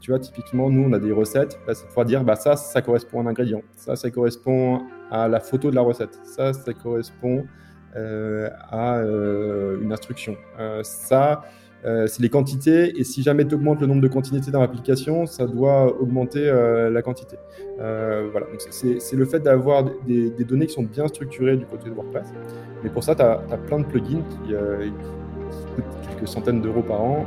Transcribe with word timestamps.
tu 0.00 0.10
vois, 0.10 0.18
typiquement, 0.18 0.70
nous, 0.70 0.82
on 0.88 0.92
a 0.92 0.98
des 0.98 1.12
recettes. 1.12 1.58
Bah, 1.66 1.74
c'est 1.74 1.86
pouvoir 1.86 2.06
dire, 2.06 2.24
bah, 2.24 2.34
ça, 2.34 2.56
ça 2.56 2.80
correspond 2.80 3.20
à 3.20 3.22
un 3.24 3.26
ingrédient. 3.26 3.62
Ça, 3.76 3.96
ça 3.96 4.10
correspond 4.10 4.82
à 5.10 5.28
la 5.28 5.40
photo 5.40 5.70
de 5.70 5.74
la 5.74 5.82
recette. 5.82 6.18
Ça, 6.24 6.52
ça 6.52 6.72
correspond 6.72 7.44
euh, 7.96 8.48
à 8.70 8.98
euh, 8.98 9.80
une 9.82 9.92
instruction. 9.92 10.36
Euh, 10.58 10.82
ça, 10.82 11.42
c'est 11.82 12.20
les 12.20 12.28
quantités. 12.28 12.98
Et 12.98 13.04
si 13.04 13.22
jamais 13.22 13.46
tu 13.46 13.54
augmentes 13.54 13.80
le 13.80 13.86
nombre 13.86 14.02
de 14.02 14.08
quantités 14.08 14.50
dans 14.50 14.60
l'application, 14.60 15.24
ça 15.24 15.46
doit 15.46 15.98
augmenter 15.98 16.44
la 16.90 17.00
quantité. 17.00 17.36
voilà. 17.78 18.46
Donc, 18.46 18.60
c'est 18.68 19.16
le 19.16 19.24
fait 19.24 19.40
d'avoir 19.40 19.84
des, 20.06 20.30
données 20.44 20.66
qui 20.66 20.74
sont 20.74 20.82
bien 20.82 21.08
structurées 21.08 21.56
du 21.56 21.64
côté 21.64 21.88
de 21.88 21.94
WordPress. 21.94 22.28
Mais 22.84 22.90
pour 22.90 23.02
ça, 23.02 23.14
tu 23.14 23.22
as, 23.22 23.38
plein 23.66 23.78
de 23.78 23.84
plugins 23.84 24.22
qui 24.28 24.52
coûtent 25.74 25.84
quelques 26.06 26.28
centaines 26.28 26.60
d'euros 26.60 26.82
par 26.82 27.00
an 27.00 27.26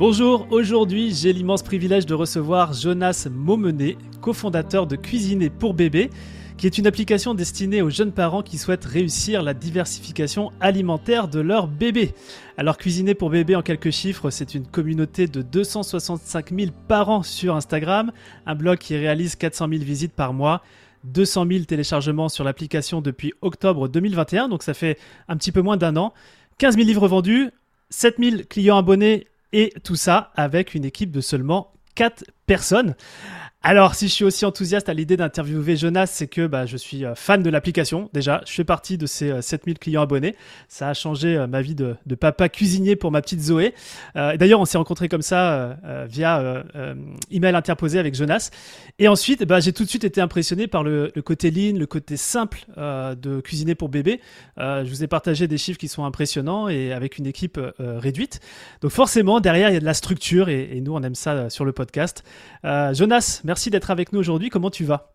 Bonjour, 0.00 0.46
aujourd'hui 0.50 1.12
j'ai 1.14 1.30
l'immense 1.30 1.62
privilège 1.62 2.06
de 2.06 2.14
recevoir 2.14 2.72
Jonas 2.72 3.28
Maumenet, 3.30 3.98
cofondateur 4.22 4.86
de 4.86 4.96
Cuisiner 4.96 5.50
pour 5.50 5.74
bébé, 5.74 6.08
qui 6.56 6.66
est 6.66 6.78
une 6.78 6.86
application 6.86 7.34
destinée 7.34 7.82
aux 7.82 7.90
jeunes 7.90 8.10
parents 8.12 8.42
qui 8.42 8.56
souhaitent 8.56 8.86
réussir 8.86 9.42
la 9.42 9.52
diversification 9.52 10.52
alimentaire 10.58 11.28
de 11.28 11.40
leur 11.40 11.68
bébé. 11.68 12.14
Alors 12.56 12.78
Cuisiner 12.78 13.12
pour 13.12 13.28
bébé 13.28 13.54
en 13.56 13.60
quelques 13.60 13.90
chiffres, 13.90 14.30
c'est 14.30 14.54
une 14.54 14.66
communauté 14.66 15.26
de 15.26 15.42
265 15.42 16.54
000 16.58 16.70
parents 16.88 17.22
sur 17.22 17.54
Instagram, 17.54 18.10
un 18.46 18.54
blog 18.54 18.78
qui 18.78 18.96
réalise 18.96 19.36
400 19.36 19.68
000 19.68 19.82
visites 19.84 20.14
par 20.14 20.32
mois. 20.32 20.62
200 21.04 21.44
000 21.46 21.64
téléchargements 21.64 22.30
sur 22.30 22.42
l'application 22.42 23.02
depuis 23.02 23.34
octobre 23.42 23.86
2021, 23.86 24.48
donc 24.48 24.62
ça 24.62 24.72
fait 24.72 24.98
un 25.28 25.36
petit 25.36 25.52
peu 25.52 25.60
moins 25.60 25.76
d'un 25.76 25.96
an. 25.96 26.14
15 26.56 26.76
000 26.76 26.86
livres 26.86 27.06
vendus, 27.06 27.50
7 27.90 28.16
000 28.18 28.36
clients 28.48 28.78
abonnés 28.78 29.26
et 29.52 29.72
tout 29.82 29.96
ça 29.96 30.30
avec 30.34 30.74
une 30.74 30.84
équipe 30.84 31.10
de 31.10 31.20
seulement 31.20 31.72
4 31.94 32.24
personnes. 32.50 32.96
Alors, 33.62 33.94
si 33.94 34.08
je 34.08 34.14
suis 34.14 34.24
aussi 34.24 34.46
enthousiaste 34.46 34.88
à 34.88 34.94
l'idée 34.94 35.18
d'interviewer 35.18 35.76
Jonas, 35.76 36.06
c'est 36.06 36.28
que 36.28 36.46
bah, 36.46 36.64
je 36.64 36.78
suis 36.78 37.04
euh, 37.04 37.14
fan 37.14 37.42
de 37.42 37.50
l'application. 37.50 38.08
Déjà, 38.14 38.40
je 38.46 38.52
fais 38.52 38.64
partie 38.64 38.96
de 38.96 39.04
ces 39.04 39.42
7000 39.42 39.74
euh, 39.74 39.78
clients 39.78 40.00
abonnés. 40.00 40.34
Ça 40.68 40.88
a 40.88 40.94
changé 40.94 41.36
euh, 41.36 41.46
ma 41.46 41.60
vie 41.60 41.74
de, 41.74 41.94
papa 42.18 42.48
cuisinier 42.48 42.96
pour 42.96 43.10
ma 43.10 43.20
petite 43.20 43.40
Zoé. 43.40 43.74
D'ailleurs, 44.14 44.60
on 44.60 44.64
s'est 44.64 44.78
rencontrés 44.78 45.08
comme 45.08 45.22
ça 45.22 45.78
via 46.06 46.64
email 47.30 47.54
interposé 47.54 47.98
avec 47.98 48.14
Jonas. 48.14 48.50
Et 48.98 49.08
ensuite, 49.08 49.44
bah, 49.44 49.60
j'ai 49.60 49.72
tout 49.72 49.84
de 49.84 49.88
suite 49.88 50.04
été 50.04 50.20
impressionné 50.20 50.66
par 50.66 50.82
le, 50.82 51.12
côté 51.24 51.50
lean, 51.50 51.78
le 51.78 51.86
côté 51.86 52.16
simple 52.16 52.66
de 52.76 53.40
cuisiner 53.40 53.74
pour 53.74 53.88
bébé. 53.88 54.20
je 54.58 54.88
vous 54.88 55.02
ai 55.02 55.06
partagé 55.06 55.48
des 55.48 55.56
chiffres 55.56 55.78
qui 55.78 55.88
sont 55.88 56.04
impressionnants 56.04 56.68
et 56.68 56.92
avec 56.92 57.16
une 57.16 57.26
équipe 57.26 57.58
réduite. 57.78 58.40
Donc 58.82 58.90
forcément, 58.90 59.40
derrière, 59.40 59.70
il 59.70 59.74
y 59.74 59.78
a 59.78 59.80
de 59.80 59.84
la 59.84 59.94
structure 59.94 60.50
et, 60.50 60.76
et 60.76 60.80
nous, 60.82 60.94
on 60.94 61.02
aime 61.02 61.14
ça 61.14 61.48
sur 61.48 61.64
le 61.64 61.72
podcast. 61.72 62.22
Jonas, 62.64 63.40
Merci 63.44 63.70
d'être 63.70 63.90
avec 63.90 64.12
nous 64.12 64.20
aujourd'hui. 64.20 64.50
Comment 64.50 64.70
tu 64.70 64.84
vas? 64.84 65.14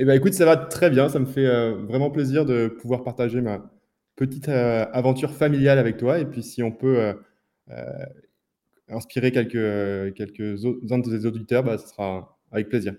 Eh 0.00 0.04
ben, 0.04 0.14
écoute, 0.14 0.32
ça 0.32 0.44
va 0.44 0.56
très 0.56 0.90
bien. 0.90 1.08
Ça 1.08 1.18
me 1.18 1.26
fait 1.26 1.46
euh, 1.46 1.74
vraiment 1.74 2.10
plaisir 2.10 2.44
de 2.44 2.68
pouvoir 2.68 3.02
partager 3.02 3.40
ma 3.40 3.68
petite 4.14 4.48
euh, 4.48 4.86
aventure 4.92 5.32
familiale 5.32 5.78
avec 5.78 5.96
toi. 5.96 6.20
Et 6.20 6.24
puis, 6.24 6.44
si 6.44 6.62
on 6.62 6.70
peut 6.70 7.14
euh, 7.70 8.06
inspirer 8.88 9.32
quelques, 9.32 10.14
quelques 10.14 10.64
uns 10.64 10.98
de 10.98 11.18
tes 11.18 11.26
auditeurs, 11.26 11.64
bah, 11.64 11.78
ce 11.78 11.88
sera 11.88 12.38
avec 12.52 12.68
plaisir. 12.68 12.94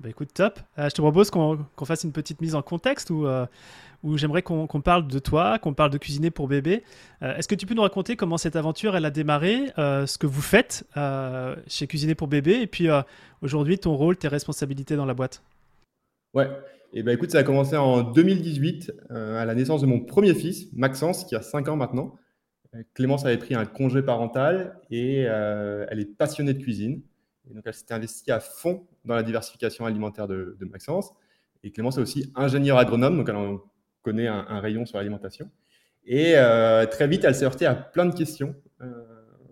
Bah 0.00 0.08
écoute, 0.08 0.30
top. 0.32 0.58
je 0.78 0.88
te 0.88 1.02
propose 1.02 1.30
qu'on 1.30 1.66
fasse 1.84 2.04
une 2.04 2.12
petite 2.12 2.40
mise 2.40 2.54
en 2.54 2.62
contexte 2.62 3.10
où, 3.10 3.26
où 4.02 4.16
j'aimerais 4.16 4.42
qu'on 4.42 4.66
parle 4.66 5.06
de 5.06 5.18
toi, 5.18 5.58
qu'on 5.58 5.74
parle 5.74 5.90
de 5.90 5.98
cuisiner 5.98 6.30
pour 6.30 6.48
bébé. 6.48 6.82
Est-ce 7.20 7.48
que 7.48 7.54
tu 7.54 7.66
peux 7.66 7.74
nous 7.74 7.82
raconter 7.82 8.16
comment 8.16 8.38
cette 8.38 8.56
aventure 8.56 8.96
elle 8.96 9.04
a 9.04 9.10
démarré, 9.10 9.66
ce 9.76 10.16
que 10.16 10.26
vous 10.26 10.40
faites 10.40 10.84
chez 11.66 11.86
Cuisiner 11.86 12.14
pour 12.14 12.28
bébé, 12.28 12.62
et 12.62 12.66
puis 12.66 12.88
aujourd'hui 13.42 13.78
ton 13.78 13.94
rôle, 13.94 14.16
tes 14.16 14.28
responsabilités 14.28 14.96
dans 14.96 15.04
la 15.04 15.12
boîte? 15.12 15.42
Ouais, 16.32 16.48
et 16.92 17.00
eh 17.00 17.02
ben 17.04 17.12
écoute, 17.12 17.30
ça 17.30 17.38
a 17.38 17.42
commencé 17.44 17.76
en 17.76 18.02
2018 18.02 18.92
euh, 19.12 19.40
à 19.40 19.44
la 19.44 19.54
naissance 19.54 19.80
de 19.80 19.86
mon 19.86 20.00
premier 20.00 20.34
fils, 20.34 20.72
Maxence, 20.72 21.24
qui 21.24 21.36
a 21.36 21.40
5 21.40 21.68
ans 21.68 21.76
maintenant. 21.76 22.16
Euh, 22.74 22.82
Clémence 22.94 23.24
avait 23.24 23.38
pris 23.38 23.54
un 23.54 23.64
congé 23.64 24.02
parental 24.02 24.76
et 24.90 25.24
euh, 25.28 25.86
elle 25.88 26.00
est 26.00 26.16
passionnée 26.16 26.52
de 26.52 26.60
cuisine. 26.60 27.00
Donc 27.48 27.62
elle 27.64 27.74
s'était 27.74 27.94
investie 27.94 28.32
à 28.32 28.40
fond 28.40 28.88
dans 29.04 29.14
la 29.14 29.22
diversification 29.22 29.86
alimentaire 29.86 30.26
de, 30.26 30.56
Maxence. 30.62 31.12
Et 31.62 31.70
Clémence 31.70 31.96
est 31.96 32.00
aussi 32.00 32.32
ingénieure 32.34 32.78
agronome, 32.78 33.18
donc 33.18 33.28
elle 33.28 33.36
connaît 34.02 34.26
un, 34.26 34.60
rayon 34.60 34.86
sur 34.86 34.98
l'alimentation. 34.98 35.50
Et 36.04 36.34
très 36.90 37.06
vite, 37.08 37.24
elle 37.24 37.34
s'est 37.34 37.44
heurtée 37.44 37.66
à 37.66 37.74
plein 37.74 38.06
de 38.06 38.14
questions 38.14 38.54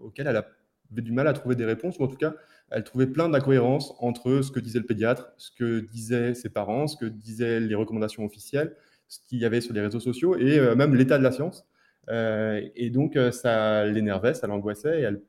auxquelles 0.02 0.26
elle 0.26 0.36
avait 0.36 1.02
du 1.02 1.12
mal 1.12 1.26
à 1.28 1.32
trouver 1.32 1.54
des 1.54 1.64
réponses, 1.64 1.98
ou 1.98 2.04
en 2.04 2.08
tout 2.08 2.16
cas, 2.16 2.34
elle 2.70 2.84
trouvait 2.84 3.06
plein 3.06 3.28
d'incohérences 3.28 3.94
entre 3.98 4.42
ce 4.42 4.50
que 4.50 4.60
disait 4.60 4.78
le 4.78 4.86
pédiatre, 4.86 5.32
ce 5.36 5.50
que 5.50 5.80
disaient 5.80 6.34
ses 6.34 6.50
parents, 6.50 6.86
ce 6.86 6.96
que 6.96 7.06
disaient 7.06 7.60
les 7.60 7.74
recommandations 7.74 8.24
officielles, 8.24 8.74
ce 9.08 9.20
qu'il 9.26 9.38
y 9.38 9.44
avait 9.44 9.60
sur 9.60 9.74
les 9.74 9.80
réseaux 9.80 10.00
sociaux 10.00 10.36
et 10.36 10.58
euh, 10.58 10.74
même 10.74 10.94
l'état 10.94 11.18
de 11.18 11.22
la 11.22 11.32
science. 11.32 11.66
Euh, 12.10 12.60
et 12.76 12.90
donc, 12.90 13.16
euh, 13.16 13.30
ça 13.30 13.86
l'énervait, 13.86 14.34
ça 14.34 14.46
l'angoissait 14.46 15.00
et 15.00 15.02
elle, 15.02 15.22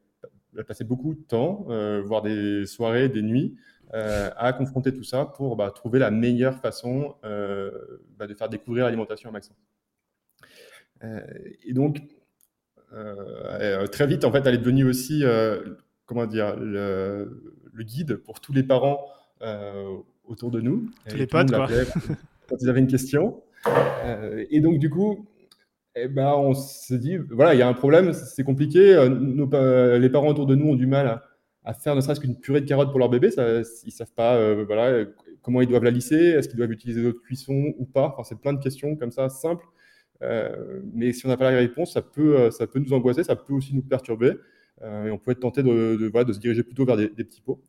passait 0.67 0.83
beaucoup 0.83 1.13
de 1.13 1.21
temps, 1.21 1.67
voire 2.03 2.21
des 2.21 2.65
soirées, 2.65 3.07
des 3.07 3.21
nuits, 3.21 3.55
à 3.91 4.53
confronter 4.53 4.93
tout 4.93 5.03
ça 5.03 5.25
pour 5.25 5.55
bah, 5.55 5.71
trouver 5.71 5.99
la 5.99 6.11
meilleure 6.11 6.59
façon 6.59 7.15
bah, 7.23 8.27
de 8.27 8.33
faire 8.33 8.49
découvrir 8.49 8.85
l'alimentation 8.85 9.29
à 9.29 9.31
Maxence. 9.31 9.57
et 11.01 11.73
donc, 11.73 12.01
très 13.91 14.07
vite, 14.07 14.25
en 14.25 14.31
fait, 14.31 14.45
elle 14.45 14.55
est 14.55 14.59
devenue 14.59 14.85
aussi 14.85 15.23
comment 16.09 16.25
dire, 16.25 16.55
le, 16.55 17.29
guide 17.77 18.15
pour 18.15 18.41
tous 18.41 18.51
les 18.51 18.63
parents 18.63 19.05
euh, 19.43 19.95
autour 20.25 20.49
de 20.49 20.59
nous. 20.59 20.89
Tous 21.07 21.15
les 21.15 21.27
potes, 21.27 21.51
quoi. 21.51 21.67
Quand 22.49 22.55
ils 22.59 22.67
avaient 22.67 22.79
une 22.79 22.87
question. 22.87 23.43
Euh, 23.67 24.43
et 24.49 24.59
donc, 24.59 24.79
du 24.79 24.89
coup, 24.89 25.27
eh 25.95 26.07
ben, 26.07 26.33
on 26.33 26.55
se 26.55 26.95
dit, 26.95 27.17
voilà, 27.17 27.53
il 27.53 27.59
y 27.59 27.61
a 27.61 27.67
un 27.67 27.73
problème, 27.73 28.13
c'est 28.13 28.43
compliqué. 28.43 28.95
Euh, 28.95 29.07
nos, 29.07 29.47
les 29.99 30.09
parents 30.09 30.29
autour 30.29 30.47
de 30.47 30.55
nous 30.55 30.71
ont 30.71 30.75
du 30.75 30.87
mal 30.87 31.07
à, 31.07 31.28
faire 31.73 31.95
ne 31.95 32.01
serait-ce 32.01 32.19
qu'une 32.19 32.39
purée 32.39 32.61
de 32.61 32.65
carottes 32.65 32.89
pour 32.89 32.99
leur 32.99 33.09
bébé. 33.09 33.31
Ça, 33.31 33.61
ils 33.85 33.91
savent 33.91 34.13
pas 34.13 34.53
voilà, 34.63 35.05
comment 35.41 35.61
ils 35.61 35.67
doivent 35.67 35.83
la 35.83 35.91
lisser, 35.91 36.15
est-ce 36.15 36.47
qu'ils 36.47 36.57
doivent 36.57 36.71
utiliser 36.71 37.03
d'autres 37.03 37.21
cuissons 37.21 37.73
ou 37.77 37.85
pas? 37.85 38.13
Enfin, 38.13 38.23
c'est 38.23 38.39
plein 38.39 38.53
de 38.53 38.61
questions 38.61 38.95
comme 38.95 39.11
ça, 39.11 39.29
simples. 39.29 39.65
mais 40.93 41.13
si 41.13 41.25
on 41.25 41.29
n'a 41.29 41.37
pas 41.37 41.51
la 41.51 41.57
réponse, 41.57 41.93
ça 41.93 42.01
peut, 42.01 42.51
ça 42.51 42.67
peut 42.67 42.79
nous 42.79 42.93
angoisser, 42.93 43.23
ça 43.23 43.35
peut 43.35 43.53
aussi 43.53 43.75
nous 43.75 43.83
perturber. 43.83 44.33
Euh, 44.81 45.05
et 45.05 45.11
on 45.11 45.17
peut 45.17 45.31
être 45.31 45.39
tenté 45.39 45.63
de, 45.63 45.97
de, 45.97 46.33
se 46.33 46.39
diriger 46.39 46.63
plutôt 46.63 46.85
vers 46.85 46.97
des, 46.97 47.09
petits 47.09 47.41
pots. 47.41 47.61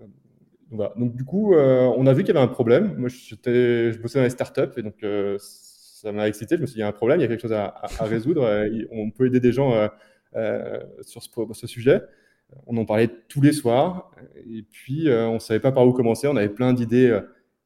Euh, 0.00 0.88
donc, 0.96 1.14
du 1.14 1.24
coup, 1.24 1.54
euh, 1.54 1.92
on 1.96 2.06
a 2.06 2.12
vu 2.12 2.24
qu'il 2.24 2.34
y 2.34 2.36
avait 2.36 2.44
un 2.44 2.48
problème. 2.48 2.94
Moi, 2.96 3.08
je 3.08 4.00
bossais 4.00 4.18
dans 4.18 4.24
les 4.24 4.30
startups 4.30 4.62
et 4.76 4.82
donc 4.82 5.04
ça 5.38 6.12
m'a 6.12 6.28
excité. 6.28 6.56
Je 6.56 6.62
me 6.62 6.66
suis 6.66 6.74
dit, 6.74 6.80
il 6.80 6.82
y 6.82 6.84
a 6.84 6.88
un 6.88 6.92
problème, 6.92 7.20
il 7.20 7.22
y 7.22 7.24
a 7.24 7.28
quelque 7.28 7.42
chose 7.42 7.52
à, 7.52 7.74
résoudre. 8.00 8.48
on 8.90 9.10
peut 9.10 9.26
aider 9.26 9.40
des 9.40 9.52
gens 9.52 9.88
sur 11.02 11.22
ce, 11.22 11.66
sujet. 11.66 12.02
On 12.66 12.76
en 12.76 12.84
parlait 12.84 13.10
tous 13.28 13.40
les 13.40 13.52
soirs 13.52 14.10
et 14.46 14.62
puis 14.62 15.08
on 15.08 15.34
ne 15.34 15.38
savait 15.38 15.60
pas 15.60 15.72
par 15.72 15.86
où 15.86 15.92
commencer. 15.92 16.26
On 16.28 16.36
avait 16.36 16.48
plein 16.48 16.72
d'idées 16.72 17.18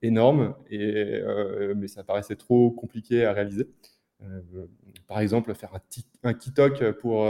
énormes, 0.03 0.55
et, 0.71 1.21
mais 1.77 1.89
ça 1.89 2.05
paraissait 2.05 2.37
trop 2.37 2.71
compliqué 2.71 3.25
à 3.25 3.33
réaliser. 3.33 3.67
par 5.07 5.21
exemple, 5.21 5.55
faire 5.55 5.75
un, 5.75 6.29
un 6.29 6.35
Kitok 6.35 6.93
pour, 6.93 7.27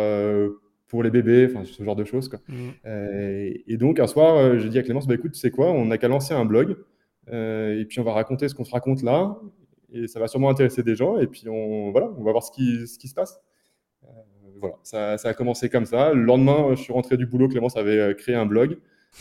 pour 0.88 1.02
les 1.02 1.10
bébés, 1.10 1.48
enfin 1.50 1.64
ce 1.64 1.82
genre 1.82 1.96
de 1.96 2.04
choses. 2.04 2.28
Quoi. 2.28 2.40
Mmh. 2.48 2.68
Euh, 2.86 3.52
et 3.66 3.76
donc 3.76 4.00
un 4.00 4.06
soir, 4.06 4.36
euh, 4.36 4.58
j'ai 4.58 4.68
dit 4.68 4.78
à 4.78 4.82
Clémence, 4.82 5.06
bah, 5.06 5.14
écoute, 5.14 5.32
tu 5.32 5.38
sais 5.38 5.50
quoi, 5.50 5.70
on 5.70 5.84
n'a 5.84 5.98
qu'à 5.98 6.08
lancer 6.08 6.34
un 6.34 6.44
blog, 6.44 6.76
euh, 7.30 7.78
et 7.78 7.84
puis 7.84 8.00
on 8.00 8.04
va 8.04 8.14
raconter 8.14 8.48
ce 8.48 8.54
qu'on 8.54 8.64
se 8.64 8.72
raconte 8.72 9.02
là, 9.02 9.38
et 9.92 10.06
ça 10.06 10.18
va 10.18 10.28
sûrement 10.28 10.50
intéresser 10.50 10.82
des 10.82 10.96
gens, 10.96 11.18
et 11.18 11.26
puis 11.26 11.48
on, 11.48 11.92
voilà, 11.92 12.10
on 12.16 12.24
va 12.24 12.32
voir 12.32 12.42
ce 12.42 12.50
qui, 12.50 12.86
ce 12.86 12.98
qui 12.98 13.08
se 13.08 13.14
passe. 13.14 13.40
Voilà, 14.60 14.76
ça, 14.82 15.16
a 15.22 15.34
commencé 15.34 15.68
comme 15.68 15.86
ça. 15.86 16.12
Le 16.12 16.22
lendemain, 16.22 16.74
je 16.74 16.82
suis 16.82 16.92
rentré 16.92 17.16
du 17.16 17.26
boulot, 17.26 17.48
Clémence 17.48 17.76
avait 17.76 18.14
créé 18.16 18.34
un 18.34 18.46
blog 18.46 18.78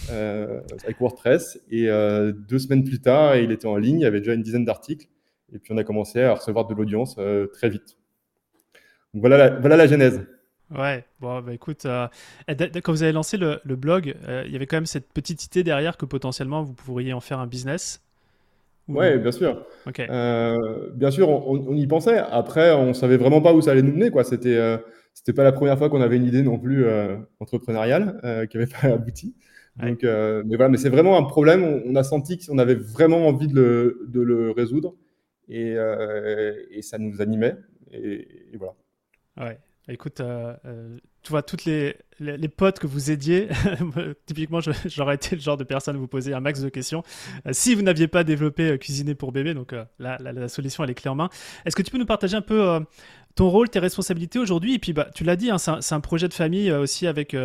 avec 0.09 0.99
WordPress, 0.99 1.59
et 1.71 1.87
deux 1.87 2.59
semaines 2.59 2.83
plus 2.83 2.99
tard, 2.99 3.37
il 3.37 3.51
était 3.51 3.67
en 3.67 3.77
ligne, 3.77 3.99
il 3.99 4.03
y 4.03 4.05
avait 4.05 4.19
déjà 4.19 4.33
une 4.33 4.43
dizaine 4.43 4.65
d'articles, 4.65 5.07
et 5.53 5.59
puis 5.59 5.73
on 5.73 5.77
a 5.77 5.83
commencé 5.83 6.21
à 6.21 6.33
recevoir 6.33 6.67
de 6.67 6.73
l'audience 6.73 7.17
très 7.53 7.69
vite. 7.69 7.97
Voilà 9.13 9.49
voilà 9.49 9.77
la 9.77 9.87
genèse. 9.87 10.25
Ouais, 10.69 11.05
bon, 11.21 11.41
bah 11.41 11.53
écoute, 11.53 11.85
euh, 11.85 12.07
quand 12.49 12.91
vous 12.91 13.03
avez 13.03 13.13
lancé 13.13 13.37
le, 13.37 13.61
blog, 13.63 14.15
euh, 14.27 14.43
il 14.45 14.51
y 14.51 14.55
avait 14.55 14.67
quand 14.67 14.75
même 14.75 14.85
cette 14.85 15.11
petite 15.13 15.45
idée 15.45 15.63
derrière 15.63 15.95
que 15.95 16.05
potentiellement 16.05 16.61
vous 16.61 16.73
pourriez 16.73 17.13
en 17.13 17.21
faire 17.21 17.39
un 17.39 17.47
business. 17.47 18.03
Ouais, 18.87 19.17
bien 19.17 19.31
sûr. 19.31 19.65
bien 19.85 21.11
sûr, 21.11 21.29
on, 21.29 21.75
y 21.75 21.87
pensait. 21.87 22.17
Après, 22.17 22.73
on 22.73 22.93
savait 22.93 23.17
vraiment 23.17 23.41
pas 23.41 23.53
où 23.53 23.61
ça 23.61 23.71
allait 23.71 23.81
nous 23.81 23.93
mener. 23.93 24.11
Quoi. 24.11 24.23
C'était, 24.23 24.57
c'était 25.13 25.33
pas 25.33 25.43
la 25.43 25.51
première 25.51 25.77
fois 25.77 25.89
qu'on 25.89 26.01
avait 26.01 26.17
une 26.17 26.25
idée 26.25 26.43
non 26.43 26.57
plus 26.57 26.85
entrepreneuriale 27.39 28.47
qui 28.49 28.57
n'avait 28.57 28.71
pas 28.81 28.87
abouti. 28.87 29.35
Donc, 29.81 30.03
mais 30.03 30.55
voilà, 30.55 30.69
mais 30.69 30.77
c'est 30.77 30.89
vraiment 30.89 31.17
un 31.17 31.23
problème. 31.23 31.81
On, 31.85 31.95
a 31.95 32.03
senti 32.03 32.37
qu'on 32.37 32.57
avait 32.57 32.75
vraiment 32.75 33.27
envie 33.27 33.47
de 33.47 33.55
le, 33.55 34.07
de 34.07 34.21
le 34.21 34.51
résoudre 34.51 34.95
et, 35.49 35.75
et, 36.71 36.81
ça 36.81 36.97
nous 36.97 37.21
animait. 37.21 37.55
Et, 37.91 38.27
et 38.53 38.57
voilà. 38.57 38.73
Ouais. 39.37 39.59
Écoute, 39.89 40.19
euh, 40.19 40.53
euh, 40.65 40.97
tu 41.23 41.29
vois, 41.29 41.43
toutes 41.43 41.63
les, 41.63 41.95
les, 42.19 42.49
potes 42.49 42.77
que 42.77 42.87
vous 42.87 43.09
aidiez, 43.09 43.47
typiquement, 44.25 44.59
j'aurais 44.85 45.15
été 45.15 45.35
le 45.37 45.41
genre 45.41 45.55
de 45.55 45.63
personne 45.63 45.95
à 45.95 45.99
vous 45.99 46.07
poser 46.07 46.33
un 46.33 46.41
max 46.41 46.59
de 46.59 46.67
questions. 46.67 47.03
Euh, 47.45 47.51
si 47.53 47.73
vous 47.73 47.83
n'aviez 47.83 48.09
pas 48.09 48.25
développé 48.25 48.77
Cuisiner 48.79 49.15
pour 49.15 49.31
bébé, 49.31 49.53
donc 49.53 49.73
la, 49.97 50.17
la, 50.19 50.47
solution, 50.49 50.83
elle 50.83 50.89
est 50.89 50.95
clé 50.95 51.09
en 51.09 51.15
main. 51.15 51.29
Est-ce 51.65 51.75
que 51.75 51.81
tu 51.83 51.91
peux 51.91 51.97
nous 51.97 52.05
partager 52.05 52.35
un 52.35 52.41
peu 52.41 52.79
ton 53.35 53.49
rôle, 53.49 53.69
tes 53.69 53.79
responsabilités 53.79 54.39
aujourd'hui? 54.39 54.73
Et 54.73 54.79
puis, 54.79 54.91
bah, 54.91 55.07
tu 55.15 55.23
l'as 55.23 55.37
dit, 55.37 55.49
hein, 55.51 55.57
c'est 55.57 55.95
un, 55.95 56.01
projet 56.01 56.27
de 56.27 56.33
famille 56.33 56.69
aussi 56.71 57.07
avec 57.07 57.35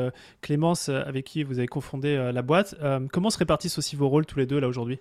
Clémence, 0.41 0.89
avec 0.89 1.27
qui 1.27 1.45
vous 1.45 1.59
avez 1.61 1.69
confondé 1.69 2.17
la 2.33 2.43
boîte. 2.43 2.75
comment 3.13 3.31
se 3.31 3.39
répartissent 3.39 3.79
aussi 3.79 3.95
vos 3.95 4.09
rôles 4.09 4.27
tous 4.27 4.41
les 4.41 4.47
deux 4.47 4.59
là 4.59 4.67
aujourd'hui? 4.67 4.99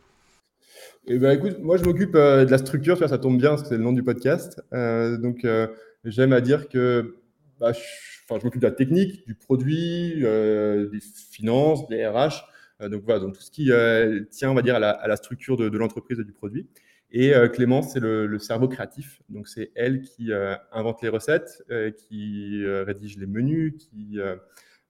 Eh 1.07 1.17
ben, 1.17 1.31
écoute, 1.31 1.57
moi 1.59 1.77
je 1.77 1.83
m'occupe 1.83 2.13
de 2.13 2.49
la 2.49 2.57
structure, 2.59 2.97
ça 2.99 3.17
tombe 3.17 3.39
bien, 3.39 3.57
c'est 3.57 3.77
le 3.77 3.83
nom 3.83 3.93
du 3.93 4.03
podcast. 4.03 4.61
donc 4.71 5.43
j'aime 6.03 6.33
à 6.33 6.41
dire 6.41 6.69
que 6.69 7.15
bah, 7.61 7.73
je, 7.73 8.43
m'occupe 8.43 8.59
de 8.59 8.67
la 8.67 8.73
technique, 8.73 9.23
du 9.27 9.35
produit, 9.35 10.25
euh, 10.25 10.89
des 10.89 10.99
finances, 10.99 11.87
des 11.89 12.07
RH. 12.07 12.43
Euh, 12.81 12.89
donc 12.89 13.03
voilà, 13.03 13.19
donc 13.19 13.35
tout 13.35 13.41
ce 13.41 13.51
qui 13.51 13.71
euh, 13.71 14.23
tient, 14.31 14.49
on 14.49 14.55
va 14.55 14.63
dire, 14.63 14.75
à 14.75 14.79
la, 15.07 15.15
structure 15.15 15.57
de, 15.57 15.77
l'entreprise 15.77 16.19
et 16.19 16.23
du 16.23 16.33
produit. 16.33 16.67
Et 17.11 17.33
Clémence, 17.53 17.93
c'est 17.93 17.99
le, 17.99 18.39
cerveau 18.39 18.67
créatif. 18.67 19.21
Donc 19.29 19.47
c'est 19.47 19.71
elle 19.75 20.01
qui 20.01 20.31
invente 20.71 21.01
les 21.03 21.09
recettes, 21.09 21.61
qui 22.07 22.63
rédige 22.65 23.17
les 23.17 23.27
menus, 23.27 23.73
qui 23.77 24.17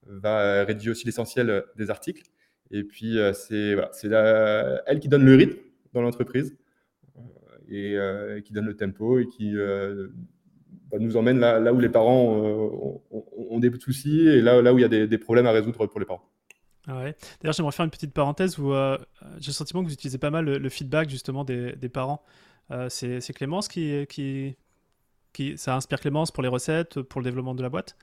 va 0.05 0.63
rédiger 0.63 0.91
aussi 0.91 1.07
l'essentiel 1.07 1.63
des 1.75 1.89
articles. 1.89 2.21
Et 2.69 2.83
puis 2.83 3.17
c'est 3.33 3.73
voilà, 3.73 4.83
elle 4.85 4.99
qui 4.99 5.09
donne 5.09 5.25
le 5.25 5.35
rythme 5.35 5.57
dans 5.93 6.03
l'entreprise 6.03 6.55
et 7.67 7.97
qui 8.45 8.53
donne 8.53 8.67
le 8.67 8.75
tempo 8.75 9.17
et 9.17 9.27
qui 9.27 9.55
nous 10.99 11.17
emmène 11.17 11.39
là, 11.39 11.73
où 11.73 11.79
les 11.79 11.89
parents 11.89 12.43
euh, 12.43 13.15
ont, 13.49 13.59
des 13.59 13.71
soucis 13.79 14.27
et 14.27 14.41
là, 14.41 14.73
où 14.73 14.77
il 14.77 14.81
y 14.81 14.85
a 14.85 15.07
des, 15.07 15.17
problèmes 15.17 15.45
à 15.45 15.51
résoudre 15.51 15.85
pour 15.87 15.99
les 15.99 16.05
parents. 16.05 16.23
Ah. 16.87 17.03
D'ailleurs, 17.41 17.53
j'aimerais 17.53 17.71
faire 17.71 17.85
une 17.85 17.91
petite 17.91 18.13
parenthèse 18.13 18.57
euh, 18.59 18.97
j'ai 19.39 19.47
le 19.47 19.53
sentiment 19.53 19.81
que 19.81 19.87
vous 19.87 19.93
utilisez 19.93 20.17
pas 20.17 20.31
mal 20.31 20.45
le, 20.45 20.69
feedback 20.69 21.09
justement 21.09 21.43
des, 21.43 21.89
parents. 21.89 22.23
Euh, 22.71 22.89
c'est 22.89 23.33
Clémence 23.33 23.67
qui, 23.67 24.07
qui, 24.07 25.57
ça 25.57 25.75
inspire 25.75 25.99
Clémence 25.99 26.31
pour 26.31 26.43
les 26.43 26.49
recettes, 26.49 27.01
pour 27.01 27.21
le 27.21 27.25
développement 27.25 27.55
de 27.55 27.63
la 27.63 27.69
boîte? 27.69 27.95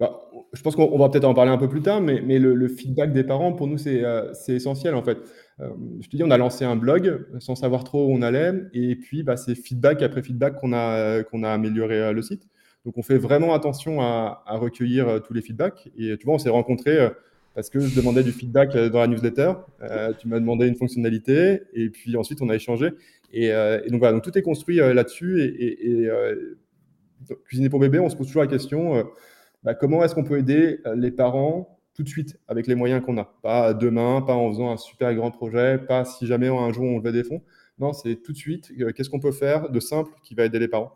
Bah, 0.00 0.30
je 0.54 0.62
pense 0.62 0.74
qu'on 0.74 0.98
va 0.98 1.10
peut-être 1.10 1.24
en 1.24 1.34
parler 1.34 1.50
un 1.50 1.58
peu 1.58 1.68
plus 1.68 1.82
tard, 1.82 2.00
mais, 2.00 2.20
le, 2.38 2.68
feedback 2.68 3.12
des 3.12 3.22
parents, 3.22 3.52
pour 3.52 3.66
nous, 3.66 3.78
c'est 3.78 4.02
essentiel 4.48 4.94
en 4.94 5.02
fait. 5.02 5.18
Euh, 5.60 5.68
je 6.00 6.08
te 6.08 6.16
dis, 6.16 6.24
on 6.24 6.30
a 6.30 6.38
lancé 6.38 6.64
un 6.64 6.76
blog 6.76 7.26
sans 7.38 7.54
savoir 7.54 7.84
trop 7.84 8.06
où 8.06 8.10
on 8.10 8.22
allait, 8.22 8.54
et 8.72 8.96
puis 8.96 9.22
bah, 9.22 9.36
c'est 9.36 9.54
feedback 9.54 10.02
après 10.02 10.22
feedback 10.22 10.56
qu'on 10.56 10.72
a, 10.72 11.22
qu'on 11.24 11.42
a 11.42 11.50
amélioré 11.50 12.00
euh, 12.00 12.12
le 12.12 12.22
site. 12.22 12.48
Donc 12.86 12.96
on 12.96 13.02
fait 13.02 13.18
vraiment 13.18 13.52
attention 13.52 14.00
à, 14.00 14.42
recueillir 14.48 15.06
euh, 15.06 15.18
tous 15.18 15.34
les 15.34 15.42
feedbacks. 15.42 15.90
Et 15.98 16.16
tu 16.16 16.24
vois, 16.24 16.34
on 16.34 16.38
s'est 16.38 16.48
rencontrés 16.48 17.10
parce 17.54 17.68
que 17.68 17.78
je 17.80 17.94
demandais 17.94 18.22
du 18.22 18.32
feedback 18.32 18.74
dans 18.74 19.00
la 19.00 19.06
newsletter. 19.06 19.52
tu 20.18 20.28
m'as 20.28 20.40
demandé 20.40 20.66
une 20.66 20.76
fonctionnalité, 20.76 21.60
et 21.74 21.90
puis 21.90 22.16
ensuite 22.16 22.40
on 22.40 22.48
a 22.48 22.54
échangé. 22.54 22.92
Et, 23.32 23.50
donc 23.90 23.98
voilà, 23.98 24.14
donc 24.14 24.22
tout 24.22 24.36
est 24.38 24.42
construit 24.42 24.76
là-dessus. 24.76 25.42
Et, 25.42 26.08
Cuisiner 27.44 27.68
pour 27.68 27.80
bébé, 27.80 27.98
on 27.98 28.08
se 28.08 28.16
pose 28.16 28.28
toujours 28.28 28.40
la 28.40 28.48
question 28.48 29.04
bah, 29.62 29.74
comment 29.74 30.02
est-ce 30.04 30.14
qu'on 30.14 30.24
peut 30.24 30.38
aider 30.38 30.80
les 30.94 31.10
parents 31.10 31.78
tout 31.94 32.02
de 32.02 32.08
suite 32.08 32.38
avec 32.48 32.66
les 32.66 32.74
moyens 32.74 33.04
qu'on 33.04 33.18
a? 33.18 33.24
Pas 33.42 33.74
demain, 33.74 34.22
pas 34.22 34.34
en 34.34 34.48
faisant 34.50 34.70
un 34.70 34.76
super 34.76 35.14
grand 35.14 35.30
projet, 35.30 35.78
pas 35.78 36.04
si 36.04 36.26
jamais 36.26 36.48
un 36.48 36.72
jour 36.72 36.84
on 36.84 36.98
levait 36.98 37.12
des 37.12 37.24
fonds. 37.24 37.42
Non, 37.78 37.92
c'est 37.92 38.16
tout 38.16 38.32
de 38.32 38.36
suite, 38.36 38.70
euh, 38.78 38.92
qu'est-ce 38.92 39.08
qu'on 39.08 39.20
peut 39.20 39.32
faire 39.32 39.70
de 39.70 39.80
simple 39.80 40.12
qui 40.22 40.34
va 40.34 40.44
aider 40.44 40.58
les 40.58 40.68
parents? 40.68 40.92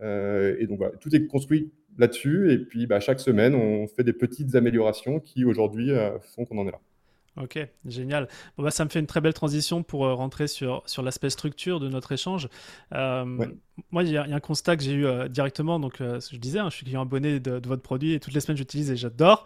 Euh, 0.00 0.56
et 0.60 0.66
donc 0.68 0.78
voilà, 0.78 0.96
tout 0.96 1.14
est 1.14 1.26
construit 1.26 1.72
là-dessus. 1.98 2.52
Et 2.52 2.58
puis 2.58 2.86
bah, 2.86 3.00
chaque 3.00 3.18
semaine, 3.18 3.54
on 3.54 3.88
fait 3.88 4.04
des 4.04 4.12
petites 4.12 4.54
améliorations 4.54 5.18
qui 5.18 5.44
aujourd'hui 5.44 5.90
euh, 5.90 6.18
font 6.20 6.44
qu'on 6.44 6.58
en 6.58 6.68
est 6.68 6.72
là. 6.72 6.80
Ok, 7.42 7.58
génial. 7.84 8.28
Bon, 8.56 8.62
bah, 8.62 8.70
ça 8.70 8.84
me 8.84 8.90
fait 8.90 9.00
une 9.00 9.06
très 9.06 9.20
belle 9.20 9.34
transition 9.34 9.82
pour 9.82 10.06
rentrer 10.06 10.46
sur, 10.46 10.82
sur 10.86 11.02
l'aspect 11.02 11.30
structure 11.30 11.80
de 11.80 11.88
notre 11.88 12.12
échange. 12.12 12.48
Moi, 13.90 14.04
il 14.04 14.10
y, 14.10 14.16
a 14.16 14.22
un 14.22 14.40
constat 14.40 14.76
que 14.76 14.82
j'ai 14.82 14.92
eu 14.92 15.06
directement. 15.28 15.80
Donc, 15.80 15.96
je 16.00 16.36
disais, 16.36 16.58
hein, 16.58 16.68
je 16.70 16.76
suis 16.76 16.84
client 16.84 17.02
abonné 17.02 17.40
de, 17.40 17.60
votre 17.66 17.82
produit 17.82 18.12
et 18.12 18.20
toutes 18.20 18.34
les 18.34 18.40
semaines, 18.40 18.56
j'utilise 18.56 18.90
et 18.90 18.96
j'adore. 18.96 19.44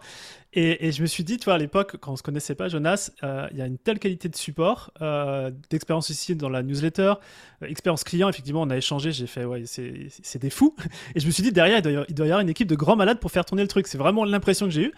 Et, 0.55 0.91
je 0.91 1.01
me 1.01 1.07
suis 1.07 1.23
dit, 1.23 1.37
tu 1.37 1.45
vois, 1.45 1.55
à 1.55 1.57
l'époque, 1.57 1.97
quand 1.99 2.13
on 2.13 2.15
se 2.15 2.21
connaissait 2.21 2.53
pas, 2.53 2.67
Jonas, 2.67 3.09
euh, 3.23 3.47
il 3.51 3.57
y 3.57 3.61
a 3.61 3.65
une 3.65 3.79
telle 3.79 3.97
qualité 3.97 4.29
de 4.29 4.35
support, 4.35 4.91
euh, 5.01 5.49
d'expérience 5.71 6.09
ici 6.09 6.35
dans 6.35 6.49
la 6.49 6.61
newsletter, 6.61 7.15
euh, 7.63 7.65
expérience 7.65 8.03
client, 8.03 8.29
effectivement, 8.29 8.61
on 8.61 8.69
a 8.69 8.77
échangé, 8.77 9.11
j'ai 9.11 9.25
fait, 9.25 9.45
ouais, 9.45 9.63
c'est 9.65 10.39
des 10.39 10.51
fous. 10.51 10.75
Et 11.15 11.19
je 11.19 11.25
me 11.25 11.31
suis 11.31 11.41
dit, 11.41 11.51
derrière, 11.51 11.79
il 11.79 11.81
doit, 12.13 12.27
y 12.27 12.29
avoir, 12.29 12.39
une 12.39 12.49
équipe 12.49 12.67
de 12.67 12.75
grands 12.75 12.95
malades 12.95 13.19
pour 13.19 13.31
faire 13.31 13.45
tourner 13.45 13.63
le 13.63 13.67
truc. 13.67 13.87
C'est 13.87 13.97
vraiment 13.97 14.25
l'impression 14.25 14.67
que 14.67 14.71
j'ai 14.71 14.83
eue. 14.83 14.93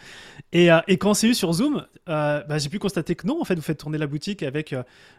Et, 0.51 0.67
et, 0.87 0.97
quand 0.97 1.13
c'est 1.13 1.27
eu 1.27 1.33
sur 1.33 1.53
Zoom, 1.53 1.85
bah, 2.05 2.57
j'ai 2.57 2.69
pu 2.69 2.79
constater 2.79 3.15
que 3.15 3.25
non, 3.25 3.39
en 3.39 3.45
fait, 3.45 3.55
vous 3.55 3.61
faites 3.61 3.79
tourner 3.79 3.97
la 3.97 4.07
boutique 4.07 4.43
avec 4.43 4.75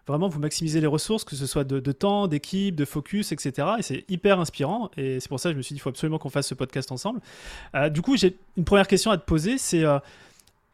vraiment, 0.07 0.29
vous 0.29 0.39
maximisez 0.39 0.83
les 0.83 0.87
ressources, 0.87 1.25
que 1.25 1.35
ce 1.35 1.47
soit 1.47 1.65
de, 1.65 1.81
de 1.81 1.93
temps, 1.93 2.29
d'équipe, 2.29 2.75
de 2.75 2.85
focus, 2.85 3.33
etc. 3.33 3.69
Et 3.79 3.83
c'est 3.83 4.05
hyper 4.09 4.41
inspirant. 4.41 4.91
Et 4.97 5.21
c'est 5.21 5.29
pour 5.29 5.41
ça 5.41 5.49
que 5.49 5.55
je 5.55 5.59
me 5.59 5.63
suis 5.63 5.75
dit, 5.75 5.79
il 5.79 5.83
faut 5.83 5.91
absolument 5.91 6.19
qu'on 6.19 6.31
fasse 6.31 6.49
ce 6.49 6.55
podcast 6.55 6.93
ensemble. 6.93 7.21
du 7.91 8.03
coup, 8.03 8.17
j'ai 8.17 8.37
une 8.57 8.65
première 8.65 8.89
question 8.89 9.11
à 9.11 9.19
te 9.19 9.25
poser, 9.25 9.59
c'est 9.59 9.85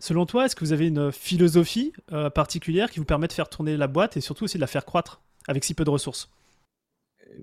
Selon 0.02 0.26
toi, 0.26 0.46
est-ce 0.46 0.56
que 0.56 0.64
vous 0.64 0.72
avez 0.72 0.88
une 0.88 1.12
philosophie 1.12 1.92
euh, 2.10 2.28
particulière 2.28 2.90
qui 2.90 2.98
vous 2.98 3.04
permet 3.04 3.28
de 3.28 3.32
faire 3.32 3.48
tourner 3.48 3.76
la 3.76 3.86
boîte 3.86 4.16
et 4.16 4.20
surtout 4.20 4.42
aussi 4.42 4.56
de 4.58 4.60
la 4.60 4.66
faire 4.66 4.84
croître 4.84 5.22
avec 5.46 5.62
si 5.62 5.74
peu 5.74 5.84
de 5.84 5.90
ressources? 5.90 6.28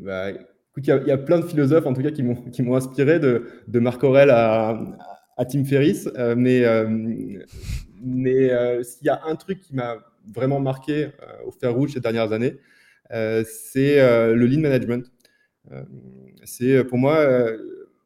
Bah, 0.01 0.31
il 0.75 0.85
y, 0.85 0.91
a 0.91 1.17
plein 1.17 1.39
de 1.39 1.45
philosophes, 1.45 1.85
en 1.85 1.93
tout 1.93 2.01
cas, 2.01 2.11
qui 2.11 2.21
m'ont 2.21 2.75
inspiré 2.75 3.17
de, 3.21 3.47
de, 3.69 3.79
Marc 3.79 4.03
Aurel 4.03 4.29
à, 4.29 4.77
à 5.37 5.45
Tim 5.45 5.63
Ferriss. 5.63 6.09
Euh, 6.17 6.35
mais 6.35 6.65
euh, 6.65 6.85
mais 8.03 8.83
s'il 8.83 9.05
y 9.05 9.09
a 9.09 9.21
un 9.25 9.37
truc 9.37 9.61
qui 9.61 9.73
m'a 9.73 9.95
vraiment 10.35 10.59
marqué 10.59 11.11
au 11.45 11.51
fer 11.51 11.73
rouge 11.73 11.93
ces 11.93 12.01
dernières 12.01 12.33
années, 12.33 12.57
c'est 13.09 14.01
le 14.35 14.45
lean 14.45 14.59
management. 14.59 15.09
C'est 16.43 16.83
pour 16.83 16.97
moi 16.97 17.25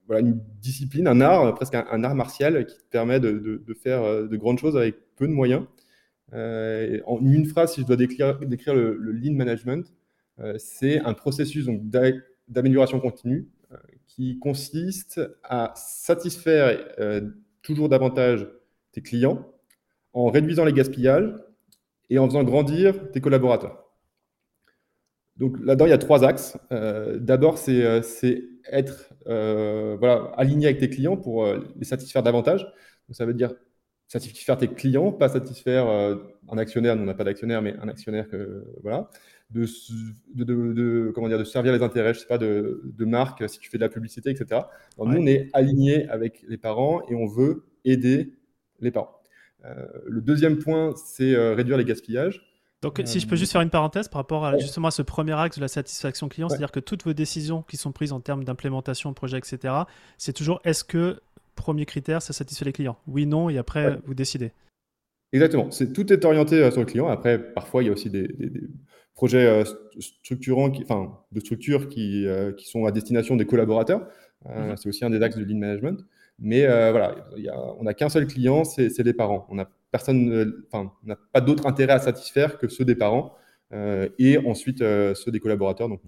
voilà, 0.07 0.21
une 0.21 0.39
discipline, 0.61 1.07
un 1.07 1.21
art, 1.21 1.53
presque 1.55 1.75
un, 1.75 2.03
art 2.03 2.15
martial 2.15 2.65
qui 2.65 2.77
te 2.77 2.83
permet 2.89 3.19
de, 3.19 3.63
faire 3.81 4.03
euh, 4.03 4.27
de 4.27 4.37
grandes 4.37 4.59
choses 4.59 4.75
avec 4.75 4.95
peu 5.15 5.27
de 5.27 5.33
moyens. 5.33 5.65
Euh, 6.33 6.99
en 7.05 7.19
une 7.21 7.45
phrase, 7.45 7.73
si 7.73 7.81
je 7.81 7.85
dois 7.85 7.95
décrire, 7.95 8.37
le, 8.73 8.95
lean 8.95 9.33
management, 9.33 9.93
euh, 10.39 10.55
c'est 10.57 10.99
un 10.99 11.13
processus 11.13 11.67
d'amélioration 12.47 12.99
continue 12.99 13.49
qui 14.05 14.37
consiste 14.37 15.19
à 15.43 15.73
satisfaire 15.75 16.77
toujours 17.63 17.89
davantage 17.89 18.47
tes 18.91 19.01
clients 19.01 19.51
en 20.13 20.29
réduisant 20.29 20.63
les 20.63 20.73
gaspillages 20.73 21.33
et 22.11 22.19
en 22.19 22.27
faisant 22.27 22.43
grandir 22.43 23.09
tes 23.11 23.19
collaborateurs. 23.19 23.82
Donc 25.37 25.57
là-dedans, 25.63 25.85
il 25.85 25.89
y 25.89 25.93
a 25.93 25.97
trois 25.97 26.23
axes. 26.23 26.57
D'abord, 26.69 27.57
c'est 27.57 28.01
être 28.71 29.13
euh, 29.27 29.95
voilà, 29.99 30.31
aligné 30.37 30.67
avec 30.67 30.79
tes 30.79 30.89
clients 30.89 31.17
pour 31.17 31.45
euh, 31.45 31.59
les 31.77 31.85
satisfaire 31.85 32.23
davantage. 32.23 32.63
Donc, 32.63 33.15
ça 33.15 33.25
veut 33.25 33.33
dire 33.33 33.53
satisfaire 34.07 34.57
tes 34.57 34.67
clients, 34.67 35.11
pas 35.11 35.29
satisfaire 35.29 35.87
euh, 35.87 36.15
un 36.49 36.57
actionnaire, 36.57 36.95
nous 36.95 37.03
on 37.03 37.05
n'a 37.05 37.13
pas 37.13 37.23
d'actionnaire, 37.23 37.61
mais 37.61 37.75
un 37.81 37.87
actionnaire 37.87 38.27
que 38.27 38.63
voilà, 38.83 39.09
de, 39.49 39.65
de, 40.35 40.43
de, 40.43 41.11
comment 41.15 41.27
dire, 41.27 41.39
de 41.39 41.43
servir 41.43 41.73
les 41.73 41.81
intérêts, 41.81 42.13
je 42.13 42.19
sais 42.19 42.27
pas, 42.27 42.37
de, 42.37 42.81
de 42.83 43.05
marque, 43.05 43.49
si 43.49 43.59
tu 43.59 43.69
fais 43.69 43.77
de 43.77 43.83
la 43.83 43.89
publicité, 43.89 44.29
etc. 44.29 44.61
Nous 44.99 45.05
on 45.05 45.25
est 45.25 45.49
aligné 45.53 46.07
avec 46.09 46.43
les 46.47 46.57
parents 46.57 47.01
et 47.09 47.15
on 47.15 47.25
veut 47.25 47.65
aider 47.85 48.33
les 48.81 48.91
parents. 48.91 49.19
le 50.05 50.21
deuxième 50.21 50.59
point, 50.59 50.93
c'est 50.95 51.35
réduire 51.53 51.77
les 51.77 51.85
gaspillages. 51.85 52.52
Donc, 52.83 53.01
si 53.05 53.19
je 53.19 53.27
peux 53.27 53.35
juste 53.35 53.51
faire 53.51 53.61
une 53.61 53.69
parenthèse 53.69 54.07
par 54.07 54.19
rapport 54.19 54.45
à, 54.45 54.57
justement 54.59 54.89
à 54.89 54.91
ce 54.91 55.01
premier 55.01 55.33
axe 55.33 55.57
de 55.57 55.61
la 55.61 55.67
satisfaction 55.67 56.29
client, 56.29 56.49
c'est-à-dire 56.49 56.71
que 56.71 56.79
toutes 56.79 57.03
vos 57.03 57.13
décisions 57.13 57.63
qui 57.63 57.77
sont 57.77 57.91
prises 57.91 58.11
en 58.11 58.19
termes 58.19 58.43
d'implémentation 58.43 59.09
de 59.09 59.15
projet, 59.15 59.37
etc., 59.37 59.73
c'est 60.17 60.33
toujours 60.33 60.59
est-ce 60.63 60.83
que, 60.83 61.21
premier 61.55 61.85
critère, 61.85 62.21
ça 62.21 62.33
satisfait 62.33 62.65
les 62.65 62.73
clients? 62.73 62.97
Oui, 63.07 63.25
non, 63.25 63.49
et 63.49 63.57
après, 63.57 63.97
vous 64.05 64.13
décidez. 64.13 64.51
Exactement. 65.33 65.69
Tout 65.93 66.13
est 66.13 66.25
orienté 66.25 66.63
euh, 66.63 66.71
sur 66.71 66.81
le 66.81 66.85
client. 66.85 67.07
Après, 67.07 67.39
parfois, 67.39 67.81
il 67.81 67.87
y 67.87 67.89
a 67.89 67.91
aussi 67.91 68.09
des, 68.09 68.29
projets 69.15 69.45
euh, 69.45 69.63
structurants, 69.99 70.69
qui, 70.69 70.83
enfin, 70.83 71.19
de 71.31 71.39
structures 71.39 71.89
qui, 71.89 72.25
euh, 72.27 72.51
qui, 72.53 72.67
sont 72.67 72.85
à 72.85 72.91
destination 72.91 73.35
des 73.35 73.45
collaborateurs. 73.45 74.07
Mhm. 74.45 74.77
C'est 74.77 74.89
aussi 74.89 75.03
un 75.03 75.09
des 75.09 75.21
axes 75.21 75.37
de 75.37 75.43
lean 75.43 75.57
management. 75.57 76.05
Mais 76.39 76.65
voilà, 76.65 77.15
on 77.79 77.83
n'a 77.83 77.93
qu'un 77.93 78.09
seul 78.09 78.27
client, 78.27 78.63
c'est, 78.63 78.97
les 78.99 79.13
parents. 79.13 79.47
On 79.49 79.59
a 79.59 79.69
personne, 79.93 80.53
enfin, 80.69 80.91
n'a 81.05 81.15
pas 81.31 81.39
d'autre 81.39 81.65
intérêt 81.67 81.93
à 81.93 81.99
satisfaire 81.99 82.57
que 82.57 82.67
ceux 82.67 82.83
des 82.83 82.95
parents. 82.95 83.35
et 84.19 84.37
ensuite 84.45 84.79
ceux 84.79 85.31
des 85.31 85.39
collaborateurs, 85.39 85.87
donc 85.87 86.01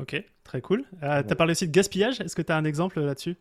Ok, 0.00 0.22
très 0.44 0.60
cool. 0.60 0.84
tu 1.00 1.04
as 1.06 1.34
parlé 1.34 1.52
aussi 1.52 1.66
de 1.66 1.72
gaspillage. 1.72 2.20
Est-ce 2.20 2.36
que 2.36 2.42
tu 2.42 2.52
as 2.52 2.56
un 2.56 2.64
exemple 2.64 3.00
là-dessus? 3.00 3.36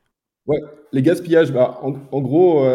Ouais, 0.45 0.59
les 0.91 1.01
gaspillages, 1.01 1.51
bah, 1.53 1.79
en, 1.81 2.21
gros, 2.21 2.65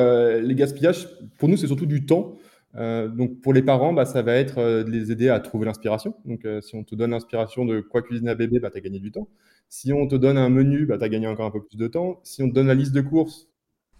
les 0.40 0.54
gaspillages, 0.54 1.08
pour 1.38 1.48
nous, 1.48 1.56
c'est 1.56 1.66
surtout 1.66 1.86
du 1.86 2.06
temps. 2.06 2.36
donc 2.74 3.40
pour 3.40 3.52
les 3.52 3.62
parents, 3.62 3.92
bah, 3.92 4.04
ça 4.04 4.22
va 4.22 4.34
être 4.34 4.56
de 4.84 4.90
les 4.90 5.10
aider 5.12 5.28
à 5.28 5.40
trouver 5.40 5.66
l'inspiration. 5.66 6.14
Donc 6.24 6.46
si 6.62 6.74
on 6.76 6.84
te 6.84 6.94
donne 6.94 7.10
l'inspiration 7.10 7.64
de 7.64 7.80
quoi 7.80 8.02
cuisiner 8.02 8.30
à 8.30 8.34
bébé, 8.34 8.58
bah, 8.60 8.70
tu 8.70 8.78
as 8.78 8.80
gagné 8.80 9.00
du 9.00 9.10
temps. 9.12 9.28
Si 9.68 9.92
on 9.92 10.06
te 10.08 10.14
donne 10.14 10.38
un 10.38 10.48
menu, 10.48 10.86
bah, 10.86 10.96
tu 10.98 11.04
as 11.04 11.08
gagné 11.08 11.26
encore 11.26 11.46
un 11.46 11.50
peu 11.50 11.62
plus 11.62 11.76
de 11.76 11.86
temps. 11.88 12.20
Si 12.24 12.42
on 12.42 12.48
te 12.48 12.54
donne 12.54 12.68
la 12.68 12.74
liste 12.74 12.92
de 12.92 13.02
courses, 13.02 13.48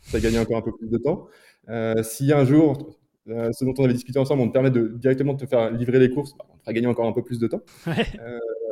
tu 0.09 0.17
as 0.17 0.21
gagné 0.21 0.39
encore 0.39 0.57
un 0.57 0.63
peu 0.63 0.73
plus 0.73 0.89
de 0.89 0.99
temps. 0.99 1.29
Euh, 1.69 2.03
si 2.03 2.33
un 2.33 2.45
jour, 2.45 2.99
euh, 3.29 3.53
ce 3.53 3.65
dont 3.65 3.75
on 3.79 3.85
avait 3.85 3.93
discuté 3.93 4.19
ensemble, 4.19 4.43
on 4.43 4.49
te 4.49 4.53
permet 4.53 4.71
de 4.71 4.89
directement 4.89 5.35
de 5.35 5.41
te 5.41 5.47
faire 5.47 5.71
livrer 5.71 5.99
les 5.99 6.11
courses, 6.11 6.35
bah, 6.37 6.47
on 6.55 6.59
fera 6.59 6.73
gagner 6.73 6.87
encore 6.87 7.07
un 7.07 7.13
peu 7.13 7.23
plus 7.23 7.39
de 7.39 7.47
temps. 7.47 7.63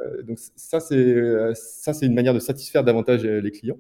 Euh, 0.07 0.23
donc 0.23 0.39
ça, 0.55 0.79
c'est 0.79 1.17
ça, 1.55 1.93
c'est 1.93 2.07
une 2.07 2.15
manière 2.15 2.33
de 2.33 2.39
satisfaire 2.39 2.85
davantage 2.85 3.25
les 3.25 3.51
clients. 3.51 3.79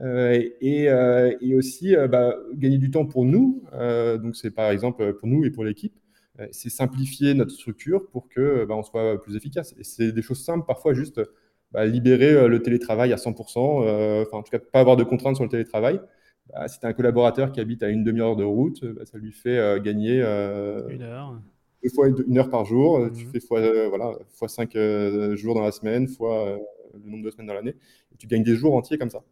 Et, 0.00 0.54
et, 0.60 1.54
aussi 1.56 1.96
bah, 2.10 2.36
gagner 2.54 2.78
du 2.78 2.92
temps 2.92 3.06
pour 3.06 3.24
nous. 3.24 3.64
donc 4.22 4.36
c'est 4.36 4.52
par 4.52 4.70
exemple 4.70 5.14
pour 5.14 5.26
nous 5.26 5.44
et 5.44 5.50
pour 5.50 5.64
l'équipe, 5.64 5.94
c'est 6.52 6.68
simplifier 6.68 7.34
notre 7.34 7.50
structure 7.50 8.08
pour 8.08 8.28
que 8.28 8.64
bah, 8.66 8.76
on 8.76 8.84
soit 8.84 9.20
plus 9.20 9.34
efficace. 9.34 9.74
Et 9.76 9.82
c'est 9.82 10.12
des 10.12 10.22
choses 10.22 10.44
simples, 10.44 10.64
parfois 10.64 10.94
juste 10.94 11.20
bah, 11.72 11.86
libérer 11.86 12.46
le 12.46 12.62
télétravail 12.62 13.12
à 13.12 13.16
100%, 13.16 14.22
enfin 14.22 14.38
en 14.38 14.42
tout 14.44 14.52
cas 14.52 14.60
pas 14.60 14.78
avoir 14.78 14.96
de 14.96 15.02
contraintes 15.02 15.34
sur 15.34 15.44
le 15.44 15.50
télétravail. 15.50 15.98
Bah, 16.54 16.68
si 16.68 16.78
tu 16.78 16.86
as 16.86 16.88
un 16.88 16.92
collaborateur 16.92 17.50
qui 17.50 17.60
habite 17.60 17.82
à 17.82 17.88
une 17.88 18.04
demi-heure 18.04 18.36
de 18.36 18.44
route, 18.44 18.84
bah, 18.84 19.04
ça 19.04 19.18
lui 19.18 19.32
fait 19.32 19.58
euh, 19.58 19.80
gagner 19.80 20.22
euh, 20.22 20.88
une 20.88 21.02
heure. 21.02 21.40
Deux 21.82 21.90
fois 21.90 22.08
une 22.08 22.38
heure 22.38 22.48
par 22.48 22.64
jour. 22.64 23.00
Mhm. 23.00 23.12
Tu 23.12 23.26
fais 23.26 23.40
fois, 23.40 23.60
euh, 23.60 23.88
voilà, 23.88 24.12
fois 24.30 24.48
cinq 24.48 24.76
jours 25.34 25.54
dans 25.54 25.62
la 25.62 25.72
semaine, 25.72 26.06
fois 26.08 26.58
le 26.94 27.10
nombre 27.10 27.24
de 27.24 27.30
semaines 27.30 27.48
dans 27.48 27.54
l'année. 27.54 27.74
Et 28.12 28.16
tu 28.16 28.26
gagnes 28.26 28.44
des 28.44 28.54
jours 28.54 28.74
entiers 28.74 28.98
comme 28.98 29.10
ça. 29.10 29.22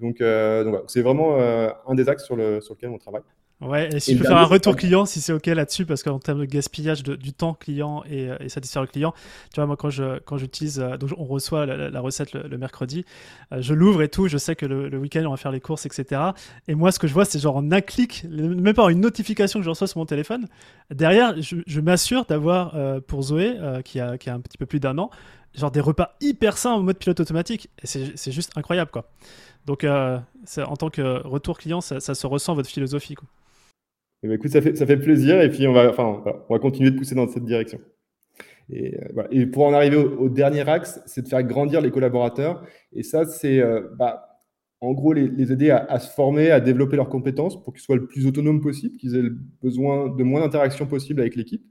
Donc, 0.00 0.20
donc 0.20 0.84
c'est 0.88 1.02
vraiment 1.02 1.36
un 1.38 1.94
des 1.94 2.08
axes 2.08 2.24
sur, 2.24 2.34
le, 2.34 2.60
sur 2.60 2.74
lequel 2.74 2.90
on 2.90 2.98
travaille. 2.98 3.22
Ouais, 3.62 3.94
et 3.94 4.00
si 4.00 4.14
je 4.14 4.18
peux 4.18 4.24
faire 4.24 4.38
un 4.38 4.44
retour 4.44 4.74
client, 4.74 5.06
si 5.06 5.20
c'est 5.20 5.32
OK 5.32 5.46
là-dessus, 5.46 5.86
parce 5.86 6.02
qu'en 6.02 6.18
termes 6.18 6.40
de 6.40 6.44
gaspillage 6.46 7.04
du 7.04 7.32
temps 7.32 7.54
client 7.54 8.02
et, 8.10 8.28
et, 8.40 8.48
satisfaire 8.48 8.82
le 8.82 8.88
client, 8.88 9.14
tu 9.52 9.60
vois, 9.60 9.66
moi, 9.66 9.76
quand, 9.76 9.88
je, 9.88 10.18
quand 10.20 10.36
j'utilise, 10.36 10.80
euh, 10.80 10.96
donc 10.96 11.10
on 11.16 11.24
reçoit 11.24 11.64
la, 11.64 12.00
recette 12.00 12.32
le, 12.32 12.58
mercredi, 12.58 13.04
euh, 13.52 13.62
je 13.62 13.72
l'ouvre 13.72 14.02
et 14.02 14.08
tout, 14.08 14.26
je 14.26 14.36
sais 14.36 14.56
que 14.56 14.66
le, 14.66 14.98
week-end, 14.98 15.22
on 15.26 15.30
va 15.30 15.36
faire 15.36 15.52
les 15.52 15.60
courses, 15.60 15.86
etc. 15.86 16.20
Et 16.66 16.74
moi, 16.74 16.90
ce 16.90 16.98
que 16.98 17.06
je 17.06 17.14
vois, 17.14 17.24
c'est 17.24 17.38
genre 17.38 17.56
en 17.56 17.70
un 17.70 17.80
clic, 17.80 18.24
même 18.28 18.74
pas 18.74 18.90
une 18.90 19.00
notification 19.00 19.60
que 19.60 19.64
je 19.64 19.70
reçois 19.70 19.86
sur 19.86 19.98
mon 19.98 20.06
téléphone. 20.06 20.48
Derrière, 20.90 21.34
je, 21.40 21.80
m'assure 21.80 22.24
d'avoir, 22.24 22.74
euh, 22.74 23.00
pour 23.00 23.22
Zoé, 23.22 23.56
qui, 23.84 24.00
a, 24.00 24.18
qui 24.18 24.28
a 24.28 24.34
un 24.34 24.40
petit 24.40 24.58
peu 24.58 24.66
plus 24.66 24.80
d'un 24.80 24.98
an, 24.98 25.10
genre 25.54 25.70
des 25.70 25.80
repas 25.80 26.16
hyper 26.20 26.58
sains 26.58 26.72
en 26.72 26.82
mode 26.82 26.98
pilote 26.98 27.20
automatique. 27.20 27.70
Et 27.80 27.86
c'est, 27.86 28.16
c'est 28.16 28.32
juste 28.32 28.50
incroyable, 28.56 28.90
quoi. 28.90 29.08
Donc, 29.66 29.84
en 29.84 30.76
tant 30.76 30.90
que 30.90 31.24
retour 31.24 31.58
client, 31.58 31.80
ça, 31.80 32.00
ça 32.00 32.16
se 32.16 32.26
ressent 32.26 32.54
votre 32.54 32.68
philosophie, 32.68 33.14
quoi. 33.14 33.28
Eh 34.22 34.28
ben, 34.28 34.34
écoute, 34.34 34.50
ça 34.50 34.62
fait, 34.62 34.76
ça 34.76 34.86
fait 34.86 34.96
plaisir 34.96 35.40
et 35.40 35.50
puis 35.50 35.66
on 35.66 35.72
va, 35.72 35.90
enfin, 35.90 36.22
on 36.48 36.54
va 36.54 36.58
continuer 36.60 36.90
de 36.90 36.96
pousser 36.96 37.14
dans 37.14 37.26
cette 37.28 37.44
direction. 37.44 37.80
Et, 38.70 38.96
euh, 39.16 39.46
pour 39.46 39.64
en 39.64 39.72
arriver 39.72 39.96
au, 39.96 40.28
dernier 40.28 40.68
axe, 40.68 41.00
c'est 41.06 41.22
de 41.22 41.28
faire 41.28 41.42
grandir 41.42 41.80
les 41.80 41.90
collaborateurs. 41.90 42.64
Et 42.92 43.02
ça, 43.02 43.24
c'est 43.26 43.60
euh, 43.60 43.88
bah, 43.96 44.40
en 44.80 44.92
gros 44.92 45.12
les, 45.12 45.52
aider 45.52 45.70
à, 45.70 45.98
se 45.98 46.10
former, 46.10 46.50
à 46.50 46.60
développer 46.60 46.96
leurs 46.96 47.08
compétences 47.08 47.62
pour 47.62 47.72
qu'ils 47.72 47.82
soient 47.82 47.96
le 47.96 48.06
plus 48.06 48.26
autonomes 48.26 48.60
possible, 48.60 48.96
qu'ils 48.96 49.16
aient 49.16 49.30
besoin 49.62 50.08
de 50.08 50.22
moins 50.24 50.40
d'interaction 50.40 50.86
possible 50.86 51.20
avec 51.20 51.36
l'équipe. 51.36 51.64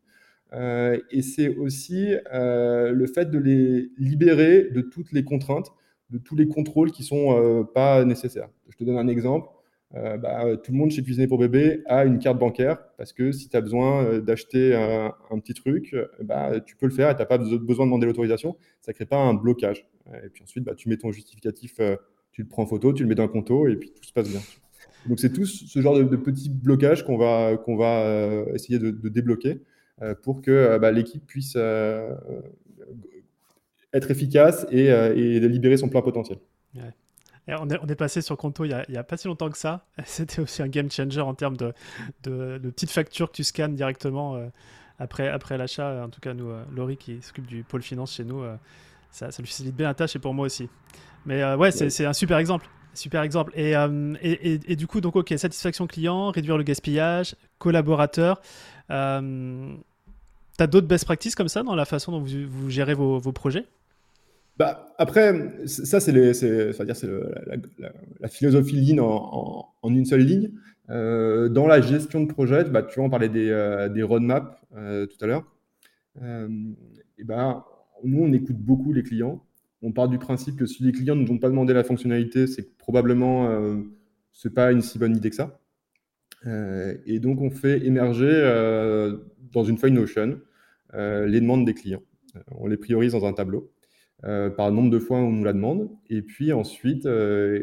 Euh, 0.53 1.00
et 1.12 1.22
c'est 1.22 1.55
aussi 1.55 2.10
le 2.31 3.05
fait 3.13 3.31
de 3.31 3.39
les 3.39 3.89
libérer 3.98 4.70
de 4.72 4.81
toutes 4.81 5.12
les 5.12 5.24
contraintes, 5.24 5.72
de 6.10 6.17
tous 6.17 6.36
les 6.36 6.48
contrôles 6.48 6.91
qui 6.91 7.03
sont 7.03 7.65
pas 7.74 8.03
nécessaires. 8.05 8.50
Je 8.70 8.77
te 8.77 8.84
donne 8.84 8.98
un 8.98 9.08
exemple. 9.08 9.48
Euh, 9.95 10.17
bah, 10.17 10.45
tout 10.63 10.71
le 10.71 10.77
monde 10.77 10.91
chez 10.91 11.03
Cuisiner 11.03 11.27
pour 11.27 11.38
bébé 11.38 11.83
a 11.86 12.05
une 12.05 12.17
carte 12.19 12.39
bancaire 12.39 12.77
parce 12.98 13.12
que 13.12 13.33
si 13.33 13.50
tu 13.50 13.57
as 13.57 13.62
besoin 13.62 14.05
euh, 14.05 14.21
d'acheter 14.21 14.74
un, 14.74 15.39
petit 15.39 15.53
truc, 15.53 15.93
euh, 15.93 16.07
bah, 16.21 16.62
tu 16.62 16.77
peux 16.77 16.86
le 16.86 16.93
faire 16.93 17.10
et 17.10 17.15
tu 17.15 17.19
n'as 17.19 17.25
pas 17.25 17.38
besoin 17.38 17.57
de 17.57 17.89
demander 17.89 18.05
l'autorisation. 18.05 18.55
Ça 18.81 18.91
ne 18.91 18.95
crée 18.95 19.05
pas 19.05 19.17
un 19.17 19.33
blocage. 19.33 19.86
Et 20.24 20.29
puis 20.29 20.43
ensuite, 20.43 20.63
bah, 20.63 20.75
tu 20.75 20.88
mets 20.88 20.98
ton 20.98 21.12
justificatif, 21.12 21.79
tu 22.31 22.41
le 22.41 22.48
prends 22.48 22.63
en 22.63 22.67
photo, 22.67 22.93
tu 22.93 23.03
le 23.03 23.10
mets 23.10 23.15
dans 23.15 23.24
un 23.24 23.27
conto 23.27 23.67
et 23.67 23.75
puis 23.75 23.91
tout 23.91 24.03
se 24.03 24.13
passe 24.13 24.29
bien. 24.29 24.39
Donc 25.07 25.19
c'est 25.19 25.33
tout 25.33 25.45
ce 25.45 25.81
genre 25.81 25.98
de, 25.98 26.15
petits 26.15 26.50
blocages 26.50 27.05
qu'on 27.05 27.17
va, 27.17 27.51
essayer 28.53 28.79
de, 28.79 29.10
débloquer 29.10 29.62
pour 30.24 30.41
que 30.41 30.79
l'équipe 30.91 31.25
puisse 31.25 31.55
être 33.93 34.12
efficace 34.12 34.65
et, 34.71 35.39
libérer 35.39 35.77
son 35.77 35.89
plein 35.89 36.01
potentiel 36.01 36.39
on, 37.48 37.69
est, 37.69 37.95
passé 37.95 38.21
sur 38.21 38.38
Conto 38.38 38.65
il 38.65 38.86
n'y 38.89 38.98
a, 38.98 39.03
pas 39.03 39.17
si 39.17 39.27
longtemps 39.27 39.50
que 39.50 39.57
ça. 39.57 39.86
C'était 40.05 40.41
aussi 40.41 40.62
un 40.62 40.67
game 40.67 40.89
changer 40.91 41.21
en 41.21 41.33
termes 41.33 41.57
de, 41.57 41.74
de, 42.24 42.60
petites 42.69 42.91
factures 42.91 43.29
que 43.31 43.36
tu 43.36 43.43
scannes 43.43 43.75
directement 43.75 44.36
euh, 44.36 44.48
après, 45.00 45.27
après 45.27 45.57
l'achat. 45.57 46.03
En 46.03 46.10
tout 46.10 46.21
cas, 46.21 46.33
nous, 46.33 46.50
euh, 46.50 46.63
Laurie 46.74 46.98
qui 46.98 47.21
s'occupe 47.21 47.48
du 47.48 47.63
pôle 47.63 47.81
finance 47.81 48.13
chez 48.13 48.24
nous, 48.24 48.41
euh, 48.41 48.55
ça, 49.12 49.31
ça, 49.31 49.41
lui 49.41 49.48
facilite 49.48 49.75
bien 49.75 49.88
la 49.88 49.93
tâche 49.93 50.15
et 50.15 50.19
pour 50.19 50.33
moi 50.33 50.45
aussi. 50.45 50.69
Mais 51.25 51.53
ouais, 51.55 51.71
c'est 51.71 52.05
un 52.05 52.13
super 52.13 52.38
exemple. 52.38 52.67
Super 52.93 53.21
exemple. 53.21 53.53
Et, 53.55 53.74
et, 54.21 54.75
du 54.75 54.88
coup, 54.88 55.01
donc, 55.01 55.15
ok, 55.15 55.33
satisfaction 55.38 55.88
client, 55.88 56.31
réduire 56.31 56.57
le 56.57 56.63
gaspillage, 56.63 57.36
collaborateur. 57.60 58.41
tu 58.89 58.93
as 58.93 60.67
d'autres 60.67 60.88
best 60.88 61.05
practices 61.05 61.36
comme 61.36 61.48
ça 61.48 61.62
dans 61.62 61.75
la 61.75 61.86
façon 61.86 62.12
dont 62.12 62.19
vous, 62.19 62.48
vous 62.48 62.69
gérez 62.71 62.95
vos, 62.95 63.19
vos 63.19 63.31
projets? 63.31 63.65
Bah, 64.58 64.93
après, 64.98 65.34
ça, 65.65 66.00
c'est 66.00 66.12
la, 66.12 67.55
la, 68.20 68.27
philosophie 68.27 68.79
Lean 68.79 69.03
en, 69.03 69.74
en, 69.81 69.93
une 69.93 70.05
seule 70.05 70.22
ligne. 70.22 70.51
Euh, 70.89 71.48
dans 71.48 71.67
la 71.67 71.79
gestion 71.79 72.22
de 72.22 72.31
projet, 72.31 72.65
bah, 72.65 72.84
tu 72.84 72.96
vois, 72.96 73.05
on 73.05 73.10
parlait 73.10 73.29
des, 73.29 73.50
euh, 73.50 73.88
des 73.88 74.03
roadmaps 74.03 74.58
euh, 74.75 75.05
tout 75.08 75.17
à 75.24 75.27
l'heure. 75.27 75.46
et 76.22 77.24
bah, 77.24 77.65
nous, 78.03 78.22
on 78.22 78.34
écoute 78.34 78.58
beaucoup 78.58 78.93
les 78.93 79.03
clients. 79.03 79.43
On 79.81 79.91
part 79.91 80.10
du 80.10 80.20
principe 80.20 80.58
que 80.58 80.65
si 80.65 80.84
les 80.84 80.91
clients 80.91 81.15
ne 81.15 81.24
nous 81.24 81.31
ont 81.31 81.39
pas 81.39 81.50
demandé 81.50 81.74
la 81.74 81.84
fonctionnalité, 81.84 82.46
c'est 82.46 82.63
que 82.63 82.77
probablement 82.77 83.48
ce 84.31 84.48
n'est 84.48 84.53
pas 84.53 84.72
une 84.72 84.81
si 84.81 85.00
bonne 85.00 85.15
idée 85.15 85.31
que 85.31 85.36
ça. 85.36 85.60
et 86.46 87.20
donc, 87.20 87.41
on 87.41 87.50
fait 87.50 87.84
émerger 87.86 88.31
dans 89.53 89.63
une 89.63 89.77
feuille 89.77 89.93
Notion 89.93 90.39
les 90.93 91.41
demandes 91.41 91.65
des 91.65 91.74
clients. 91.74 92.03
On 92.51 92.67
les 92.67 92.77
priorise 92.77 93.13
dans 93.13 93.25
un 93.25 93.34
tableau. 93.34 93.71
Euh, 94.24 94.51
par 94.51 94.72
nombre 94.72 94.92
de 94.92 95.00
fois 95.00 95.18
où 95.20 95.24
on 95.24 95.32
nous 95.32 95.44
la 95.44 95.54
demande. 95.54 95.90
Et 96.10 96.22
puis 96.22 96.54
ensuite, 96.54 97.08
euh, 97.08 97.60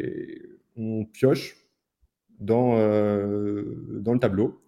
on 0.76 1.04
pioche 1.04 1.56
dans, 2.40 2.76
euh, 2.78 4.00
dans 4.00 4.12
le 4.12 4.18
tableau 4.18 4.60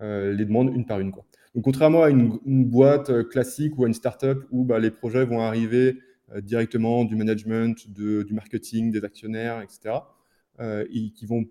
les 0.00 0.44
demandes 0.44 0.74
une 0.74 0.84
par 0.84 0.98
une. 0.98 1.12
Quoi. 1.12 1.24
Donc, 1.54 1.62
contrairement 1.62 2.02
à 2.02 2.10
une, 2.10 2.40
boîte 2.44 3.28
classique 3.28 3.78
ou 3.78 3.84
à 3.84 3.86
une 3.86 3.94
startup 3.94 4.38
où 4.50 4.64
bah, 4.64 4.80
les 4.80 4.90
projets 4.90 5.24
vont 5.24 5.40
arriver 5.40 6.00
directement 6.42 7.04
du 7.04 7.14
management, 7.14 7.88
de, 7.88 8.24
du 8.24 8.34
marketing, 8.34 8.90
des 8.90 9.04
actionnaires, 9.04 9.62
etc., 9.62 9.94
et 10.60 11.12
qui 11.12 11.24
vont 11.24 11.44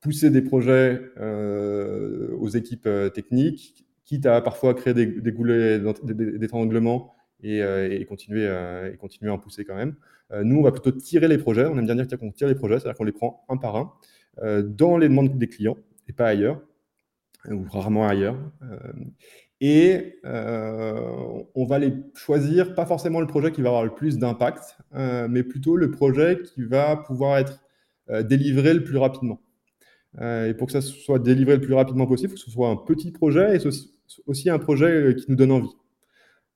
pousser 0.00 0.30
des 0.30 0.40
projets 0.40 1.02
aux 1.20 2.48
équipes 2.48 2.88
techniques, 3.12 3.84
quitte 4.06 4.24
à 4.24 4.40
parfois 4.40 4.72
créer 4.72 4.94
des, 4.94 5.04
des 5.04 5.32
goulets 5.32 5.78
d'étranglement 6.02 7.10
euh, 7.10 7.21
et, 7.42 8.04
continuer, 8.08 8.44
et 8.92 8.96
continuer 8.96 9.30
à 9.30 9.34
en 9.34 9.38
pousser 9.38 9.64
quand 9.64 9.74
même. 9.74 9.96
Euh, 10.32 10.44
nous, 10.44 10.58
on 10.58 10.62
va 10.62 10.72
plutôt 10.72 10.92
tirer 10.92 11.28
les 11.28 11.38
projets. 11.38 11.66
On 11.66 11.76
aime 11.78 11.86
bien 11.86 11.94
dire 11.94 12.06
qu'on 12.18 12.30
tire 12.30 12.48
les 12.48 12.54
projets, 12.54 12.78
c'est-à-dire 12.78 12.96
qu'on 12.96 13.04
les 13.04 13.12
prend 13.12 13.44
un 13.48 13.56
par 13.56 13.76
un 13.76 13.92
euh, 14.42 14.62
dans 14.62 14.96
les 14.96 15.08
demandes 15.08 15.36
des 15.36 15.48
clients 15.48 15.76
et 16.08 16.12
pas 16.12 16.26
ailleurs, 16.26 16.60
ou 17.50 17.64
rarement 17.70 18.06
ailleurs. 18.06 18.36
et 19.60 20.16
on 20.24 21.64
va 21.64 21.78
les 21.78 21.92
choisir, 22.14 22.74
pas 22.74 22.86
forcément 22.86 23.20
le 23.20 23.26
projet 23.26 23.52
qui 23.52 23.62
va 23.62 23.68
avoir 23.68 23.84
le 23.84 23.94
plus 23.94 24.18
d'impact, 24.18 24.78
mais 24.92 25.42
plutôt 25.44 25.76
le 25.76 25.90
projet 25.90 26.40
qui 26.42 26.64
va 26.64 26.96
pouvoir 26.96 27.38
être 27.38 27.60
délivré 28.24 28.74
le 28.74 28.82
plus 28.82 28.96
rapidement. 28.96 29.40
et 30.20 30.54
pour 30.58 30.66
que 30.66 30.72
ça 30.72 30.80
soit 30.80 31.20
délivré 31.20 31.54
le 31.54 31.60
plus 31.60 31.74
rapidement 31.74 32.06
possible, 32.06 32.32
il 32.32 32.36
faut 32.36 32.44
que 32.44 32.50
ce 32.50 32.50
soit 32.50 32.68
un 32.68 32.76
petit 32.76 33.12
projet 33.12 33.56
et 33.56 33.60
aussi 34.26 34.50
un 34.50 34.58
projet 34.58 35.14
qui 35.16 35.26
nous 35.28 35.36
donne 35.36 35.52
envie. 35.52 35.76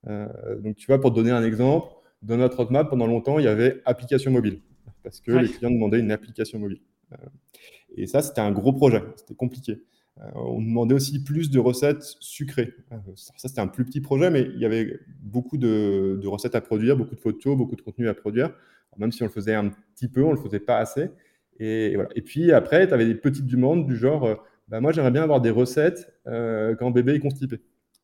Euh, 0.07 0.59
donc, 0.59 0.75
tu 0.75 0.87
vois, 0.87 0.99
pour 0.99 1.11
te 1.11 1.15
donner 1.15 1.31
un 1.31 1.43
exemple, 1.43 1.91
dans 2.21 2.37
notre 2.37 2.57
roadmap, 2.57 2.89
pendant 2.89 3.07
longtemps, 3.07 3.39
il 3.39 3.45
y 3.45 3.47
avait 3.47 3.81
application 3.85 4.31
mobile, 4.31 4.61
parce 5.03 5.19
que 5.21 5.31
les 5.31 5.47
clients 5.47 5.71
demandaient 5.71 5.99
une 5.99 6.11
application 6.11 6.59
mobile. 6.59 6.81
Euh, 7.13 7.15
et 7.95 8.07
ça, 8.07 8.21
c'était 8.21 8.41
un 8.41 8.51
gros 8.51 8.73
projet, 8.73 9.03
c'était 9.15 9.35
compliqué. 9.35 9.83
Euh, 10.19 10.23
on 10.35 10.61
demandait 10.61 10.95
aussi 10.95 11.23
plus 11.23 11.51
de 11.51 11.59
recettes 11.59 12.03
sucrées. 12.19 12.73
Ça, 13.15 13.47
c'était 13.47 13.61
un 13.61 13.67
plus 13.67 13.85
petit 13.85 14.01
projet, 14.01 14.31
mais 14.31 14.41
il 14.41 14.59
y 14.59 14.65
avait 14.65 14.99
beaucoup 15.21 15.57
de, 15.57 16.25
recettes 16.25 16.55
à 16.55 16.61
produire, 16.61 16.97
beaucoup 16.97 17.15
de 17.15 17.19
photos, 17.19 17.55
beaucoup 17.55 17.75
de 17.75 17.81
contenu 17.81 18.07
à 18.07 18.13
produire. 18.13 18.51
même 18.97 19.11
si 19.11 19.21
on 19.21 19.27
le 19.27 19.31
faisait 19.31 19.53
un 19.53 19.69
petit 19.95 20.07
peu, 20.07 20.23
on 20.23 20.31
ne 20.31 20.35
le 20.35 20.41
faisait 20.41 20.59
pas 20.59 20.77
assez. 20.77 21.09
Et, 21.59 21.95
voilà. 21.95 22.09
et 22.15 22.21
puis 22.21 22.51
après, 22.51 22.87
tu 22.87 22.93
avais 22.93 23.05
des 23.05 23.15
petites 23.15 23.45
demandes 23.45 23.85
du 23.85 23.95
genre, 23.95 24.43
bah, 24.67 24.79
moi 24.79 24.91
j'aimerais 24.91 25.11
bien 25.11 25.23
avoir 25.23 25.39
des 25.39 25.51
recettes 25.51 26.11
quand 26.25 26.91
bébé 26.91 27.13
est 27.13 27.19
constipé. 27.19 27.61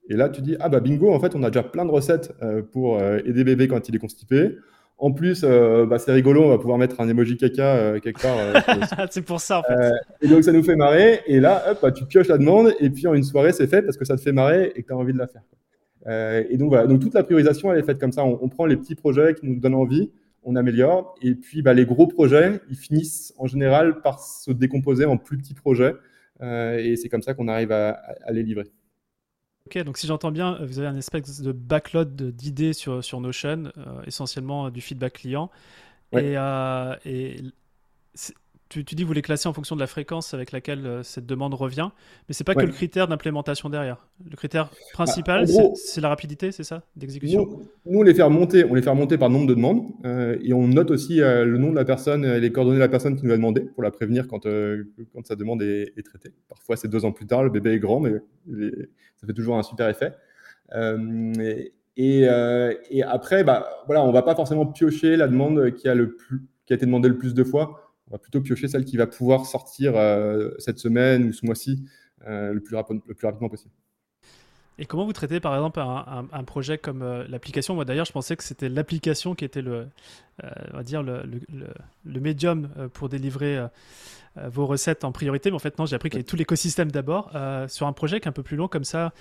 Et 0.09 0.15
là, 0.15 0.29
tu 0.29 0.41
dis, 0.41 0.55
ah 0.59 0.69
bah 0.69 0.79
bingo, 0.79 1.13
en 1.13 1.19
fait, 1.19 1.35
on 1.35 1.43
a 1.43 1.49
déjà 1.49 1.63
plein 1.63 1.85
de 1.85 1.91
recettes 1.91 2.33
pour 2.71 3.01
aider 3.01 3.43
bébé 3.43 3.67
quand 3.67 3.87
il 3.87 3.95
est 3.95 3.99
constipé. 3.99 4.57
En 4.97 5.11
plus, 5.11 5.43
bah, 5.43 5.97
c'est 5.97 6.11
rigolo, 6.11 6.43
on 6.43 6.49
va 6.49 6.57
pouvoir 6.57 6.77
mettre 6.77 6.99
un 6.99 7.07
emoji 7.07 7.37
caca 7.37 7.99
quelque 8.01 8.21
part. 8.21 9.07
c'est 9.11 9.21
pour 9.21 9.39
ça, 9.39 9.59
en 9.59 9.63
fait. 9.63 9.91
et 10.21 10.27
donc, 10.27 10.43
ça 10.43 10.51
nous 10.51 10.63
fait 10.63 10.75
marrer. 10.75 11.21
Et 11.25 11.39
là, 11.39 11.63
hop, 11.71 11.79
bah, 11.81 11.91
tu 11.91 12.05
pioches 12.05 12.27
la 12.27 12.37
demande. 12.37 12.73
Et 12.81 12.89
puis, 12.89 13.07
en 13.07 13.13
une 13.13 13.23
soirée, 13.23 13.53
c'est 13.53 13.67
fait 13.67 13.81
parce 13.81 13.95
que 13.95 14.03
ça 14.03 14.17
te 14.17 14.21
fait 14.21 14.33
marrer 14.33 14.73
et 14.75 14.81
que 14.81 14.87
tu 14.87 14.93
as 14.93 14.97
envie 14.97 15.13
de 15.13 15.17
la 15.17 15.27
faire. 15.27 16.45
et 16.49 16.57
donc, 16.57 16.69
voilà. 16.69 16.85
Donc, 16.85 16.99
toute 16.99 17.13
la 17.13 17.23
priorisation, 17.23 17.71
elle 17.71 17.79
est 17.79 17.83
faite 17.83 17.99
comme 17.99 18.11
ça. 18.11 18.25
On, 18.25 18.39
on, 18.41 18.49
prend 18.49 18.65
les 18.65 18.75
petits 18.75 18.95
projets 18.95 19.33
qui 19.35 19.45
nous 19.45 19.59
donnent 19.59 19.75
envie 19.75 20.11
on 20.45 20.55
améliore. 20.55 21.15
Et 21.21 21.35
puis, 21.35 21.61
bah, 21.61 21.73
les 21.73 21.85
gros 21.85 22.07
projets, 22.07 22.59
ils 22.69 22.75
finissent 22.75 23.33
en 23.37 23.47
général 23.47 24.01
par 24.01 24.19
se 24.19 24.51
décomposer 24.51 25.05
en 25.05 25.17
plus 25.17 25.37
petits 25.37 25.53
projets. 25.53 25.95
Euh, 26.41 26.77
et 26.77 26.95
c'est 26.95 27.09
comme 27.09 27.21
ça 27.21 27.33
qu'on 27.33 27.47
arrive 27.47 27.71
à, 27.71 28.01
les 28.31 28.43
livrer. 28.43 28.65
Ok, 29.67 29.77
donc 29.83 29.97
si 29.97 30.07
j'entends 30.07 30.31
bien, 30.31 30.57
vous 30.65 30.79
avez 30.79 30.87
un 30.89 30.97
espèce 30.97 31.41
de 31.41 31.51
backlog 31.53 32.15
d'idées 32.15 32.73
sur, 32.73 33.03
sur 33.03 33.21
Notion, 33.21 33.71
euh, 33.77 34.03
essentiellement 34.05 34.69
du 34.69 34.81
feedback 34.81 35.13
client. 35.13 35.49
Et, 36.11 36.37
euh, 36.37 36.95
et 37.05 37.41
tu, 38.81 38.95
dis 38.95 39.03
que 39.03 39.07
vous 39.07 39.13
les 39.13 39.21
classez 39.21 39.47
en 39.47 39.53
fonction 39.53 39.75
de 39.75 39.81
la 39.81 39.87
fréquence 39.87 40.33
avec 40.33 40.51
laquelle 40.51 40.85
euh, 40.85 41.03
cette 41.03 41.25
demande 41.25 41.53
revient, 41.53 41.89
mais 42.27 42.33
c'est 42.33 42.43
pas 42.43 42.55
que 42.55 42.65
le 42.65 42.71
critère 42.71 43.07
d'implémentation 43.07 43.69
derrière. 43.69 44.07
Le 44.29 44.35
critère 44.35 44.71
principal, 44.93 45.45
bah, 45.45 45.63
c'est 45.75 46.01
la 46.01 46.09
rapidité, 46.09 46.51
c'est 46.51 46.63
ça, 46.63 46.83
d'exécution? 46.95 47.45
nous, 47.85 47.99
on 47.99 48.03
les 48.03 48.13
fait 48.13 48.23
remonter, 48.23 48.65
on 48.65 48.73
les 48.73 48.81
fait 48.81 48.89
remonter 48.89 49.17
par 49.17 49.29
nombre 49.29 49.47
de 49.47 49.53
demandes 49.53 49.83
euh, 50.05 50.37
et 50.41 50.53
on 50.53 50.67
note 50.67 50.91
aussi 50.91 51.21
euh, 51.21 51.45
le 51.45 51.57
nom 51.57 51.71
de 51.71 51.75
la 51.75 51.85
personne 51.85 52.25
et 52.25 52.39
les 52.39 52.51
coordonnées 52.51 52.77
de 52.77 52.83
la 52.83 52.89
personne 52.89 53.15
qui 53.15 53.25
nous 53.25 53.31
a 53.31 53.37
demandé 53.37 53.61
pour 53.61 53.83
la 53.83 53.91
prévenir 53.91 54.27
quand, 54.27 54.43
quand 54.43 55.25
sa 55.25 55.35
demande 55.35 55.61
est, 55.61 55.93
traitée. 56.05 56.33
Parfois, 56.49 56.75
c'est 56.75 56.87
deux 56.87 57.05
ans 57.05 57.11
plus 57.11 57.27
tard, 57.27 57.43
le 57.43 57.49
bébé 57.49 57.73
est 57.73 57.79
grand, 57.79 57.99
mais 57.99 58.11
ça 59.17 59.27
fait 59.27 59.33
toujours 59.33 59.57
un 59.57 59.63
super 59.63 59.89
effet. 59.89 60.13
Et, 61.95 62.21
et, 62.89 63.03
après, 63.03 63.43
bah, 63.43 63.69
voilà, 63.85 64.03
on 64.03 64.11
va 64.11 64.23
pas 64.23 64.35
forcément 64.35 64.65
piocher 64.65 65.15
la 65.15 65.27
demande 65.27 65.71
qui 65.75 65.87
a, 65.87 65.93
le 65.93 66.15
plus, 66.15 66.41
qui 66.65 66.73
a 66.73 66.75
été 66.75 66.85
demandée 66.85 67.09
le 67.09 67.17
plus 67.17 67.33
de 67.33 67.43
fois 67.43 67.82
on 68.07 68.11
va 68.11 68.17
plutôt 68.19 68.41
piocher 68.41 68.67
celle 68.67 68.85
qui 68.85 68.97
va 68.97 69.07
pouvoir 69.07 69.45
sortir 69.45 69.95
euh, 69.95 70.51
cette 70.59 70.79
semaine 70.79 71.25
ou 71.25 71.33
ce 71.33 71.45
mois-ci 71.45 71.85
euh, 72.27 72.53
le, 72.53 72.61
plus 72.61 72.75
le 72.75 73.13
plus 73.13 73.25
rapidement 73.25 73.49
possible. 73.49 73.73
Et 74.79 74.85
comment 74.85 75.05
vous 75.05 75.13
traitez 75.13 75.39
par 75.39 75.53
exemple 75.53 75.79
un, 75.79 76.43
projet 76.43 76.77
comme 76.77 77.01
euh, 77.01 77.25
l'application? 77.29 77.75
Moi 77.75 77.85
d'ailleurs, 77.85 78.05
je 78.05 78.11
pensais 78.11 78.35
que 78.35 78.43
c'était 78.43 78.69
l'application 78.69 79.35
qui 79.35 79.45
était 79.45 79.61
le, 79.61 79.87
on 80.73 80.77
va 80.77 80.83
dire 80.83 81.03
le, 81.03 81.23
médium 82.05 82.69
pour 82.93 83.09
délivrer 83.09 83.67
euh, 84.39 84.49
vos 84.49 84.65
recettes 84.65 85.03
en 85.03 85.11
priorité, 85.11 85.51
mais 85.51 85.55
en 85.55 85.59
fait 85.59 85.77
non, 85.77 85.85
j'ai 85.85 85.95
appris 85.95 86.09
qu'il 86.09 86.17
y 86.17 86.19
avait 86.19 86.27
tout 86.27 86.35
l'écosystème 86.35 86.89
d'abord. 86.89 87.31
Euh, 87.35 87.67
sur 87.67 87.85
un 87.85 87.93
projet 87.93 88.19
qui 88.19 88.25
est 88.25 88.29
un 88.29 88.33
peu 88.33 88.41
plus 88.41 88.57
long 88.57 88.67
comme 88.67 88.83
ça, 88.83 89.13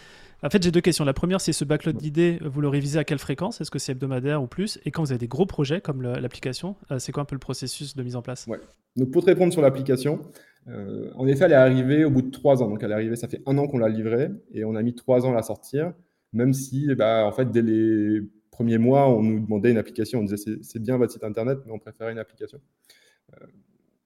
en 0.42 0.48
fait 0.48 0.62
j'ai 0.62 0.70
deux 0.70 0.80
questions. 0.80 1.04
La 1.04 1.12
première 1.12 1.40
c'est 1.40 1.52
ce 1.52 1.66
backlog 1.66 1.96
d'idées, 1.96 2.38
vous 2.42 2.62
le 2.62 2.68
révisez 2.68 2.98
à 2.98 3.04
quelle 3.04 3.18
fréquence? 3.18 3.60
Est-ce 3.60 3.70
que 3.70 3.78
c'est 3.78 3.92
hebdomadaire 3.92 4.42
ou 4.42 4.46
plus? 4.46 4.80
Et 4.86 4.90
quand 4.90 5.02
vous 5.02 5.12
avez 5.12 5.18
des 5.18 5.28
gros 5.28 5.44
projets 5.44 5.82
comme 5.82 6.00
l'application, 6.00 6.76
euh, 6.90 6.98
c'est 6.98 7.12
quoi 7.12 7.24
un 7.24 7.26
peu 7.26 7.34
le 7.34 7.40
processus 7.40 7.94
de 7.94 8.02
mise 8.02 8.16
en 8.16 8.22
place? 8.22 8.46
Ouais. 8.46 8.58
Donc 8.96 9.10
pour 9.10 9.22
te 9.22 9.26
répondre 9.26 9.52
sur 9.52 9.60
l'application, 9.60 10.20
en 10.66 11.26
effet 11.26 11.44
elle 11.44 11.52
est 11.52 11.56
arrivée 11.56 12.04
au 12.04 12.10
bout 12.10 12.22
de 12.22 12.30
trois 12.30 12.62
ans. 12.62 12.68
Donc 12.68 12.82
elle 12.82 12.90
est 12.90 12.94
arrivée, 12.94 13.16
ça 13.16 13.28
fait 13.28 13.42
un 13.46 13.58
an 13.58 13.66
qu'on 13.66 13.78
l'a 13.78 13.88
livrée 13.88 14.30
et 14.52 14.64
on 14.64 14.74
a 14.74 14.82
mis 14.82 14.94
trois 14.94 15.26
ans 15.26 15.32
à 15.32 15.34
la 15.34 15.42
sortir, 15.42 15.92
même 16.32 16.52
si 16.52 16.94
bah, 16.94 17.24
en 17.26 17.32
fait 17.32 17.50
dès 17.50 17.62
les 17.62 18.20
premiers 18.50 18.78
mois 18.78 19.08
on 19.08 19.22
nous 19.22 19.40
demandait 19.40 19.70
une 19.70 19.78
application, 19.78 20.20
on 20.20 20.24
disait 20.24 20.58
c'est 20.62 20.82
bien 20.82 20.96
votre 20.98 21.12
site 21.12 21.24
internet, 21.24 21.58
mais 21.66 21.72
on 21.72 21.78
préférait 21.78 22.12
une 22.12 22.18
application. 22.18 22.60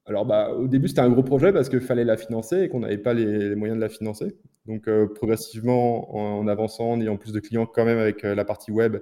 Alors, 0.08 0.24
bah, 0.24 0.50
au 0.52 0.68
début, 0.68 0.86
c'était 0.86 1.00
un 1.00 1.10
gros 1.10 1.24
projet 1.24 1.52
parce 1.52 1.68
qu'il 1.68 1.80
fallait 1.80 2.04
la 2.04 2.16
financer 2.16 2.62
et 2.62 2.68
qu'on 2.68 2.80
n'avait 2.80 2.98
pas 2.98 3.12
les, 3.12 3.56
moyens 3.56 3.76
de 3.76 3.82
la 3.82 3.88
financer. 3.88 4.36
Donc, 4.66 4.86
euh, 4.86 5.08
progressivement, 5.08 6.14
en, 6.16 6.46
avançant, 6.46 6.92
en 6.92 7.00
ayant 7.00 7.16
plus 7.16 7.32
de 7.32 7.40
clients 7.40 7.66
quand 7.66 7.84
même 7.84 7.98
avec 7.98 8.24
euh, 8.24 8.36
la 8.36 8.44
partie 8.44 8.70
web, 8.70 8.98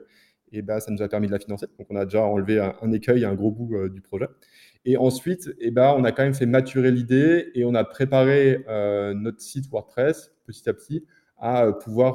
et 0.50 0.62
bah, 0.62 0.80
ça 0.80 0.90
nous 0.90 1.02
a 1.02 1.08
permis 1.08 1.26
de 1.26 1.32
la 1.32 1.38
financer. 1.38 1.66
Donc, 1.78 1.88
on 1.90 1.96
a 1.96 2.06
déjà 2.06 2.22
enlevé 2.22 2.58
un, 2.58 2.92
écueil, 2.92 3.24
un 3.26 3.34
gros 3.34 3.50
bout 3.50 3.76
euh, 3.76 3.90
du 3.90 4.00
projet. 4.00 4.26
Et 4.84 4.96
ensuite, 4.96 5.50
et 5.60 5.70
bah, 5.70 5.94
on 5.96 6.04
a 6.04 6.12
quand 6.12 6.22
même 6.22 6.34
fait 6.34 6.46
maturer 6.46 6.90
l'idée 6.90 7.50
et 7.54 7.64
on 7.64 7.74
a 7.74 7.84
préparé 7.84 8.64
notre 9.14 9.40
site 9.40 9.70
WordPress 9.70 10.32
petit 10.46 10.68
à 10.68 10.74
petit 10.74 11.06
à 11.38 11.72
pouvoir 11.72 12.14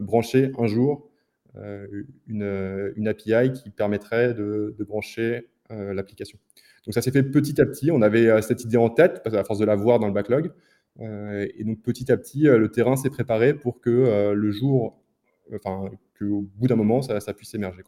brancher 0.00 0.50
un 0.58 0.66
jour 0.66 1.08
une, 1.54 2.92
une, 2.96 3.08
API 3.08 3.52
qui 3.52 3.70
permettrait 3.70 4.34
de, 4.34 4.74
brancher 4.80 5.48
l'application. 5.70 6.38
Donc 6.86 6.94
ça 6.94 7.02
s'est 7.02 7.10
fait 7.10 7.22
petit 7.22 7.60
à 7.60 7.66
petit. 7.66 7.90
On 7.90 8.02
avait 8.02 8.28
euh, 8.28 8.40
cette 8.40 8.64
idée 8.64 8.76
en 8.76 8.90
tête, 8.90 9.22
à 9.24 9.44
force 9.44 9.58
de 9.58 9.64
la 9.64 9.76
voir 9.76 9.98
dans 9.98 10.06
le 10.06 10.12
backlog. 10.12 10.52
Euh, 11.00 11.46
et 11.56 11.64
donc 11.64 11.80
petit 11.82 12.10
à 12.12 12.16
petit, 12.16 12.48
euh, 12.48 12.58
le 12.58 12.70
terrain 12.70 12.96
s'est 12.96 13.10
préparé 13.10 13.54
pour 13.54 13.80
que 13.80 14.32
le 14.32 14.50
jour, 14.50 15.00
enfin, 15.54 15.90
qu'au 16.18 16.42
bout 16.56 16.66
d'un 16.66 16.76
moment, 16.76 17.02
ça, 17.02 17.20
puisse 17.34 17.54
émerger. 17.54 17.82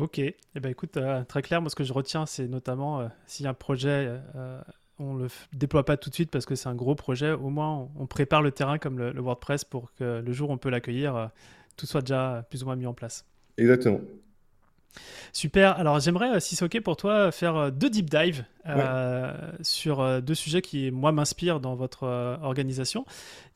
Ok, 0.00 0.18
eh 0.18 0.34
ben, 0.54 0.70
écoute, 0.70 0.98
très 1.28 1.42
clair, 1.42 1.60
moi 1.60 1.68
ce 1.68 1.76
que 1.76 1.84
je 1.84 1.92
retiens, 1.92 2.24
c'est 2.24 2.48
notamment 2.48 3.08
si 3.26 3.46
un 3.46 3.52
projet, 3.54 4.10
on 4.98 5.14
ne 5.14 5.24
le 5.24 5.28
déploie 5.52 5.84
pas 5.84 5.96
tout 5.98 6.08
de 6.08 6.14
suite 6.14 6.30
parce 6.30 6.46
que 6.46 6.54
c'est 6.54 6.68
un 6.68 6.74
gros 6.74 6.94
projet, 6.94 7.32
au 7.32 7.50
moins 7.50 7.90
on, 7.96 8.06
prépare 8.06 8.40
le 8.40 8.50
terrain 8.50 8.78
comme 8.78 8.98
le, 8.98 9.20
WordPress 9.20 9.64
pour 9.64 9.92
que 9.92 10.22
le 10.24 10.32
jour 10.32 10.48
où 10.48 10.52
on 10.54 10.58
peut 10.58 10.70
l'accueillir, 10.70 11.30
tout 11.76 11.84
soit 11.84 12.00
déjà 12.00 12.46
plus 12.48 12.62
ou 12.62 12.66
moins 12.66 12.76
mis 12.76 12.86
en 12.86 12.94
place. 12.94 13.26
Exactement. 13.58 14.00
Super. 15.32 15.78
Alors 15.78 16.00
j'aimerais, 16.00 16.36
euh, 16.36 16.40
si 16.40 16.56
c'est 16.56 16.64
OK 16.64 16.80
pour 16.80 16.96
toi, 16.96 17.30
faire 17.30 17.56
euh, 17.56 17.70
deux 17.70 17.90
deep 17.90 18.10
dives 18.10 18.44
euh, 18.66 19.32
sur 19.62 20.22
deux 20.22 20.34
sujets 20.34 20.60
qui, 20.60 20.90
moi, 20.90 21.12
m'inspirent 21.12 21.60
dans 21.60 21.74
votre 21.74 22.04
organisation. 22.42 23.06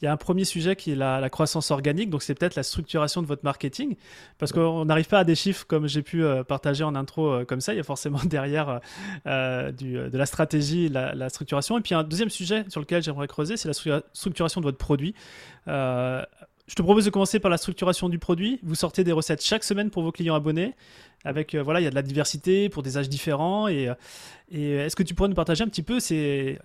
Il 0.00 0.06
y 0.06 0.08
a 0.08 0.12
un 0.12 0.16
premier 0.16 0.44
sujet 0.44 0.76
qui 0.76 0.92
est 0.92 0.96
la, 0.96 1.28
croissance 1.28 1.70
organique, 1.70 2.10
donc 2.10 2.22
c'est 2.22 2.34
peut-être 2.34 2.54
la 2.54 2.62
structuration 2.62 3.20
de 3.20 3.26
votre 3.26 3.44
marketing, 3.44 3.96
parce 4.38 4.52
qu'on 4.52 4.86
n'arrive 4.86 5.06
pas 5.06 5.20
à 5.20 5.24
des 5.24 5.34
chiffres 5.34 5.66
comme 5.66 5.86
j'ai 5.86 6.02
pu 6.02 6.24
partager 6.48 6.84
en 6.84 6.94
intro 6.94 7.44
comme 7.46 7.60
ça. 7.60 7.74
Il 7.74 7.76
y 7.76 7.80
a 7.80 7.84
forcément 7.84 8.18
derrière 8.24 8.80
du, 9.26 9.92
de 9.92 10.18
la 10.18 10.26
stratégie, 10.26 10.88
la, 10.88 11.14
la, 11.14 11.28
structuration. 11.28 11.78
Et 11.78 11.82
puis 11.82 11.94
un 11.94 12.02
deuxième 12.02 12.30
sujet 12.30 12.64
sur 12.68 12.80
lequel 12.80 13.02
j'aimerais 13.02 13.28
creuser, 13.28 13.56
c'est 13.58 13.68
la 13.68 14.00
structuration 14.14 14.62
de 14.62 14.66
votre 14.66 14.78
produit. 14.78 15.14
Je 16.66 16.74
te 16.74 16.82
propose 16.82 17.04
de 17.04 17.10
commencer 17.10 17.40
par 17.40 17.50
la 17.50 17.58
structuration 17.58 18.08
du 18.08 18.18
produit. 18.18 18.58
Vous 18.62 18.74
sortez 18.74 19.04
des 19.04 19.12
recettes 19.12 19.42
chaque 19.42 19.64
semaine 19.64 19.90
pour 19.90 20.02
vos 20.02 20.12
clients 20.12 20.34
abonnés. 20.34 20.74
Avec, 21.24 21.54
euh, 21.54 21.62
voilà, 21.62 21.80
il 21.80 21.84
y 21.84 21.86
a 21.86 21.90
de 21.90 21.94
la 21.94 22.02
diversité 22.02 22.70
pour 22.70 22.82
des 22.82 22.96
âges 22.96 23.08
différents. 23.10 23.68
Et, 23.68 23.88
euh, 23.88 23.94
et 24.50 24.70
est-ce 24.72 24.96
que 24.96 25.02
tu 25.02 25.14
pourrais 25.14 25.28
nous 25.28 25.34
partager 25.34 25.62
un 25.62 25.68
petit 25.68 25.82
peu 25.82 26.00
C'est 26.00 26.58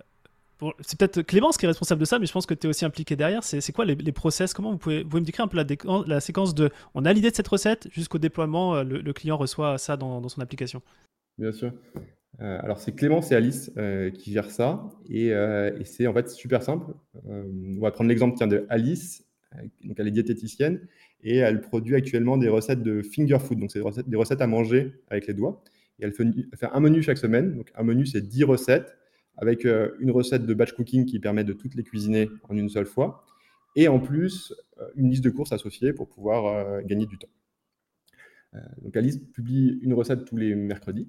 c'est 0.80 0.98
peut-être 0.98 1.22
Clémence 1.22 1.56
qui 1.56 1.64
est 1.64 1.68
responsable 1.68 2.00
de 2.00 2.04
ça, 2.04 2.18
mais 2.18 2.26
je 2.26 2.32
pense 2.32 2.44
que 2.44 2.52
tu 2.52 2.66
es 2.66 2.70
aussi 2.70 2.84
impliqué 2.84 3.16
derrière. 3.16 3.42
C'est 3.42 3.72
quoi 3.72 3.86
les, 3.86 4.12
process? 4.12 4.52
Comment 4.52 4.72
vous 4.72 4.76
pouvez, 4.76 5.04
vous 5.04 5.18
me 5.18 5.24
décrire 5.24 5.46
un 5.46 5.48
peu 5.48 5.64
la, 6.06 6.20
séquence 6.20 6.54
de 6.54 6.68
on 6.94 7.06
a 7.06 7.14
l'idée 7.14 7.30
de 7.30 7.34
cette 7.34 7.48
recette 7.48 7.88
jusqu'au 7.92 8.18
déploiement, 8.18 8.74
euh, 8.74 8.84
le, 8.84 9.12
client 9.14 9.38
reçoit 9.38 9.78
ça 9.78 9.96
dans, 9.96 10.28
son 10.28 10.42
application? 10.42 10.82
Bien 11.38 11.50
sûr. 11.52 11.72
alors 12.38 12.78
c'est 12.78 12.92
Clémence 12.92 13.32
et 13.32 13.36
Alice 13.36 13.70
qui 14.12 14.32
gèrent 14.32 14.50
ça 14.50 14.82
et, 15.08 15.28
et 15.28 15.84
c'est 15.86 16.06
en 16.06 16.12
fait 16.12 16.28
super 16.28 16.62
simple. 16.62 16.92
on 17.24 17.80
va 17.80 17.90
prendre 17.90 18.10
l'exemple 18.10 18.46
de 18.46 18.66
Alice 18.68 19.24
donc 19.84 19.96
elle 19.98 20.08
est 20.08 20.12
diététicienne 20.12 20.80
et 21.22 21.36
elle 21.36 21.60
produit 21.60 21.94
actuellement 21.94 22.38
des 22.38 22.48
recettes 22.48 22.82
de 22.82 23.02
finger 23.02 23.38
food, 23.38 23.58
donc 23.58 23.70
c'est 23.72 23.80
des 24.08 24.16
recettes, 24.16 24.40
à 24.40 24.46
manger 24.46 24.94
avec 25.08 25.26
les 25.26 25.34
doigts. 25.34 25.62
Et 25.98 26.04
elle 26.04 26.12
fait, 26.12 26.24
un 26.72 26.80
menu 26.80 27.02
chaque 27.02 27.18
semaine. 27.18 27.56
Donc 27.56 27.70
un 27.74 27.82
menu, 27.82 28.06
c'est 28.06 28.26
10 28.26 28.44
recettes 28.44 28.96
avec 29.36 29.64
euh, 29.66 29.90
une 30.00 30.10
recette 30.10 30.46
de 30.46 30.54
batch 30.54 30.72
cooking 30.72 31.04
qui 31.04 31.18
permet 31.18 31.44
de 31.44 31.52
toutes 31.52 31.74
les 31.74 31.82
cuisiner 31.82 32.28
en 32.48 32.56
une 32.56 32.68
seule 32.68 32.86
fois. 32.86 33.24
Et 33.76 33.88
en 33.88 34.00
plus, 34.00 34.54
euh, 34.80 34.88
une 34.96 35.10
liste 35.10 35.24
de 35.24 35.30
courses 35.30 35.52
associée 35.52 35.92
pour 35.92 36.08
pouvoir 36.08 36.46
euh, 36.46 36.80
gagner 36.82 37.06
du 37.06 37.18
temps. 37.18 37.28
donc 38.82 38.96
Alice 38.96 39.18
publie 39.18 39.78
une 39.82 39.94
recette 39.94 40.24
tous 40.24 40.36
les 40.36 40.54
mercredis. 40.54 41.08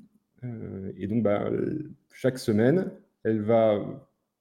et 0.98 1.08
donc 1.08 1.24
bah, 1.24 1.50
chaque 2.14 2.38
semaine, 2.38 2.92
elle 3.24 3.42
va 3.42 3.80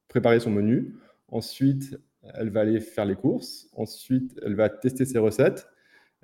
préparer 0.08 0.40
son 0.40 0.50
menu. 0.50 0.94
Ensuite, 1.28 1.96
elle 2.22 2.50
va 2.50 2.60
aller 2.60 2.80
faire 2.80 3.04
les 3.04 3.16
courses. 3.16 3.68
Ensuite, 3.74 4.38
elle 4.44 4.54
va 4.54 4.68
tester 4.68 5.04
ses 5.04 5.18
recettes. 5.18 5.66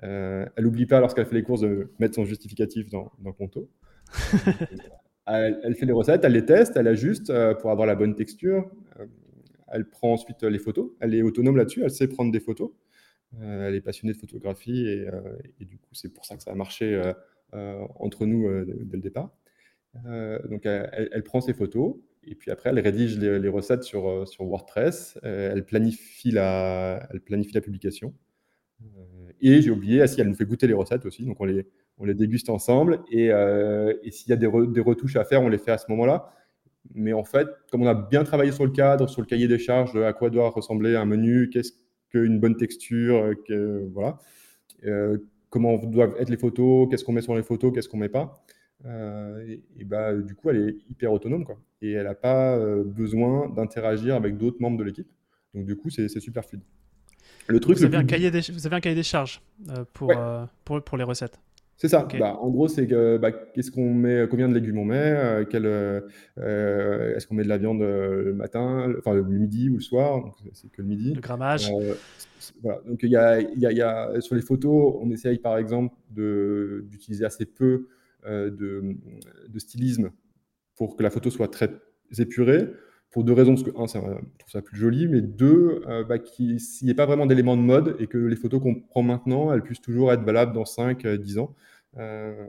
Euh, 0.03 0.45
elle 0.55 0.63
n'oublie 0.63 0.85
pas, 0.85 0.99
lorsqu'elle 0.99 1.25
fait 1.25 1.35
les 1.35 1.43
courses, 1.43 1.61
de 1.61 1.91
mettre 1.99 2.15
son 2.15 2.25
justificatif 2.25 2.89
dans, 2.89 3.11
dans 3.19 3.33
Conto. 3.33 3.69
elle, 5.27 5.75
fait 5.75 5.85
les 5.85 5.93
recettes, 5.93 6.23
elle 6.23 6.33
les 6.33 6.45
teste, 6.45 6.77
elle 6.77 6.87
ajuste 6.87 7.29
euh, 7.29 7.55
pour 7.55 7.71
avoir 7.71 7.87
la 7.87 7.95
bonne 7.95 8.15
texture. 8.15 8.69
Euh, 8.99 9.05
elle 9.69 9.89
prend 9.89 10.13
ensuite 10.13 10.43
les 10.43 10.59
photos. 10.59 10.91
Elle 10.99 11.15
est 11.15 11.21
autonome 11.21 11.57
là-dessus, 11.57 11.83
elle 11.83 11.91
sait 11.91 12.07
prendre 12.07 12.31
des 12.31 12.39
photos. 12.39 12.71
elle 13.41 13.75
est 13.75 13.81
passionnée 13.81 14.13
de 14.13 14.17
photographie 14.17 14.87
et, 14.87 15.65
du 15.65 15.77
coup, 15.77 15.89
c'est 15.91 16.13
pour 16.13 16.25
ça 16.25 16.37
que 16.37 16.43
ça 16.43 16.51
a 16.51 16.55
marché 16.55 17.01
entre 17.51 18.25
nous 18.25 18.47
dès 18.63 18.95
le 18.95 19.01
départ. 19.01 19.35
donc, 20.49 20.65
elle, 20.65 21.23
prend 21.25 21.41
ses 21.41 21.53
photos, 21.53 21.97
et 22.29 22.35
puis 22.35 22.51
après, 22.51 22.69
elle 22.69 22.79
rédige 22.79 23.17
les, 23.17 23.47
recettes 23.47 23.83
sur, 23.83 24.09
euh, 24.09 24.25
sur 24.25 24.45
WordPress. 24.45 25.17
Euh, 25.23 25.51
elle, 25.53 25.65
planifie 25.65 26.31
la, 26.31 27.07
elle 27.11 27.21
planifie 27.21 27.53
la 27.53 27.61
publication. 27.61 28.13
Euh, 28.81 29.31
et 29.39 29.61
j'ai 29.61 29.71
oublié, 29.71 30.05
si 30.07 30.19
elle 30.19 30.27
nous 30.27 30.35
fait 30.35 30.45
goûter 30.45 30.67
les 30.67 30.73
recettes 30.73 31.05
aussi. 31.05 31.25
Donc 31.25 31.39
on 31.39 31.45
les, 31.45 31.65
on 31.97 32.05
les 32.05 32.13
déguste 32.13 32.49
ensemble. 32.49 32.99
Et, 33.09 33.31
s'il 34.11 34.29
y 34.29 34.33
a 34.33 34.35
des, 34.35 34.47
retouches 34.47 35.15
à 35.15 35.23
faire, 35.23 35.41
on 35.41 35.49
les 35.49 35.57
fait 35.57 35.71
à 35.71 35.77
ce 35.77 35.85
moment-là. 35.89 36.33
Mais 36.93 37.13
en 37.13 37.23
fait, 37.23 37.47
comme 37.71 37.83
on 37.83 37.87
a 37.87 37.93
bien 37.93 38.23
travaillé 38.23 38.51
sur 38.51 38.65
le 38.65 38.71
cadre, 38.71 39.09
sur 39.09 39.21
le 39.21 39.27
cahier 39.27 39.47
des 39.47 39.59
charges, 39.59 39.95
à 39.97 40.13
quoi 40.13 40.29
doit 40.29 40.49
ressembler 40.49 40.95
un 40.95 41.05
menu, 41.05 41.49
qu'est-ce 41.49 41.73
qu'une 42.09 42.39
bonne 42.39 42.55
texture, 42.55 43.33
que, 43.45 43.87
voilà. 43.93 44.19
comment 45.49 45.77
doivent 45.77 46.15
être 46.19 46.29
les 46.29 46.37
photos, 46.37 46.89
qu'est-ce 46.89 47.03
qu'on 47.03 47.13
met 47.13 47.21
sur 47.21 47.35
les 47.35 47.43
photos, 47.43 47.73
qu'est-ce 47.73 47.89
qu'on 47.89 47.97
met 47.97 48.09
pas. 48.09 48.43
et, 48.85 49.83
bah, 49.85 50.13
du 50.13 50.35
coup, 50.35 50.49
elle 50.49 50.69
est 50.69 50.75
hyper 50.89 51.11
autonome. 51.11 51.45
Quoi. 51.45 51.57
Et 51.81 51.91
elle 51.91 52.05
n'a 52.05 52.15
pas 52.15 52.57
besoin 52.83 53.49
d'interagir 53.49 54.15
avec 54.15 54.37
d'autres 54.37 54.59
membres 54.59 54.77
de 54.77 54.83
l'équipe. 54.83 55.07
Donc, 55.53 55.65
du 55.65 55.75
coup, 55.75 55.89
c'est 55.89 56.07
super 56.19 56.43
fluide. 56.43 56.63
Le 57.47 57.59
truc, 57.59 57.77
vous, 57.77 57.85
avez 57.85 57.97
un 57.97 58.05
cahier 58.05 58.31
des, 58.31 58.41
vous 58.51 58.65
avez 58.65 58.75
un 58.75 58.79
cahier 58.79 58.95
des 58.95 59.03
charges 59.03 59.41
pour, 59.93 60.11
pour, 60.65 60.83
pour 60.83 60.97
les 60.97 61.03
recettes 61.03 61.39
c'est 61.77 61.89
ça. 61.89 62.07
Bah, 62.19 62.35
en 62.41 62.49
gros, 62.49 62.67
c'est 62.67 62.87
que 62.87 63.17
bah, 63.17 63.31
qu'est-ce 63.31 63.69
qu'on 63.69 63.93
met, 63.93 64.25
combien 64.27 64.49
de 64.49 64.53
légumes 64.55 64.79
on 64.79 64.85
met, 64.85 64.97
euh, 64.97 66.01
euh, 66.39 67.15
est-ce 67.15 67.27
qu'on 67.27 67.35
met 67.35 67.43
de 67.43 67.49
la 67.49 67.59
viande 67.59 67.83
euh, 67.83 68.23
le 68.23 68.33
matin, 68.33 68.91
enfin 68.97 69.13
le 69.13 69.23
midi 69.23 69.69
ou 69.69 69.75
le 69.75 69.81
soir, 69.81 70.35
c'est 70.53 70.71
que 70.71 70.81
le 70.81 70.87
midi. 70.87 71.13
Le 71.13 71.21
grammage. 71.21 71.69
voilà. 72.63 72.81
Donc 72.87 73.03
il 73.03 73.11
y 73.11 73.15
a, 73.15 73.39
y, 73.41 73.59
y 73.59 73.81
a, 73.81 74.19
sur 74.21 74.33
les 74.33 74.41
photos, 74.41 74.95
on 74.99 75.11
essaye 75.11 75.37
par 75.37 75.59
exemple 75.59 75.95
d'utiliser 76.09 77.25
assez 77.25 77.45
peu 77.45 77.87
de, 78.25 78.95
de, 79.47 79.59
stylisme 79.59 80.09
pour 80.77 80.95
que 80.95 81.03
la 81.03 81.09
photo 81.09 81.29
soit 81.29 81.49
très 81.49 81.69
épurée. 82.17 82.69
Pour 83.11 83.23
deux 83.23 83.33
raisons, 83.33 83.55
un, 83.77 83.87
ça, 83.87 83.99
je 83.99 84.37
trouve 84.37 84.51
ça 84.51 84.61
plus 84.61 84.77
joli, 84.77 85.07
mais 85.07 85.21
deux, 85.21 85.81
bah, 86.07 86.19
qu'il 86.19 86.59
n'y 86.83 86.89
ait 86.89 86.93
pas 86.93 87.05
vraiment 87.05 87.25
d'éléments 87.25 87.57
de 87.57 87.61
mode 87.61 87.95
et 87.99 88.07
que 88.07 88.17
les 88.17 88.35
photos 88.35 88.61
qu'on 88.61 88.75
prend 88.75 89.01
maintenant, 89.01 89.51
elles 89.53 89.63
puissent 89.63 89.81
toujours 89.81 90.11
être 90.11 90.23
valables 90.23 90.53
dans 90.53 90.65
5-10 90.65 91.39
ans. 91.39 91.55
Euh, 91.97 92.47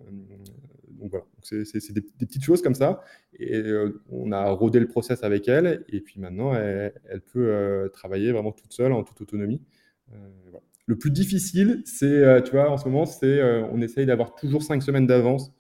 donc 0.90 1.10
voilà, 1.10 1.24
c'est 1.42 1.92
des, 1.92 2.00
petites 2.00 2.42
choses 2.42 2.62
comme 2.62 2.74
ça. 2.74 3.02
Et 3.38 3.56
euh, 3.56 4.00
on 4.10 4.32
a 4.32 4.50
rodé 4.50 4.80
le 4.80 4.88
process 4.88 5.22
avec 5.22 5.48
elle, 5.48 5.84
et 5.88 6.00
puis 6.00 6.20
maintenant, 6.20 6.54
elle, 6.54 7.20
peut 7.32 7.48
euh, 7.48 7.88
travailler 7.88 8.32
vraiment 8.32 8.52
toute 8.52 8.72
seule, 8.72 8.92
en 8.92 9.04
toute 9.04 9.20
autonomie. 9.20 9.62
Le 10.86 10.96
plus 10.96 11.10
difficile, 11.10 11.82
c'est, 11.84 12.42
tu 12.44 12.52
vois, 12.52 12.70
en 12.70 12.78
ce 12.78 12.88
moment, 12.88 13.04
c'est 13.04 13.42
on 13.70 13.80
essaye 13.82 14.06
d'avoir 14.06 14.34
toujours 14.34 14.62
cinq 14.62 14.82
semaines 14.82 15.06
d'avance 15.06 15.52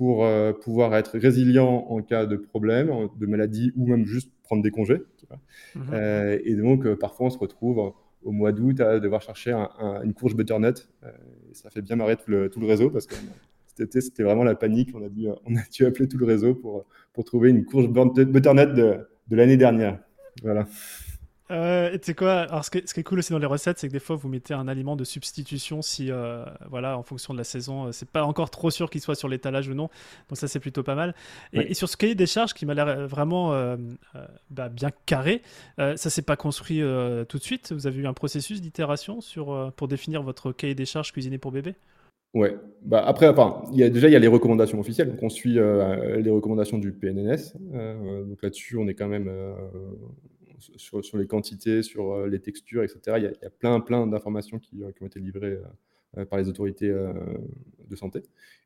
pour 0.00 0.26
pouvoir 0.62 0.94
être 0.94 1.18
résilient 1.18 1.84
en 1.90 2.00
cas 2.00 2.24
de 2.24 2.36
problème, 2.36 2.90
de 3.18 3.26
maladie 3.26 3.70
ou 3.76 3.86
même 3.86 4.06
juste 4.06 4.32
prendre 4.42 4.62
des 4.62 4.70
congés. 4.70 5.02
Mmh 5.74 5.94
et 6.42 6.54
donc, 6.54 6.94
parfois, 6.94 7.26
on 7.26 7.30
se 7.30 7.36
retrouve 7.36 7.92
au 8.22 8.32
mois 8.32 8.52
d'août 8.52 8.80
à 8.80 8.98
devoir 8.98 9.20
chercher 9.20 9.52
une 10.02 10.14
courge 10.14 10.34
butternut. 10.34 10.88
Euh, 11.04 11.10
ça 11.52 11.70
fait 11.70 11.82
bien 11.82 11.96
marrer 11.96 12.16
tout 12.16 12.30
le, 12.30 12.48
tout 12.48 12.60
le 12.60 12.66
réseau 12.66 12.90
parce 12.90 13.06
que 13.06 13.14
cet 13.66 13.80
été, 13.80 14.00
c'était 14.00 14.22
vraiment 14.22 14.44
la 14.44 14.54
panique. 14.54 14.90
On 14.94 15.04
a, 15.04 15.08
dû, 15.08 15.28
on 15.28 15.56
a 15.56 15.62
dû 15.70 15.84
appeler 15.84 16.08
tout 16.08 16.18
le 16.18 16.26
réseau 16.26 16.54
pour, 16.54 16.86
pour 17.12 17.24
trouver 17.24 17.50
une 17.50 17.64
courge 17.64 17.88
butternut 17.88 18.74
de, 18.74 19.06
de 19.28 19.36
l'année 19.36 19.56
dernière. 19.56 19.98
Voilà. 20.42 20.66
Euh, 21.50 21.90
tu 21.92 21.98
sais 22.02 22.14
quoi 22.14 22.42
Alors, 22.42 22.64
ce 22.64 22.70
qui, 22.70 22.78
est, 22.78 23.02
cool 23.02 23.18
aussi 23.18 23.32
dans 23.32 23.38
les 23.38 23.46
recettes, 23.46 23.78
c'est 23.78 23.88
que 23.88 23.92
des 23.92 23.98
fois, 23.98 24.16
vous 24.16 24.28
mettez 24.28 24.54
un 24.54 24.68
aliment 24.68 24.96
de 24.96 25.04
substitution 25.04 25.82
si, 25.82 26.10
euh, 26.10 26.44
voilà, 26.68 26.96
en 26.96 27.02
fonction 27.02 27.34
de 27.34 27.38
la 27.38 27.44
saison, 27.44 27.86
euh, 27.86 27.92
c'est 27.92 28.08
pas 28.08 28.24
encore 28.24 28.50
trop 28.50 28.70
sûr 28.70 28.88
qu'il 28.88 29.00
soit 29.00 29.16
sur 29.16 29.28
l'étalage 29.28 29.68
ou 29.68 29.74
non. 29.74 29.90
Donc, 30.28 30.38
ça, 30.38 30.46
c'est 30.48 30.60
plutôt 30.60 30.82
pas 30.82 30.94
mal. 30.94 31.14
Et, 31.52 31.74
sur 31.74 31.88
ce 31.88 31.96
cahier 31.96 32.14
des 32.14 32.26
charges 32.26 32.54
qui 32.54 32.66
m'a 32.66 32.74
l'air 32.74 32.88
euh, 32.88 33.06
vraiment 33.06 33.50
bah, 34.50 34.68
bien 34.68 34.90
carré, 35.06 35.42
ça 35.78 35.96
s'est 35.96 36.22
pas 36.22 36.36
construit 36.36 36.82
tout 37.28 37.38
de 37.38 37.42
suite. 37.42 37.72
Vous 37.72 37.86
avez 37.86 38.00
eu 38.00 38.06
un 38.06 38.12
processus 38.12 38.60
d'itération 38.60 39.20
sur 39.20 39.72
pour 39.76 39.88
définir 39.88 40.22
votre 40.22 40.52
cahier 40.52 40.74
des 40.74 40.84
charges 40.84 41.12
cuisiné 41.12 41.38
pour 41.38 41.52
bébé? 41.52 41.74
Ouais. 42.34 42.56
Bah 42.82 43.02
après, 43.04 43.28
enfin, 43.28 43.62
y 43.72 43.82
a, 43.82 43.90
déjà 43.90 44.08
il 44.08 44.12
y 44.12 44.16
a 44.16 44.18
les 44.18 44.28
recommandations 44.28 44.78
officielles. 44.78 45.10
Donc 45.10 45.22
on 45.22 45.28
suit 45.28 45.54
les 45.54 46.30
recommandations 46.30 46.78
du 46.78 46.92
PNNS. 46.92 47.54
donc 48.26 48.42
là-dessus, 48.42 48.76
on 48.76 48.86
est 48.88 48.94
quand 48.94 49.08
même 49.08 49.30
sur, 50.76 51.16
les 51.16 51.26
quantités, 51.26 51.82
sur 51.82 52.12
euh, 52.12 52.28
les 52.28 52.40
textures, 52.40 52.82
etc. 52.82 53.16
Il 53.16 53.22
y 53.22 53.46
a, 53.46 53.50
plein, 53.50 53.80
plein 53.80 54.06
d'informations 54.06 54.58
qui, 54.58 54.82
euh, 54.82 54.90
ont 55.00 55.06
été 55.06 55.20
livrées 55.20 55.58
euh, 56.18 56.24
par 56.24 56.38
les 56.38 56.48
autorités 56.48 56.88
de 56.88 57.96
santé. 57.96 58.22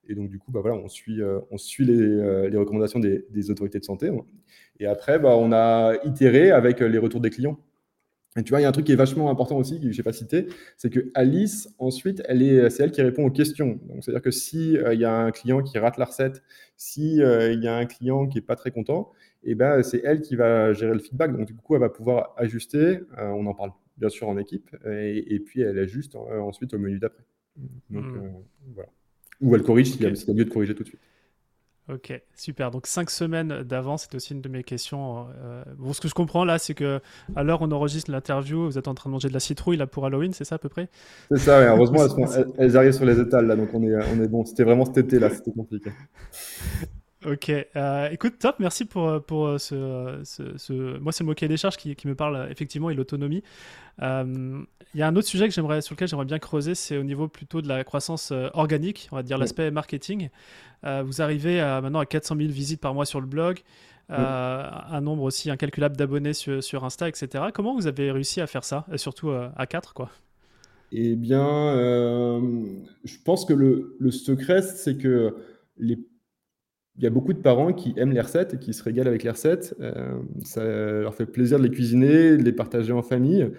Et 0.09 0.15
donc, 0.15 0.31
du 0.31 0.39
coup, 0.39 0.51
bah, 0.51 0.61
voilà, 0.61 0.77
on 0.77 0.89
suit, 0.89 1.21
on 1.51 1.59
suit 1.59 1.85
les, 1.85 2.57
recommandations 2.57 3.01
des, 3.01 3.51
autorités 3.51 3.79
de 3.79 3.85
santé. 3.85 4.11
Et 4.81 4.87
après, 4.87 5.19
bah, 5.19 5.37
on 5.37 5.53
a 5.53 5.95
itéré 6.05 6.51
avec 6.51 6.81
les 6.81 6.99
retours 6.99 7.21
des 7.21 7.31
clients. 7.31 7.59
Et 8.37 8.43
tu 8.43 8.51
vois, 8.51 8.61
il 8.61 8.63
y 8.63 8.67
a 8.67 8.69
un 8.69 8.73
truc 8.73 8.87
qui 8.87 8.93
est 8.93 8.97
vachement 8.97 9.31
important 9.31 9.57
aussi, 9.59 9.79
que 9.79 9.93
je 9.93 9.97
n'ai 9.97 10.03
pas 10.03 10.13
cité, 10.13 10.49
c'est 10.77 10.91
que 10.91 11.11
Alice, 11.15 11.69
ensuite, 11.79 12.21
elle 12.27 12.43
est, 12.43 12.69
c'est 12.71 12.83
elle 12.83 12.91
qui 12.91 13.01
répond 13.01 13.25
aux 13.25 13.31
questions. 13.31 13.79
Donc, 13.89 14.03
c'est-à-dire 14.03 14.23
que 14.23 14.33
si 14.33 14.73
il 14.73 14.99
y 14.99 15.05
a 15.05 15.15
un 15.15 15.31
client 15.31 15.63
qui 15.63 15.79
rate 15.79 15.99
la 15.99 16.07
recette, 16.07 16.43
si 16.77 17.17
il 17.17 17.61
y 17.63 17.69
a 17.69 17.77
un 17.77 17.87
client 17.87 18.27
qui 18.27 18.39
est 18.39 18.43
pas 18.43 18.57
très 18.57 18.71
content, 18.71 19.13
et 19.45 19.55
ben, 19.55 19.83
c'est 19.83 20.01
elle 20.05 20.23
qui 20.23 20.37
va 20.37 20.73
gérer 20.73 20.95
le 20.95 20.99
feedback. 20.99 21.37
Donc, 21.37 21.47
du 21.47 21.55
coup, 21.55 21.75
elle 21.75 21.81
va 21.81 21.91
pouvoir 21.91 22.35
ajuster. 22.37 23.01
Euh, 23.19 23.29
on 23.29 23.47
en 23.47 23.55
parle 23.55 23.73
bien 23.97 24.09
sûr 24.09 24.29
en 24.29 24.39
équipe. 24.39 24.75
Et, 24.87 25.39
puis, 25.41 25.61
elle 25.61 25.79
ajuste 25.79 26.17
euh, 26.17 26.41
ensuite 26.41 26.73
au 26.75 26.79
menu 26.79 26.99
d'après. 26.99 27.25
Donc, 27.91 28.05
hmm. 28.05 28.17
euh, 28.17 28.31
voilà. 28.75 28.89
Ou 29.41 29.55
elle 29.55 29.63
corrige 29.63 29.91
s'il 29.91 30.03
y, 30.03 30.07
a 30.07 30.09
lieu 30.11 30.45
de 30.45 30.51
corriger 30.51 30.75
tout 30.75 30.83
de 30.83 30.89
suite. 30.89 31.01
Ok, 31.93 32.19
super. 32.35 32.71
Donc 32.71 32.87
5 32.87 33.11
semaines 33.11 33.63
d'avance, 33.63 34.05
c'est 34.05 34.17
aussi 34.17 34.33
une 34.33 34.41
de 34.41 34.49
mes 34.49 34.63
questions. 34.63 35.27
bon, 35.77 35.93
ce 35.93 36.01
que 36.01 36.09
je 36.09 36.15
comprends 36.15 36.47
là, 36.47 36.59
c'est 36.59 36.73
que 36.73 36.99
à 37.37 37.43
l'heure 37.43 37.61
on 37.61 37.71
enregistre 37.73 38.11
l'interview, 38.11 38.65
vous 38.65 38.79
êtes 38.79 38.89
en 38.89 38.95
train 38.95 39.11
de 39.11 39.13
manger 39.13 39.29
de 39.29 39.35
la 39.35 39.41
citrouille 39.41 39.77
là 39.77 39.87
pour 39.87 40.07
Halloween, 40.07 40.33
c'est 40.33 40.45
ça 40.45 40.55
à 40.55 40.59
peu 40.59 40.71
près? 40.71 40.89
C'est 41.31 41.41
ça, 41.41 41.61
heureusement 41.75 42.07
elles, 42.59 42.77
arrivent 42.79 42.93
sur 42.93 43.05
les 43.05 43.21
étals 43.21 43.47
là, 43.47 43.55
donc 43.55 43.69
on 43.75 43.83
est, 43.83 43.97
on 43.97 44.23
est 44.23 44.29
bon. 44.29 44.47
C'était 44.47 44.65
vraiment 44.65 44.87
cet 44.87 44.97
été 44.97 45.19
là, 45.19 45.29
c'était 45.29 45.53
compliqué. 45.53 45.91
Ok, 47.27 47.51
euh, 47.51 48.11
écoute, 48.11 48.39
top, 48.39 48.57
merci 48.59 48.85
pour, 48.85 49.09
euh, 49.09 49.19
pour 49.19 49.47
euh, 49.47 49.59
ce, 49.59 50.21
ce, 50.25 50.99
Moi, 50.99 51.11
c'est 51.11 51.25
le 51.25 51.27
mot 51.27 51.35
des 51.35 51.57
charges 51.57 51.79
qui, 51.79 51.97
qui, 51.97 52.07
me 52.07 52.15
parle 52.15 52.49
effectivement 52.51 52.91
et 52.91 52.95
l'autonomie. 52.95 53.43
Il 54.01 54.67
y 54.95 55.03
a 55.03 55.09
un 55.09 55.17
autre 55.17 55.27
sujet 55.27 55.49
que 55.49 55.55
j'aimerais, 55.55 55.81
sur 55.81 55.95
lequel 55.95 56.07
j'aimerais 56.07 56.27
bien 56.27 56.39
creuser, 56.39 56.75
c'est 56.75 56.99
au 56.99 57.03
niveau 57.03 57.27
plutôt 57.27 57.63
de 57.63 57.69
la 57.69 57.83
croissance 57.83 58.33
organique, 58.53 59.09
on 59.11 59.17
va 59.17 59.23
dire 59.23 59.39
l'aspect 59.39 59.71
marketing. 59.71 60.29
vous 60.83 61.23
arrivez 61.23 61.61
à, 61.61 61.81
maintenant 61.81 62.01
à 62.01 62.07
400 62.07 62.37
000 62.37 62.49
visites 62.51 62.81
par 62.81 62.93
mois 62.93 63.07
sur 63.07 63.21
le 63.21 63.27
blog, 63.27 63.61
un 64.11 65.01
nombre 65.01 65.23
aussi 65.23 65.51
incalculable 65.51 65.97
d'abonnés 65.97 66.35
sur, 66.35 66.63
sur, 66.63 66.85
Insta, 66.85 67.09
etc. 67.09 67.45
Comment 67.55 67.75
vous 67.75 67.87
avez 67.87 68.11
réussi 68.11 68.41
à 68.41 68.47
faire 68.47 68.65
ça, 68.65 68.85
et 68.93 68.99
surtout 68.99 69.31
à 69.31 69.67
4 69.67 69.95
quoi? 69.95 70.11
Eh 70.93 71.17
bien, 71.17 71.75
je 73.05 73.17
pense 73.25 73.47
que 73.47 73.55
le, 73.55 73.97
le 73.99 74.11
secret, 74.11 74.63
c'est 74.63 74.97
que 74.97 75.35
les 75.79 75.99
il 76.97 77.03
y 77.03 77.07
a 77.07 77.11
beaucoup 77.11 77.33
de 77.33 77.39
parents 77.39 77.73
qui 77.73 77.93
aiment 77.97 78.13
les 78.13 78.21
recettes 78.21 78.55
et 78.55 78.59
qui 78.59 78.73
se 78.73 78.83
régalent 78.83 79.09
avec 79.09 79.25
les 79.25 79.31
recettes. 79.31 79.75
Euh, 79.81 80.17
ça 80.45 80.65
leur 80.65 81.15
fait 81.15 81.27
plaisir 81.27 81.59
de 81.59 81.65
les 81.65 81.71
cuisiner, 81.71 82.37
de 82.37 82.43
les 82.43 82.53
partager 82.53 82.93
en 82.93 83.03
famille 83.03 83.51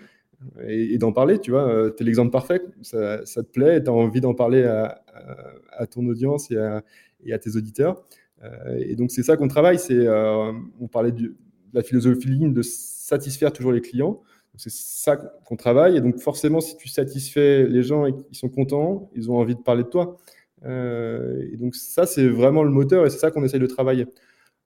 et, 0.65 0.97
d'en 0.97 1.11
parler. 1.11 1.39
Tu 1.39 1.51
vois, 1.51 1.67
euh, 1.67 1.93
es 1.99 2.03
l'exemple 2.03 2.31
parfait. 2.31 2.61
Ça, 2.81 3.23
te 3.25 3.41
plaît, 3.41 3.83
tu 3.83 3.89
as 3.89 3.93
envie 3.93 4.21
d'en 4.21 4.33
parler 4.33 4.63
à, 4.63 5.87
ton 5.87 6.05
audience 6.07 6.49
et 6.49 6.57
à, 6.57 7.39
tes 7.39 7.55
auditeurs. 7.57 8.05
Euh, 8.43 8.77
et 8.79 8.95
donc, 8.95 9.11
c'est 9.11 9.23
ça 9.23 9.35
qu'on 9.35 9.49
travaille. 9.49 9.79
C'est, 9.79 10.07
on 10.07 10.87
parlait 10.87 11.11
de 11.11 11.35
la 11.73 11.83
philosophie 11.83 12.29
ligne 12.29 12.53
de 12.53 12.61
satisfaire 12.61 13.51
toujours 13.51 13.73
les 13.73 13.81
clients. 13.81 14.21
C'est 14.55 14.71
ça 14.71 15.17
qu'on 15.17 15.57
travaille. 15.57 15.97
Et 15.97 16.01
donc, 16.01 16.19
forcément, 16.19 16.61
si 16.61 16.77
tu 16.77 16.87
satisfais 16.87 17.67
les 17.67 17.83
gens 17.83 18.05
et 18.05 18.13
qu'ils 18.13 18.37
sont 18.37 18.47
contents, 18.47 19.09
ils 19.13 19.29
ont 19.29 19.35
envie 19.35 19.55
de 19.55 19.61
parler 19.61 19.83
de 19.83 19.89
toi. 19.89 20.15
Euh, 20.63 21.47
et 21.51 21.57
donc 21.57 21.75
ça, 21.75 22.05
c'est 22.05 22.27
vraiment 22.27 22.63
le 22.63 22.71
moteur 22.71 23.05
et 23.05 23.09
c'est 23.09 23.17
ça 23.17 23.31
qu'on 23.31 23.43
essaye 23.43 23.59
de 23.59 23.67
travailler. 23.67 24.07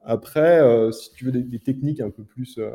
Après, 0.02 0.60
euh, 0.62 0.91
si 0.91 1.12
tu 1.13 1.25
veux 1.25 1.32
des, 1.32 1.60
techniques 1.60 1.99
un 1.99 2.10
peu 2.10 2.23
plus 2.23 2.58
euh, 2.58 2.71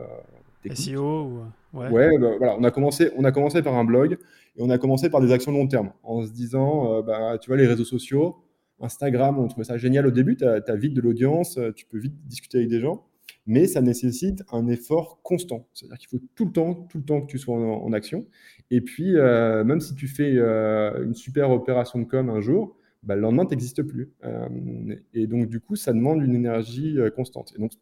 SEO 0.74 1.46
ouais, 1.72 1.88
ouais 1.88 2.18
bah, 2.18 2.34
voilà, 2.38 2.56
on 2.58 2.64
a 2.64 2.70
commencé, 2.70 3.10
on 3.16 3.24
a 3.24 3.32
commencé 3.32 3.62
par 3.62 3.74
un 3.74 3.84
blog 3.84 4.18
et 4.56 4.62
on 4.62 4.70
a 4.70 4.78
commencé 4.78 5.08
par 5.08 5.20
des 5.20 5.32
actions 5.32 5.52
long 5.52 5.66
terme 5.66 5.92
en 6.02 6.24
se 6.24 6.32
disant, 6.32 7.02
bah, 7.02 7.38
tu 7.40 7.48
vois, 7.48 7.56
les 7.56 7.66
réseaux 7.66 7.84
sociaux, 7.84 8.36
Instagram, 8.80 9.38
on 9.38 9.48
trouvait 9.48 9.64
ça 9.64 9.78
génial 9.78 10.06
au 10.06 10.10
début, 10.10 10.36
tu 10.36 10.44
as, 10.44 10.76
vite 10.76 10.94
de 10.94 11.00
l'audience, 11.00 11.58
tu 11.74 11.86
peux 11.86 11.98
vite 11.98 12.14
discuter 12.26 12.58
avec 12.58 12.68
des 12.68 12.80
gens, 12.80 13.06
mais 13.46 13.66
ça 13.66 13.80
nécessite 13.80 14.42
un 14.52 14.68
effort 14.68 15.20
constant. 15.22 15.66
C'est-à-dire 15.72 15.98
qu'il 15.98 16.08
faut 16.08 16.24
tout 16.34 16.44
le 16.44 16.52
temps, 16.52 16.74
tout 16.74 16.98
le 16.98 17.04
temps 17.04 17.20
que 17.22 17.26
tu 17.26 17.38
sois 17.38 17.56
en, 17.56 17.92
action. 17.92 18.26
Et 18.70 18.80
puis, 18.80 19.14
même 19.14 19.80
si 19.80 19.94
tu 19.94 20.06
fais 20.06 20.36
une 20.36 21.14
super 21.14 21.50
opération 21.50 21.98
de 21.98 22.04
com 22.04 22.28
un 22.28 22.40
jour, 22.40 22.76
bah, 23.04 23.14
le 23.14 23.20
lendemain, 23.20 23.44
tu 23.44 23.50
n'existes 23.50 23.82
plus. 23.82 24.10
Euh, 24.24 24.48
et 25.12 25.26
donc, 25.26 25.48
du 25.48 25.60
coup, 25.60 25.76
ça 25.76 25.92
demande 25.92 26.22
une 26.22 26.34
énergie 26.34 26.98
euh, 26.98 27.10
constante. 27.10 27.52
Et 27.56 27.60
donc, 27.60 27.72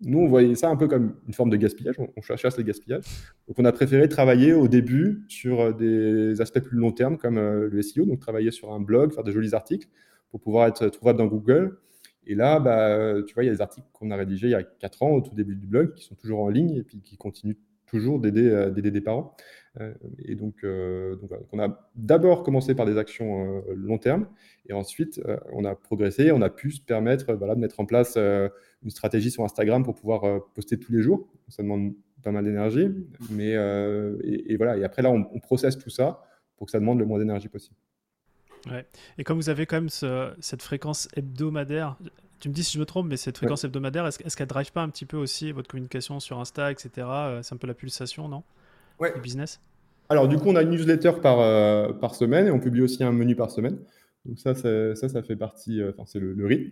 nous, 0.00 0.18
on 0.18 0.26
voyait 0.26 0.54
ça 0.54 0.68
un 0.68 0.76
peu 0.76 0.88
comme 0.88 1.14
une 1.26 1.34
forme 1.34 1.50
de 1.50 1.56
gaspillage. 1.56 1.96
On, 1.98 2.20
chasse 2.22 2.58
le 2.58 2.64
gaspillage. 2.64 3.04
Donc, 3.46 3.58
on 3.58 3.64
a 3.64 3.72
préféré 3.72 4.08
travailler 4.08 4.52
au 4.52 4.68
début 4.68 5.24
sur 5.28 5.60
euh, 5.60 5.72
des 5.72 6.40
aspects 6.40 6.60
plus 6.60 6.76
long 6.76 6.92
terme, 6.92 7.16
comme 7.16 7.38
le 7.38 7.82
SEO, 7.82 8.04
donc 8.04 8.20
travailler 8.20 8.50
sur 8.50 8.72
un 8.72 8.80
blog, 8.80 9.12
faire 9.12 9.24
de 9.24 9.32
jolis 9.32 9.54
articles 9.54 9.88
pour 10.30 10.40
pouvoir 10.40 10.66
être 10.66 10.88
trouvable 10.88 11.18
dans 11.18 11.26
Google. 11.26 11.78
Et 12.26 12.34
là, 12.34 12.58
bah, 12.58 13.22
tu 13.26 13.34
vois, 13.34 13.44
il 13.44 13.46
y 13.46 13.50
a 13.50 13.52
des 13.52 13.60
articles 13.60 13.86
qu'on 13.92 14.10
a 14.10 14.16
rédigés 14.16 14.48
il 14.48 14.52
y 14.52 14.54
a 14.54 14.62
4 14.62 15.02
ans, 15.02 15.10
au 15.10 15.20
tout 15.20 15.34
début 15.34 15.56
du 15.56 15.66
blog, 15.66 15.94
qui 15.94 16.04
sont 16.04 16.14
toujours 16.14 16.40
en 16.40 16.48
ligne 16.48 16.74
et 16.74 16.82
puis 16.82 17.00
qui 17.00 17.16
continuent 17.16 17.56
toujours 17.86 18.20
d'aider 18.20 18.90
des 18.90 19.00
parents. 19.00 19.36
Euh, 19.80 19.92
et 20.24 20.34
donc, 20.34 20.62
euh, 20.62 21.16
donc, 21.16 21.30
on 21.52 21.58
a 21.58 21.88
d'abord 21.96 22.42
commencé 22.42 22.74
par 22.74 22.86
des 22.86 22.96
actions 22.96 23.62
euh, 23.68 23.74
long 23.74 23.98
terme, 23.98 24.28
et 24.68 24.72
ensuite 24.72 25.20
on 25.52 25.64
a 25.64 25.74
progressé, 25.74 26.32
on 26.32 26.42
a 26.42 26.50
pu 26.50 26.70
se 26.70 26.80
permettre 26.80 27.34
de 27.34 27.54
mettre 27.56 27.80
en 27.80 27.86
place 27.86 28.16
une 28.16 28.90
stratégie 28.90 29.30
sur 29.30 29.44
Instagram 29.44 29.82
pour 29.84 29.94
pouvoir 29.94 30.44
poster 30.54 30.78
tous 30.78 30.92
les 30.92 31.02
jours. 31.02 31.28
Ça 31.48 31.62
demande 31.62 31.94
pas 32.22 32.30
mal 32.30 32.44
d'énergie. 32.44 32.88
Mais 33.30 33.52
et, 34.22 34.56
voilà. 34.56 34.78
Et 34.78 34.84
après 34.84 35.02
là, 35.02 35.10
on, 35.10 35.26
on 35.32 35.40
processe 35.40 35.76
tout 35.76 35.90
ça 35.90 36.24
pour 36.56 36.66
que 36.66 36.70
ça 36.70 36.78
demande 36.78 36.98
le 36.98 37.04
moins 37.04 37.18
d'énergie 37.18 37.48
possible. 37.48 37.76
Ouais. 38.70 38.86
Et 39.18 39.24
comme 39.24 39.36
vous 39.36 39.50
avez 39.50 39.66
quand 39.66 39.76
même 39.76 40.34
cette 40.40 40.62
fréquence 40.62 41.08
hebdomadaire, 41.14 41.98
tu 42.44 42.50
me 42.50 42.54
dis 42.54 42.62
si 42.62 42.74
je 42.74 42.78
me 42.78 42.84
trompe, 42.84 43.06
mais 43.08 43.16
cette 43.16 43.38
fréquence 43.38 43.64
hebdomadaire, 43.64 44.06
est-ce, 44.06 44.22
est 44.22 44.36
qu'elle 44.36 44.46
drive 44.46 44.70
pas 44.70 44.82
un 44.82 44.90
petit 44.90 45.06
peu 45.06 45.16
aussi 45.16 45.50
votre 45.50 45.66
communication 45.66 46.20
sur 46.20 46.38
Insta, 46.38 46.70
etc. 46.70 46.90
Euh, 46.98 47.42
c'est 47.42 47.54
un 47.54 47.56
peu 47.56 47.66
la 47.66 47.72
pulsation, 47.72 48.28
non? 48.28 48.42
Ouais. 49.00 49.14
Du 49.14 49.20
business? 49.22 49.62
Alors, 50.10 50.28
du 50.28 50.36
coup, 50.36 50.50
on 50.50 50.56
a 50.56 50.60
une 50.60 50.68
newsletter 50.68 51.12
par, 51.22 51.40
euh, 51.40 51.94
par 51.94 52.14
semaine 52.14 52.46
et 52.46 52.50
on 52.50 52.60
publie 52.60 52.82
aussi 52.82 53.02
un 53.02 53.12
menu 53.12 53.34
par 53.34 53.50
semaine. 53.50 53.78
Donc, 54.26 54.38
ça, 54.38 54.54
ça, 54.54 54.94
ça 54.94 55.22
fait 55.22 55.36
partie, 55.36 55.80
euh, 55.80 55.92
enfin, 55.94 56.04
c'est 56.04 56.18
le, 56.18 56.46
rythme. 56.46 56.70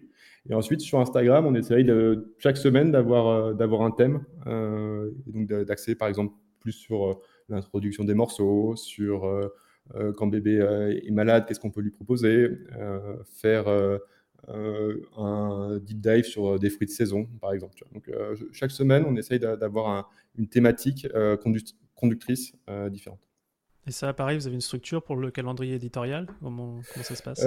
Et 0.50 0.52
ensuite, 0.52 0.82
sur 0.82 1.00
Instagram, 1.00 1.46
on 1.46 1.54
essaye 1.54 1.84
de, 1.84 2.34
chaque 2.36 2.58
semaine 2.58 2.92
d'avoir, 2.92 3.54
d'avoir 3.54 3.80
un 3.80 3.92
thème. 3.92 4.22
et 4.46 5.32
donc, 5.32 5.46
d'axer, 5.48 5.94
par 5.94 6.08
exemple, 6.08 6.34
plus 6.60 6.72
sur 6.72 7.18
l'introduction 7.48 8.04
des 8.04 8.12
morceaux, 8.12 8.76
sur 8.76 9.26
quand 10.16 10.26
bébé 10.26 10.58
est 11.02 11.10
malade, 11.10 11.46
qu'est-ce 11.48 11.60
qu'on 11.60 11.70
peut 11.70 11.80
lui 11.80 11.92
proposer, 11.92 12.50
faire 13.24 13.68
un 14.48 15.78
deep 15.82 16.00
dive 16.00 16.24
sur 16.24 16.58
des 16.58 16.70
fruits 16.70 16.86
de 16.86 16.92
saison, 16.92 17.26
par 17.40 17.52
exemple. 17.52 17.84
Donc, 17.92 18.10
chaque 18.52 18.70
semaine, 18.70 19.04
on 19.06 19.16
essaye 19.16 19.38
d'avoir 19.38 20.10
une 20.36 20.48
thématique 20.48 21.06
conductrice 21.94 22.52
différente. 22.90 23.20
Et 23.86 23.90
ça, 23.90 24.12
pareil, 24.12 24.38
vous 24.38 24.46
avez 24.46 24.54
une 24.54 24.60
structure 24.60 25.02
pour 25.02 25.16
le 25.16 25.30
calendrier 25.30 25.74
éditorial? 25.74 26.28
Comment, 26.40 26.80
ça 26.82 27.14
se 27.14 27.22
passe? 27.22 27.46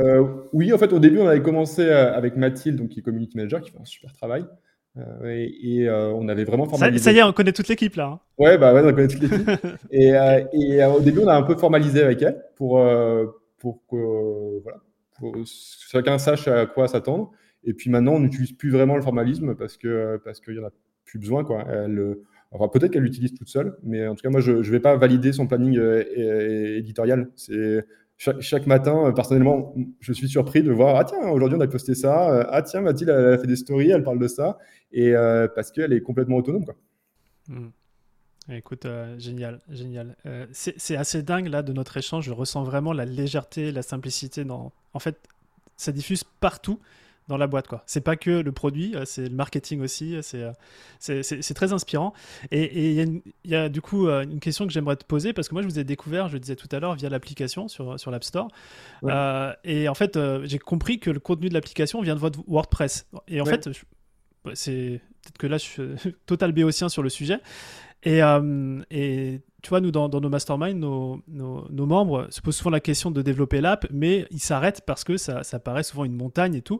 Oui, 0.54 0.74
en 0.74 0.78
fait, 0.78 0.92
au 0.94 1.00
début, 1.00 1.20
on 1.20 1.28
avait 1.28 1.42
commencé 1.42 1.90
avec 1.90 2.36
Mathilde, 2.36 2.78
donc, 2.78 2.90
qui 2.90 3.00
est 3.00 3.04
community 3.04 3.38
manager, 3.38 3.62
qui 3.62 3.72
fait 3.72 3.80
un 3.80 3.86
super 3.86 4.14
travail. 4.14 4.46
Euh, 4.98 5.48
et, 5.62 5.90
euh, 5.90 6.12
on 6.14 6.28
avait 6.30 6.46
vraiment 6.46 6.66
formalisé. 6.66 7.04
Ça, 7.04 7.12
y 7.12 7.18
est, 7.18 7.24
on 7.24 7.34
connaît 7.34 7.52
toute 7.52 7.68
l'équipe 7.68 7.96
là. 7.96 8.06
Hein. 8.06 8.20
Ouais, 8.38 8.58
bah 8.58 8.74
ouais, 8.74 8.82
on 8.82 8.94
connaît 8.94 9.08
toute 9.08 9.22
l'équipe. 9.22 9.50
et, 9.92 10.16
euh, 10.16 10.44
et 10.54 10.86
au 10.86 11.02
début, 11.02 11.20
on 11.20 11.28
a 11.28 11.36
un 11.36 11.44
peu 11.44 11.56
formalisé 11.56 12.02
avec 12.02 12.22
elle 12.22 12.42
pour, 12.56 12.82
pour 13.58 13.82
que 13.90 14.62
voilà, 14.64 14.80
pour 15.20 15.36
chacun 15.46 16.18
sache 16.18 16.48
à 16.48 16.66
quoi 16.66 16.88
s'attendre. 16.88 17.32
Et 17.64 17.74
puis 17.74 17.90
maintenant, 17.90 18.14
on 18.14 18.20
n'utilise 18.20 18.54
plus 18.54 18.70
vraiment 18.70 18.96
le 18.96 19.02
formalisme 19.02 19.56
parce 19.56 19.78
que 19.78 20.20
parce 20.24 20.40
qu'il 20.40 20.56
y 20.56 20.60
en 20.60 20.66
a 20.66 20.72
plus 21.06 21.20
besoin 21.20 21.44
quoi. 21.44 21.66
Enfin, 22.52 22.68
peut-être 22.70 22.92
qu'elle 22.94 23.04
l'utilise 23.04 23.34
toute 23.34 23.50
seule, 23.50 23.76
mais 23.84 24.08
en 24.08 24.16
tout 24.16 24.22
cas, 24.22 24.30
moi, 24.30 24.40
je 24.40 24.52
ne 24.54 24.62
vais 24.62 24.80
pas 24.80 24.96
valider 24.96 25.34
son 25.34 25.46
planning 25.46 25.78
éditorial. 26.78 27.30
C'est 27.36 27.84
chaque, 28.18 28.66
matin, 28.66 29.08
euh, 29.08 29.12
personnellement, 29.12 29.76
je 30.00 30.14
suis 30.14 30.30
surpris 30.30 30.64
de 30.64 30.72
voir, 30.72 30.96
ah 30.96 31.04
tiens, 31.04 31.30
aujourd'hui 31.30 31.58
on 31.58 31.62
a 31.62 31.68
posté 31.68 31.96
ça, 31.96 32.34
euh, 32.34 32.46
ah 32.50 32.62
tiens, 32.62 32.82
Mathilde, 32.82 33.10
elle 33.10 33.34
a 33.34 33.38
fait 33.38 33.48
des 33.48 33.56
stories, 33.56 33.92
elle 33.92 34.04
parle 34.04 34.20
de 34.20 34.28
ça, 34.28 34.58
et 34.92 35.16
euh, 35.16 35.48
parce 35.54 35.72
qu'elle 35.72 35.92
est 35.92 36.02
complètement 36.02 36.38
autonome. 36.38 36.66
Quoi. 36.66 36.76
Hmm. 37.50 37.70
Écoute, 38.50 38.86
génial, 39.18 39.60
génial. 39.70 40.16
c'est 40.52 40.96
assez 40.96 41.24
dingue 41.24 41.48
là 41.48 41.64
de 41.64 41.74
notre 41.74 41.98
échange, 41.98 42.26
je 42.26 42.32
ressens 42.32 42.64
vraiment 42.64 42.94
la 42.94 43.06
légèreté, 43.06 43.72
la 43.72 43.82
simplicité. 43.82 44.44
Dans... 44.44 44.72
En 44.94 45.00
fait, 45.00 45.18
ça 45.78 45.92
diffuse 45.92 46.24
partout 46.24 46.80
dans 47.28 47.38
la 47.38 47.48
boîte. 47.48 47.68
quoi. 47.68 47.84
C'est 47.86 48.02
pas 48.02 48.16
que 48.16 48.30
le 48.30 48.52
produit, 48.52 48.96
euh, 48.96 49.04
c'est 49.06 49.28
le 49.28 49.36
marketing 49.36 49.82
aussi. 49.82 50.16
Euh, 50.16 50.54
c'est 51.00 51.54
très 51.54 51.74
inspirant. 51.74 52.14
Et 52.52 53.02
il 53.02 53.22
y, 53.46 53.56
a 53.56 53.70
du 53.70 53.82
coup 53.82 54.08
euh, 54.08 54.24
une 54.24 54.40
question 54.40 54.68
que 54.68 54.74
j'aimerais 54.74 54.96
te 54.96 55.06
poser 55.06 55.34
parce 55.34 55.50
que 55.50 55.56
moi, 55.56 55.62
je 55.62 55.68
vous 55.68 55.80
ai 55.80 55.84
découvert, 55.84 56.28
je 56.28 56.34
le 56.34 56.40
disais 56.40 56.56
tout 56.56 56.70
à 56.72 56.80
l'heure, 56.80 56.96
via 56.96 57.10
l'application 57.10 57.68
sur, 57.68 58.00
sur 58.00 58.12
l'App 58.12 58.24
Store. 58.24 58.50
et 59.64 59.90
en 59.90 59.96
fait, 59.96 60.20
j'ai 60.44 60.60
compris 60.60 61.00
que 61.00 61.10
le 61.10 61.20
contenu 61.20 61.50
de 61.50 61.54
l'application 61.54 62.02
vient 62.02 62.16
de 62.16 62.20
votre 62.20 62.40
WordPress. 62.48 63.08
Et 63.28 63.42
en 63.42 63.46
fait, 63.46 63.70
c'est 64.54 65.02
peut-être 65.24 65.38
que 65.38 65.48
là, 65.48 65.58
je 65.58 65.64
suis 65.64 66.16
total 66.26 66.52
béotien 66.52 66.90
sur 66.90 67.04
le 67.04 67.10
sujet. 67.10 67.40
Et, 68.04 68.22
et 68.92 69.42
tu 69.64 69.70
vois, 69.70 69.82
nous, 69.82 69.90
dans, 69.90 70.08
nos 70.08 70.30
masterminds, 70.30 70.80
nos, 70.80 71.24
nos, 71.28 71.86
membres 71.88 72.28
se 72.30 72.40
posent 72.40 72.56
souvent 72.56 72.70
la 72.70 72.80
question 72.80 73.10
de 73.10 73.24
développer 73.24 73.62
l'app, 73.62 73.88
mais 73.92 74.28
ils 74.30 74.40
s'arrêtent 74.40 74.82
parce 74.82 75.04
que 75.04 75.18
ça, 75.18 75.42
ça, 75.42 75.58
paraît 75.58 75.82
souvent 75.82 76.06
une 76.06 76.16
montagne 76.16 76.54
et 76.54 76.62
tout. 76.62 76.80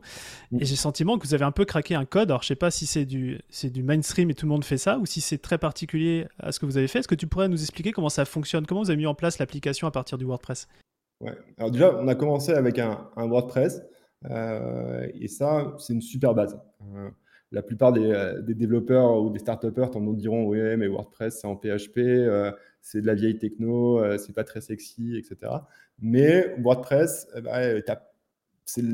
Mm. 0.52 0.58
Et 0.60 0.64
j'ai 0.64 0.74
le 0.74 0.78
sentiment 0.78 1.18
que 1.18 1.26
vous 1.26 1.34
avez 1.34 1.44
un 1.44 1.50
peu 1.50 1.64
craqué 1.64 1.96
un 1.96 2.04
code. 2.04 2.30
Alors, 2.30 2.42
je 2.42 2.46
sais 2.46 2.54
pas 2.54 2.70
si 2.70 2.86
c'est 2.86 3.04
du, 3.04 3.40
c'est 3.48 3.70
du 3.70 3.82
mainstream 3.82 4.30
et 4.30 4.34
tout 4.34 4.46
le 4.46 4.50
monde 4.50 4.64
fait 4.64 4.78
ça, 4.78 4.98
ou 4.98 5.06
si 5.06 5.20
c'est 5.20 5.38
très 5.38 5.58
particulier 5.58 6.28
à 6.38 6.52
ce 6.52 6.60
que 6.60 6.66
vous 6.66 6.78
avez 6.78 6.86
fait. 6.86 7.00
Est-ce 7.00 7.08
que 7.08 7.16
tu 7.16 7.26
pourrais 7.26 7.48
nous 7.48 7.60
expliquer 7.60 7.90
comment 7.90 8.08
ça 8.08 8.24
fonctionne? 8.24 8.64
Comment 8.66 8.82
vous 8.82 8.90
avez 8.90 8.98
mis 8.98 9.06
en 9.06 9.16
place 9.16 9.40
l'application 9.40 9.88
à 9.88 9.90
partir 9.90 10.16
du 10.16 10.24
WordPress? 10.24 10.68
Ouais. 11.20 11.36
Alors 11.58 11.72
déjà, 11.72 11.92
on 11.98 12.06
a 12.06 12.14
commencé 12.14 12.52
avec 12.52 12.78
un, 12.78 13.10
WordPress, 13.16 13.82
euh, 14.30 15.08
et 15.12 15.26
ça, 15.26 15.74
c'est 15.78 15.92
une 15.92 16.02
super 16.02 16.34
base. 16.34 16.56
Euh, 16.94 17.10
la 17.56 17.62
plupart 17.62 17.92
des, 17.92 18.32
des, 18.42 18.54
développeurs 18.54 19.20
ou 19.20 19.30
des 19.30 19.40
start-upers 19.40 19.90
t'en 19.90 20.00
diront 20.12 20.44
oui 20.44 20.58
mais 20.76 20.86
WordPress 20.86 21.40
c'est 21.40 21.46
en 21.46 21.56
PHP 21.56 21.98
euh, 21.98 22.52
c'est 22.86 23.00
de 23.00 23.06
la 23.06 23.14
vieille 23.14 23.36
techno, 23.36 23.98
euh, 23.98 24.16
c'est 24.16 24.32
pas 24.32 24.44
très 24.44 24.60
sexy, 24.60 25.16
etc. 25.16 25.52
Mais 25.98 26.54
WordPress, 26.62 27.26
eh 27.36 27.40
ben, 27.40 27.82
c'est 28.64 28.84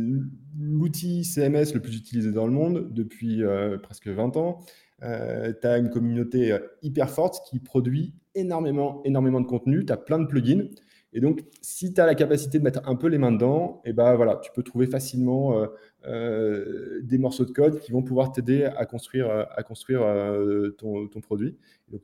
l'outil 0.59 1.25
CMS 1.25 1.75
le 1.75 1.81
plus 1.81 1.99
utilisé 1.99 2.33
dans 2.33 2.47
le 2.47 2.55
monde 2.55 2.89
depuis 2.91 3.45
euh, 3.45 3.77
presque 3.77 4.09
20 4.09 4.39
ans. 4.39 4.61
Euh, 5.03 5.53
tu 5.61 5.67
as 5.67 5.77
une 5.77 5.91
communauté 5.91 6.57
hyper 6.81 7.11
forte 7.11 7.47
qui 7.51 7.59
produit 7.59 8.15
énormément, 8.35 9.03
énormément 9.05 9.43
de 9.43 9.47
contenu. 9.47 9.85
Tu 9.85 9.93
as 9.93 9.99
plein 9.99 10.19
de 10.19 10.27
plugins. 10.27 10.69
Et 11.13 11.21
donc, 11.21 11.45
si 11.61 11.93
tu 11.93 12.01
as 12.01 12.07
la 12.07 12.15
capacité 12.15 12.59
de 12.59 12.65
mettre 12.65 12.89
un 12.89 12.97
peu 12.97 13.09
les 13.09 13.19
mains 13.19 13.33
dedans, 13.33 13.83
et 13.85 13.91
eh 13.91 13.93
ben 13.93 14.15
voilà, 14.15 14.37
tu 14.43 14.51
peux 14.55 14.63
trouver 14.63 14.87
facilement 14.87 15.67
euh, 16.05 16.99
euh, 16.99 17.01
des 17.03 17.19
morceaux 17.19 17.45
de 17.45 17.53
code 17.53 17.81
qui 17.81 17.93
vont 17.93 18.03
pouvoir 18.03 18.33
t'aider 18.33 18.65
à 18.65 18.87
construire, 18.87 19.47
construire 19.67 20.03
euh, 20.03 20.71
ton, 20.79 21.09
produit. 21.21 21.57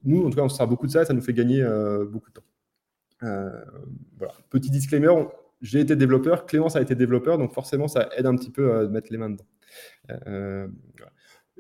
Nous, 0.05 0.25
en 0.25 0.31
tout 0.31 0.37
cas, 0.37 0.43
on 0.43 0.49
se 0.49 0.63
beaucoup 0.65 0.87
de 0.87 0.93
ça, 0.93 1.05
ça 1.05 1.13
nous 1.13 1.21
fait 1.21 1.33
gagner 1.33 1.63
beaucoup 2.11 2.31
de 2.31 2.35
temps. 2.35 2.45
Petit 4.51 4.71
disclaimer, 4.71 5.13
j'ai 5.61 5.81
été 5.81 5.97
développeur, 5.97 6.47
Clémence 6.47 6.77
a 6.77 6.81
été 6.81 6.95
développeur, 6.95 7.39
donc 7.39 7.53
forcément, 7.53 7.89
ça 7.89 8.09
aide 8.17 8.27
un 8.27 8.37
petit 8.37 8.51
peu 8.51 8.73
à 8.75 8.89
mettre 8.89 9.09
les 9.11 9.19
mains 9.19 9.31
dedans. 9.31 10.69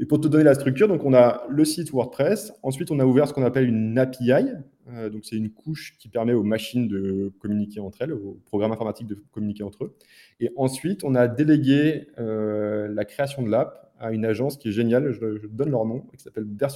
Et 0.01 0.07
pour 0.07 0.20
te 0.20 0.29
donner 0.29 0.44
la 0.44 0.55
structure, 0.55 0.87
donc 0.87 1.05
on 1.05 1.12
a 1.12 1.44
le 1.48 1.64
site 1.64 1.90
WordPress. 1.90 2.53
Ensuite, 2.62 2.90
on 2.92 3.01
a 3.01 3.05
ouvert 3.05 3.27
ce 3.27 3.33
qu'on 3.33 3.42
appelle 3.42 3.68
une 3.68 3.98
API. 3.98 4.53
Euh, 4.90 5.11
donc 5.11 5.24
c'est 5.24 5.37
une 5.37 5.51
couche 5.51 5.96
qui 5.98 6.09
permet 6.09 6.33
aux 6.33 6.42
machines 6.42 6.88
de 6.88 7.33
communiquer 7.38 7.81
entre 7.81 8.03
elles, 8.03 8.12
aux 8.12 8.40
programmes 8.46 8.72
informatiques 8.72 9.07
de 9.07 9.16
communiquer 9.33 9.62
entre 9.62 9.85
eux. 9.85 9.96
Et 10.40 10.51
ensuite, 10.57 11.05
on 11.05 11.14
a 11.14 11.29
délégué 11.29 12.09
euh, 12.18 12.88
la 12.88 13.05
création 13.05 13.42
de 13.42 13.51
l'app 13.51 13.92
à 13.98 14.12
une 14.12 14.24
agence 14.24 14.57
qui 14.57 14.68
est 14.68 14.72
géniale. 14.72 15.12
Je, 15.12 15.46
donne 15.48 15.70
leur 15.70 15.85
nom, 15.85 16.01
qui 16.16 16.22
s'appelle 16.22 16.44
Bear 16.44 16.70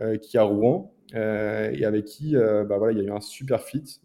euh, 0.00 0.16
qui 0.16 0.36
est 0.36 0.40
à 0.40 0.44
Rouen 0.44 0.92
et 1.12 1.84
avec 1.84 2.04
qui, 2.04 2.34
bah 2.36 2.78
voilà, 2.78 2.92
il 2.92 2.98
y 2.98 3.00
a 3.00 3.04
eu 3.04 3.10
un 3.10 3.20
super 3.20 3.62
fit 3.62 4.00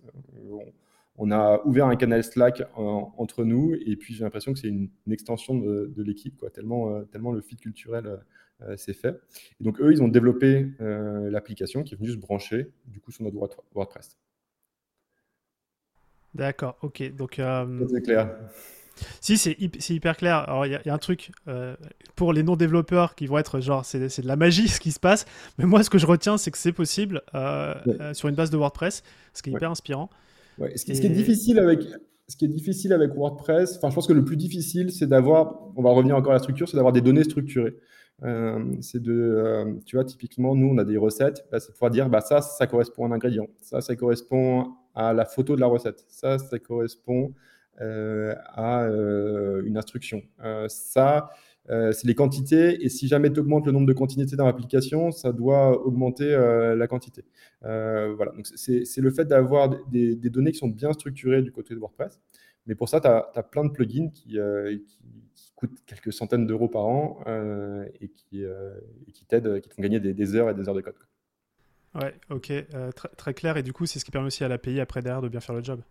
on 1.18 1.32
a 1.32 1.62
ouvert 1.66 1.86
un 1.86 1.96
canal 1.96 2.24
Slack 2.24 2.64
entre 2.76 3.44
nous 3.44 3.76
et 3.86 3.96
puis 3.96 4.16
j'ai 4.16 4.24
l'impression 4.24 4.54
que 4.54 4.60
c'est 4.60 4.68
une, 4.68 4.90
extension 5.12 5.56
de, 5.56 5.94
l'équipe, 6.02 6.36
quoi, 6.36 6.50
tellement, 6.50 7.04
tellement 7.06 7.32
le 7.32 7.42
fit 7.42 7.58
culturel 7.58 8.20
euh, 8.62 8.72
euh, 8.72 8.78
s'est 8.78 8.94
fait. 8.94 9.20
Et 9.60 9.64
donc 9.64 9.80
eux, 9.82 9.92
ils 9.92 10.02
ont 10.02 10.08
développé 10.08 10.68
l'application 10.80 11.84
qui 11.84 11.94
est 11.94 11.98
venue 11.98 12.12
se 12.12 12.18
brancher 12.18 12.72
du 12.86 13.00
coup 13.00 13.12
sur 13.12 13.24
notre 13.24 13.64
WordPress. 13.74 14.18
D'accord, 16.34 16.78
ok. 16.82 17.16
Donc 17.16 17.42
c'est 17.90 18.02
clair. 18.02 18.36
Si, 19.20 19.38
c'est 19.38 19.58
hyper 19.90 20.16
clair. 20.16 20.38
Alors, 20.48 20.66
il 20.66 20.72
y, 20.72 20.90
a 20.90 20.94
un 20.94 20.98
truc 20.98 21.32
pour 22.16 22.32
les 22.32 22.44
non-développeurs 22.44 23.16
qui 23.16 23.28
vont 23.28 23.38
être 23.38 23.60
genre, 23.60 23.84
c'est 23.84 24.00
de 24.00 24.28
la 24.28 24.38
magie 24.38 24.68
ce 24.70 24.80
qui 24.80 24.92
se 24.92 25.00
passe. 25.00 25.26
Mais 25.58 25.66
moi, 25.66 25.84
ce 25.84 25.90
que 25.90 25.98
je 25.98 26.06
retiens, 26.06 26.38
c'est 26.38 26.52
que 26.52 26.58
c'est 26.58 26.74
possible 26.74 27.22
sur 28.14 28.30
une 28.30 28.36
base 28.36 28.52
de 28.52 28.58
WordPress, 28.58 29.04
ce 29.34 29.42
qui 29.42 29.50
est 29.50 29.54
hyper 29.54 29.72
inspirant. 29.72 30.10
Ce, 30.58 30.86
qui, 30.86 30.92
est 30.92 31.10
difficile 31.10 31.60
avec, 31.60 31.82
ce 32.28 32.36
qui 32.38 32.46
est 32.46 32.50
difficile 32.50 32.94
avec 32.94 33.14
WordPress, 33.14 33.78
enfin, 33.78 33.90
je 33.90 33.96
pense 33.96 34.08
que 34.08 34.14
le 34.14 34.24
plus 34.24 34.38
difficile, 34.38 34.92
c'est 34.92 35.08
d'avoir, 35.08 35.62
on 35.76 35.84
va 35.84 35.92
revenir 35.92 36.16
encore 36.16 36.32
à 36.32 36.36
la 36.36 36.40
structure, 36.40 36.68
c'est 36.68 36.78
d'avoir 36.78 36.94
des 36.94 37.02
données 37.02 37.24
structurées. 37.24 37.76
Euh, 38.24 38.76
c'est 38.82 39.02
de, 39.02 39.12
euh, 39.14 39.74
tu 39.86 39.98
vois, 39.98 40.06
typiquement, 40.06 40.56
nous, 40.56 40.68
on 40.68 40.78
a 40.78 40.86
des 40.86 40.98
recettes, 40.98 41.46
bah, 41.52 41.60
c'est 41.60 41.74
pouvoir 41.74 41.92
dire, 41.92 42.10
bah, 42.10 42.22
ça, 42.22 42.42
ça 42.42 42.66
correspond 42.66 43.06
à 43.06 43.08
un 43.10 43.12
ingrédient, 43.12 43.48
ça, 43.62 43.82
ça 43.82 43.96
correspond 43.96 44.74
à 44.94 45.12
la 45.14 45.26
photo 45.26 45.56
de 45.56 45.62
la 45.62 45.68
recette, 45.68 46.06
ça, 46.08 46.38
ça 46.40 46.58
correspond 46.60 47.34
euh, 47.82 48.34
à 48.54 48.88
une 49.66 49.78
instruction, 49.78 50.22
ça, 50.68 51.30
c'est 51.68 52.06
les 52.06 52.16
quantités. 52.16 52.86
Et 52.86 52.90
si 52.90 53.08
jamais 53.08 53.32
tu 53.34 53.40
augmentes 53.40 53.66
le 53.66 53.72
nombre 53.74 53.88
de 53.88 53.94
quantités 53.94 54.36
dans 54.36 54.46
l'application, 54.46 55.12
ça 55.12 55.34
doit 55.34 55.86
augmenter 55.86 56.30
la 56.30 56.88
quantité. 56.88 57.26
Voilà. 57.62 58.32
Donc, 58.32 58.46
c'est 58.46 59.02
le 59.02 59.12
fait 59.12 59.26
d'avoir 59.26 59.70
des, 59.90 60.16
données 60.16 60.52
qui 60.52 60.60
sont 60.60 60.70
bien 60.70 60.94
structurées 60.94 61.42
du 61.42 61.52
côté 61.52 61.74
de 61.74 61.80
WordPress. 61.80 62.22
Mais 62.68 62.76
pour 62.76 62.88
ça, 62.88 63.02
tu 63.02 63.08
as, 63.08 63.44
plein 63.44 63.66
de 63.66 63.72
plugins 63.72 64.10
qui, 64.10 64.38
coûtent 65.56 65.78
quelques 65.86 66.14
centaines 66.14 66.48
d'euros 66.48 66.68
par 66.68 66.86
an 66.86 67.20
et 68.00 68.10
qui, 68.10 68.44
qui 69.14 69.26
t'aident, 69.26 69.62
qui 69.62 69.70
te 69.70 69.74
font 69.76 69.82
gagner 69.82 70.00
des, 70.00 70.36
heures 70.36 70.50
et 70.50 70.54
des 70.54 70.68
heures 70.68 70.76
de 70.76 70.82
code. 70.82 70.96
Ouais, 71.96 72.14
ok, 72.30 72.52
très, 73.18 73.34
clair. 73.34 73.58
Et 73.58 73.64
du 73.64 73.74
coup, 73.74 73.86
c'est 73.86 74.00
ce 74.00 74.06
qui 74.06 74.12
permet 74.12 74.28
aussi 74.28 74.44
à 74.44 74.48
l'API 74.48 74.80
après 74.80 75.02
derrière 75.02 75.22
de 75.22 75.30
bien 75.30 75.40
faire 75.40 75.56
le 75.56 75.64
job. 75.64 75.82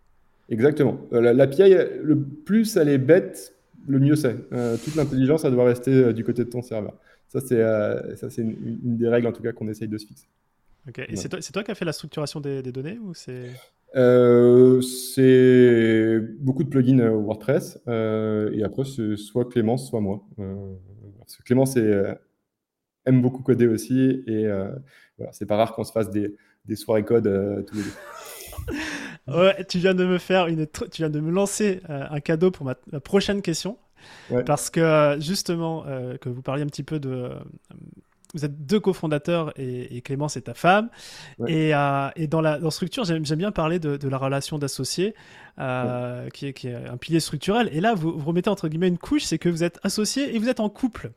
Exactement. 0.49 0.99
L'API, 1.11 1.73
le 2.01 2.19
plus 2.19 2.77
elle 2.77 2.89
est 2.89 2.97
bête, 2.97 3.55
le 3.87 3.99
mieux 3.99 4.15
c'est. 4.15 4.35
Euh, 4.53 4.77
toute 4.77 4.95
l'intelligence, 4.95 5.41
ça 5.41 5.51
doit 5.51 5.65
rester 5.65 5.91
euh, 5.91 6.13
du 6.13 6.23
côté 6.23 6.43
de 6.43 6.49
ton 6.49 6.61
serveur. 6.61 6.93
Ça, 7.27 7.39
c'est 7.41 7.59
euh, 7.59 8.15
une, 8.37 8.79
une, 8.83 8.97
des 8.97 9.09
règles, 9.09 9.27
en 9.27 9.31
tout 9.31 9.41
cas, 9.41 9.51
qu'on 9.51 9.67
essaye 9.67 9.87
de 9.87 9.97
se 9.97 10.05
fixer. 10.05 10.27
Et 11.07 11.15
c'est 11.15 11.29
toi, 11.29 11.63
qui 11.63 11.71
as 11.71 11.75
fait 11.75 11.85
la 11.85 11.93
structuration 11.93 12.39
des, 12.39 12.61
données 12.61 12.99
ou 12.99 13.13
c'est 13.13 13.49
C'est 13.95 16.19
beaucoup 16.39 16.63
de 16.63 16.69
plugins 16.69 17.09
WordPress 17.09 17.79
et 17.87 18.63
après 18.63 18.85
c'est 18.85 19.15
soit 19.15 19.49
Clémence, 19.49 19.87
soit 19.87 20.01
moi. 20.01 20.21
parce 21.17 21.37
que 21.37 21.43
Clémence 21.43 21.77
aime 21.77 23.21
beaucoup 23.21 23.41
coder 23.41 23.67
aussi 23.67 24.23
et 24.27 24.47
voilà, 25.17 25.31
c'est 25.31 25.45
pas 25.45 25.55
rare 25.55 25.73
qu'on 25.73 25.85
se 25.85 25.93
fasse 25.93 26.09
des, 26.09 26.35
des 26.65 26.75
soirées 26.75 27.05
code 27.05 27.65
tous 27.67 27.75
les 27.75 27.83
deux. 27.83 27.93
Ouais, 29.27 29.65
tu 29.65 29.79
viens 29.79 29.95
de 29.95 30.05
me 30.05 30.19
faire 30.19 30.45
une, 30.45 30.67
tu 30.67 30.97
viens 30.97 31.09
de 31.09 31.19
me 31.19 31.31
lancer 31.31 31.81
un 31.89 32.19
cadeau 32.19 32.51
pour 32.51 32.63
ma, 32.63 32.75
prochaine 32.99 33.41
question. 33.41 33.79
Parce 34.45 34.69
que 34.69 35.17
justement, 35.19 35.83
que 36.21 36.29
vous 36.29 36.43
parliez 36.43 36.63
un 36.63 36.67
petit 36.67 36.83
peu 36.83 36.99
de, 36.99 37.31
vous 38.35 38.45
êtes 38.45 38.65
deux 38.65 38.79
cofondateurs 38.79 39.53
et, 39.55 40.01
Clément, 40.01 40.27
c'est 40.27 40.41
ta 40.41 40.53
femme. 40.53 40.89
Et, 41.47 41.73
euh, 41.73 42.09
et, 42.15 42.27
dans 42.27 42.41
la 42.41 42.59
structure, 42.69 43.05
j'aime 43.05 43.23
bien 43.23 43.51
parler 43.51 43.79
de, 43.79 44.07
la 44.07 44.17
relation 44.17 44.59
d'associés, 44.59 45.15
euh, 45.57 46.29
qui, 46.29 46.47
est, 46.47 46.65
un 46.67 46.97
pilier 46.97 47.21
structurel. 47.21 47.69
Et 47.71 47.79
là, 47.79 47.95
vous, 47.95 48.11
remettez 48.17 48.49
entre 48.49 48.67
guillemets 48.67 48.89
une 48.89 48.97
couche, 48.97 49.23
c'est 49.23 49.39
que 49.39 49.47
vous 49.47 49.63
êtes 49.63 49.79
associés 49.83 50.35
et 50.35 50.39
vous 50.39 50.49
êtes 50.49 50.59
en 50.59 50.69
couple. 50.69 51.11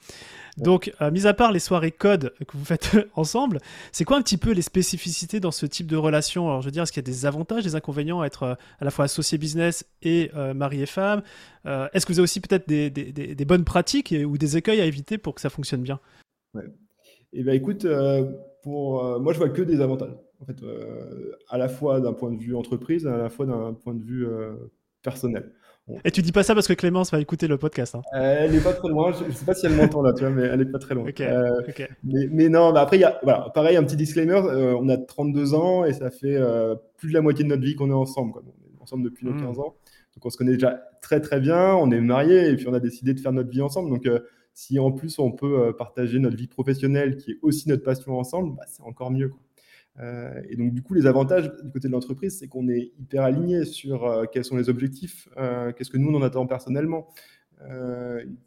Donc, 0.56 0.92
euh, 1.02 1.10
mis 1.10 1.26
à 1.26 1.34
part 1.34 1.52
les 1.52 1.60
soirées 1.60 1.92
code 1.92 2.34
que 2.46 2.56
vous 2.56 2.64
faites 2.64 2.96
ensemble, 3.14 3.60
c'est 3.92 4.04
quoi 4.04 4.16
un 4.16 4.22
petit 4.22 4.38
peu 4.38 4.52
les 4.52 4.62
spécificités 4.62 5.40
dans 5.40 5.52
ce 5.52 5.66
type 5.66 5.86
de 5.86 5.96
relation? 5.96 6.48
Alors, 6.48 6.62
je 6.62 6.66
veux 6.66 6.72
dire, 6.72 6.84
est-ce 6.84 6.92
qu'il 6.92 7.02
y 7.02 7.06
a 7.08 7.10
des 7.12 7.26
avantages, 7.26 7.64
des 7.64 7.74
inconvénients 7.74 8.20
à 8.20 8.26
être 8.26 8.56
à 8.80 8.84
la 8.84 8.90
fois 8.90 9.04
associé 9.06 9.38
business 9.38 9.84
et 10.02 10.30
mari 10.54 10.82
et 10.82 10.86
femme? 10.86 11.22
Est-ce 11.64 12.06
que 12.06 12.12
vous 12.12 12.20
avez 12.20 12.24
aussi 12.24 12.40
peut-être 12.40 12.68
des, 12.68 12.90
des, 12.90 13.44
bonnes 13.44 13.64
pratiques 13.64 14.14
ou 14.24 14.38
des 14.38 14.56
écueils 14.56 14.80
à 14.80 14.84
éviter 14.84 15.18
pour 15.18 15.34
que 15.34 15.40
ça 15.40 15.50
fonctionne 15.50 15.82
bien? 15.82 16.00
Eh 17.32 17.42
bien, 17.42 17.52
écoute, 17.52 17.84
euh, 17.84 18.24
pour, 18.62 19.04
euh, 19.04 19.18
moi, 19.18 19.32
je 19.32 19.38
vois 19.38 19.48
que 19.48 19.62
des 19.62 19.80
avantages. 19.80 20.16
En 20.40 20.44
fait, 20.44 20.62
euh, 20.62 21.32
à 21.48 21.58
la 21.58 21.68
fois 21.68 22.00
d'un 22.00 22.12
point 22.12 22.30
de 22.30 22.38
vue 22.38 22.54
entreprise, 22.54 23.06
à 23.06 23.16
la 23.16 23.28
fois 23.28 23.46
d'un 23.46 23.74
point 23.74 23.94
de 23.94 24.02
vue 24.02 24.26
personnel. 25.02 25.52
Et 26.04 26.10
tu 26.10 26.20
dis 26.20 26.32
pas 26.32 26.42
ça 26.42 26.54
parce 26.54 26.68
que 26.68 26.74
Clémence 26.74 27.10
va 27.10 27.18
écouter 27.18 27.48
le 27.48 27.56
podcast. 27.56 27.94
Hein. 27.94 28.02
Elle 28.12 28.54
est 28.54 28.62
pas 28.62 28.74
très 28.74 28.88
loin. 28.88 29.10
Je, 29.12 29.24
ne 29.24 29.30
sais 29.32 29.46
pas 29.46 29.54
si 29.54 29.64
elle 29.64 29.72
m'entend 29.72 30.02
là, 30.02 30.12
tu 30.12 30.20
vois, 30.20 30.30
mais 30.30 30.42
elle 30.42 30.60
est 30.60 30.70
pas 30.70 30.78
très 30.78 30.94
loin. 30.94 31.06
mais, 32.04 32.48
non, 32.50 32.72
mais 32.72 32.78
après, 32.78 32.98
il 32.98 33.00
y 33.00 33.04
a, 33.04 33.18
voilà, 33.22 33.50
pareil, 33.54 33.76
un 33.76 33.84
petit 33.84 33.96
disclaimer. 33.96 34.36
on 34.36 34.88
a 34.88 34.96
32 34.96 35.54
ans 35.54 35.84
et 35.84 35.92
ça 35.92 36.10
fait 36.10 36.38
plus 36.98 37.08
de 37.08 37.14
la 37.14 37.20
moitié 37.22 37.42
de 37.44 37.48
notre 37.48 37.62
vie 37.62 37.74
qu'on 37.74 37.90
est 37.90 37.94
ensemble. 37.94 38.32
Quoi. 38.32 38.42
On 38.44 38.78
est 38.78 38.82
ensemble 38.82 39.04
depuis 39.04 39.26
nos 39.26 39.32
15 39.32 39.56
hmm. 39.56 39.60
ans. 39.60 39.74
Donc 40.14 40.26
on 40.26 40.30
se 40.30 40.36
connaît 40.36 40.52
déjà 40.52 40.82
très 41.00 41.20
très 41.20 41.40
bien. 41.40 41.74
On 41.74 41.90
est 41.90 42.00
mariés 42.00 42.50
et 42.50 42.56
puis 42.56 42.68
on 42.68 42.74
a 42.74 42.80
décidé 42.80 43.14
de 43.14 43.20
faire 43.20 43.32
notre 43.32 43.50
vie 43.50 43.62
ensemble. 43.62 43.90
Donc 43.90 44.06
si 44.58 44.80
en 44.80 44.90
plus 44.90 45.20
on 45.20 45.30
peut 45.30 45.60
euh, 45.60 45.72
partager 45.72 46.18
notre 46.18 46.36
vie 46.36 46.48
professionnelle, 46.48 47.16
qui 47.16 47.30
est 47.30 47.38
aussi 47.42 47.68
notre 47.68 47.84
passion 47.84 48.18
ensemble, 48.18 48.56
bah, 48.56 48.64
c'est 48.66 48.82
encore 48.82 49.12
mieux. 49.12 49.32
Euh, 50.00 50.42
et 50.48 50.56
donc, 50.56 50.72
du 50.72 50.82
coup, 50.82 50.94
les 50.94 51.06
avantages 51.06 51.52
du 51.62 51.70
côté 51.70 51.86
de 51.86 51.92
l'entreprise, 51.92 52.40
c'est 52.40 52.48
qu'on 52.48 52.68
est 52.68 52.90
hyper 52.98 53.22
aligné 53.22 53.64
sur 53.64 54.04
euh, 54.04 54.24
quels 54.24 54.44
sont 54.44 54.56
les 54.56 54.68
objectifs, 54.68 55.28
qu'est-ce 55.76 55.90
que 55.90 55.96
nous, 55.96 56.10
on 56.10 56.16
en 56.16 56.22
attend 56.22 56.44
personnellement, 56.48 57.06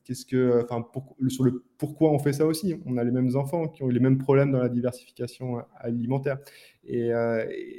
qu'est-ce 0.03 0.25
que, 0.25 0.61
enfin, 0.65 0.85
sur 1.29 1.45
le 1.45 1.63
pourquoi 1.77 2.11
on 2.11 2.19
fait 2.19 2.33
ça 2.33 2.45
aussi. 2.45 2.75
On 2.85 2.97
a 2.97 3.05
les 3.05 3.11
mêmes 3.11 3.33
enfants 3.37 3.69
qui 3.69 3.83
ont 3.83 3.89
eu 3.89 3.93
les 3.93 3.99
mêmes 4.01 4.17
problèmes 4.17 4.51
dans 4.51 4.59
la 4.59 4.69
diversification 4.69 5.63
alimentaire. 5.77 6.39
Et, 6.83 7.09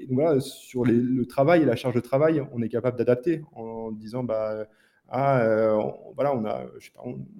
donc 0.08 0.18
voilà, 0.18 0.40
sur 0.40 0.84
le 0.84 1.24
travail 1.26 1.62
et 1.62 1.64
la 1.66 1.76
charge 1.76 1.94
de 1.94 2.00
travail, 2.00 2.42
on 2.52 2.62
est 2.62 2.70
capable 2.70 2.96
d'adapter 2.96 3.42
en 3.52 3.92
disant, 3.92 4.24
bah, 4.24 4.66
ah, 5.14 5.42
euh, 5.42 5.78
voilà, 6.14 6.34
on 6.34 6.40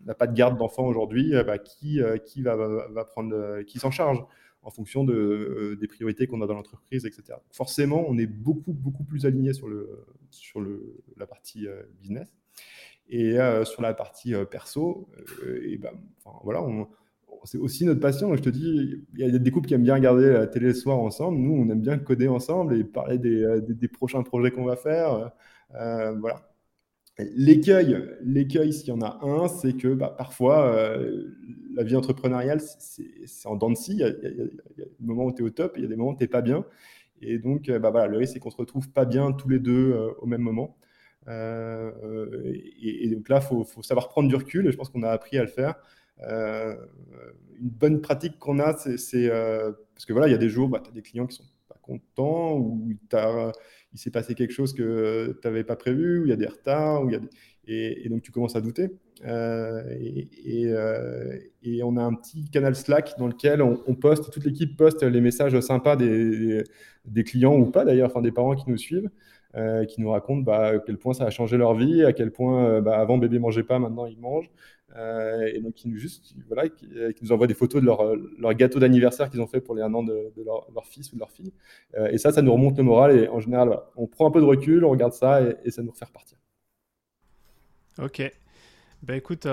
n'a 0.04 0.14
pas 0.14 0.26
de 0.26 0.34
garde 0.34 0.58
d'enfants 0.58 0.84
aujourd'hui, 0.84 1.34
euh, 1.34 1.42
bah, 1.42 1.56
qui, 1.56 2.02
euh, 2.02 2.18
qui 2.18 2.42
va, 2.42 2.54
va, 2.54 3.04
prendre, 3.06 3.62
qui 3.62 3.78
s'en 3.78 3.90
charge 3.90 4.22
en 4.62 4.70
fonction 4.70 5.04
de, 5.04 5.78
des 5.80 5.86
priorités 5.86 6.26
qu'on 6.26 6.42
a 6.42 6.46
dans 6.46 6.52
l'entreprise, 6.52 7.06
etc. 7.06 7.38
Forcément, 7.50 8.04
on 8.06 8.18
est 8.18 8.26
beaucoup, 8.26 8.74
beaucoup 8.74 9.04
plus 9.04 9.24
aligné 9.24 9.54
sur, 9.54 9.68
le, 9.68 10.04
sur 10.28 10.60
le, 10.60 11.02
la 11.16 11.26
partie 11.26 11.66
business. 11.98 12.36
Et 13.08 13.36
sur 13.64 13.82
la 13.82 13.94
partie 13.94 14.34
perso, 14.50 15.08
et 15.64 15.78
ben, 15.78 15.92
voilà, 16.44 16.62
c'est 17.44 17.58
aussi 17.58 17.86
notre 17.86 18.00
passion. 18.00 18.36
Je 18.36 18.42
te 18.42 18.50
dis, 18.50 19.02
il 19.14 19.18
y 19.18 19.24
a 19.24 19.38
des 19.38 19.50
couples 19.50 19.66
qui 19.66 19.74
aiment 19.74 19.82
bien 19.82 19.94
regarder 19.94 20.30
la 20.30 20.46
télé 20.46 20.66
le 20.66 20.74
soir 20.74 20.98
ensemble. 20.98 21.38
Nous, 21.38 21.54
on 21.54 21.68
aime 21.70 21.80
bien 21.80 21.98
coder 21.98 22.28
ensemble 22.28 22.76
et 22.76 22.84
parler 22.84 23.18
des, 23.18 23.60
des, 23.62 23.74
des 23.74 23.88
prochains 23.88 24.22
projets 24.22 24.50
qu'on 24.50 24.64
va 24.64 24.76
faire. 24.76 25.32
voilà. 25.70 26.51
L'écueil, 27.18 28.02
l'écueil, 28.22 28.72
s'il 28.72 28.88
y 28.88 28.92
en 28.92 29.02
a 29.02 29.18
un, 29.22 29.46
c'est 29.46 29.74
que 29.74 29.88
bah, 29.88 30.14
parfois, 30.16 30.74
euh, 30.74 31.28
la 31.74 31.82
vie 31.84 31.94
entrepreneuriale, 31.94 32.60
c'est 32.60 33.46
en 33.46 33.54
dents 33.54 33.70
de 33.70 33.76
scie. 33.76 33.92
Il 33.92 33.98
y, 33.98 34.04
a, 34.04 34.10
des 34.10 34.50
moments 35.00 35.26
où 35.26 35.32
tu 35.32 35.42
es 35.42 35.44
au 35.44 35.50
top, 35.50 35.74
il 35.76 35.82
y 35.82 35.84
a 35.84 35.88
des 35.88 35.96
moments 35.96 36.12
où 36.12 36.16
tu 36.16 36.22
n'es 36.22 36.28
pas 36.28 36.40
bien. 36.40 36.64
Et 37.20 37.38
donc, 37.38 37.68
euh, 37.68 37.78
bah, 37.78 37.90
voilà, 37.90 38.06
le 38.06 38.16
risque, 38.16 38.32
c'est 38.34 38.40
qu'on 38.40 38.50
se 38.50 38.56
retrouve 38.56 38.90
pas 38.90 39.04
bien 39.04 39.32
tous 39.32 39.48
les 39.50 39.58
deux 39.58 39.92
euh, 39.92 40.12
au 40.20 40.26
même 40.26 40.40
moment. 40.40 40.76
Et, 41.28 43.10
donc 43.14 43.28
là, 43.28 43.40
il 43.42 43.64
faut, 43.64 43.82
savoir 43.82 44.08
prendre 44.08 44.28
du 44.28 44.34
recul, 44.34 44.66
et 44.66 44.72
je 44.72 44.76
pense 44.76 44.88
qu'on 44.88 45.02
a 45.02 45.10
appris 45.10 45.38
à 45.38 45.42
le 45.42 45.48
faire. 45.48 45.74
une 46.18 47.68
bonne 47.68 48.00
pratique 48.00 48.38
qu'on 48.38 48.58
a, 48.58 48.76
c'est 48.76 49.28
parce 49.28 50.06
que 50.06 50.12
voilà, 50.14 50.28
il 50.28 50.32
y 50.32 50.34
a 50.34 50.38
des 50.38 50.48
jours, 50.48 50.68
bah, 50.68 50.80
tu 50.82 50.88
as 50.90 50.94
des 50.94 51.02
clients 51.02 51.26
qui 51.26 51.36
sont 51.36 51.44
pas 51.68 51.76
contents, 51.82 52.56
ou 52.56 52.94
tu 53.08 53.16
as 53.16 53.52
il 53.92 53.98
s'est 53.98 54.10
passé 54.10 54.34
quelque 54.34 54.52
chose 54.52 54.72
que 54.72 55.38
tu 55.40 55.46
n'avais 55.46 55.64
pas 55.64 55.76
prévu, 55.76 56.20
ou 56.20 56.24
il 56.24 56.30
y 56.30 56.32
a 56.32 56.36
des 56.36 56.46
retards, 56.46 57.04
ou 57.04 57.10
y 57.10 57.16
a 57.16 57.20
et, 57.68 58.08
donc 58.08 58.22
tu 58.22 58.32
commences 58.32 58.56
à 58.56 58.60
douter. 58.60 58.90
Euh, 59.24 59.82
euh, 60.48 61.38
et, 61.62 61.82
on 61.84 61.96
a 61.96 62.02
un 62.02 62.14
petit 62.14 62.50
canal 62.50 62.74
Slack 62.74 63.14
dans 63.18 63.28
lequel 63.28 63.62
on, 63.62 63.94
poste, 63.94 64.32
toute 64.32 64.44
l'équipe 64.44 64.76
poste 64.76 65.02
les 65.02 65.20
messages 65.20 65.58
sympas 65.60 65.94
des, 65.94 66.64
des 67.04 67.24
clients 67.24 67.56
ou 67.56 67.66
pas 67.66 67.84
d'ailleurs, 67.84 68.10
enfin 68.10 68.20
des 68.20 68.32
parents 68.32 68.54
qui 68.54 68.68
nous 68.68 68.78
suivent. 68.78 69.10
Euh, 69.54 69.84
qui 69.84 70.00
nous 70.00 70.08
racontent 70.08 70.40
bah, 70.40 70.68
à 70.68 70.78
quel 70.78 70.96
point 70.96 71.12
ça 71.12 71.24
a 71.24 71.30
changé 71.30 71.58
leur 71.58 71.74
vie, 71.74 72.06
à 72.06 72.14
quel 72.14 72.32
point 72.32 72.80
bah, 72.80 72.98
avant 72.98 73.18
bébé 73.18 73.38
mangeait 73.38 73.62
pas, 73.62 73.78
maintenant 73.78 74.06
il 74.06 74.18
mange. 74.18 74.50
Euh, 74.96 75.50
et 75.52 75.60
donc, 75.60 75.74
qui 75.74 75.88
nous, 75.88 75.96
juste, 75.96 76.34
voilà, 76.48 76.68
qui, 76.68 76.86
euh, 76.96 77.12
nous 77.22 77.32
envoient 77.32 77.46
des 77.46 77.54
photos 77.54 77.80
de 77.80 77.86
leur, 77.86 78.14
leur 78.38 78.52
gâteau 78.54 78.78
d'anniversaire 78.78 79.30
qu'ils 79.30 79.40
ont 79.40 79.46
fait 79.46 79.60
pour 79.60 79.74
les 79.74 79.82
un 79.82 79.94
an 79.94 80.02
de, 80.02 80.32
leur, 80.44 80.86
fils 80.86 81.10
ou 81.12 81.14
de 81.14 81.20
leur 81.20 81.30
fille. 81.30 81.52
Euh, 81.96 82.08
et 82.10 82.18
ça, 82.18 82.32
ça 82.32 82.42
nous 82.42 82.52
remonte 82.52 82.76
le 82.76 82.82
moral. 82.82 83.16
Et 83.18 83.28
en 83.28 83.40
général, 83.40 83.78
on 83.96 84.06
prend 84.06 84.28
un 84.28 84.30
peu 84.30 84.40
de 84.40 84.46
recul, 84.46 84.84
on 84.84 84.90
regarde 84.90 85.12
ça 85.12 85.40
et, 85.64 85.70
ça 85.70 85.82
nous 85.82 85.92
refait 85.92 86.04
repartir. 86.04 86.36
Ok. 87.98 88.22
Bah 89.02 89.16
écoute, 89.16 89.46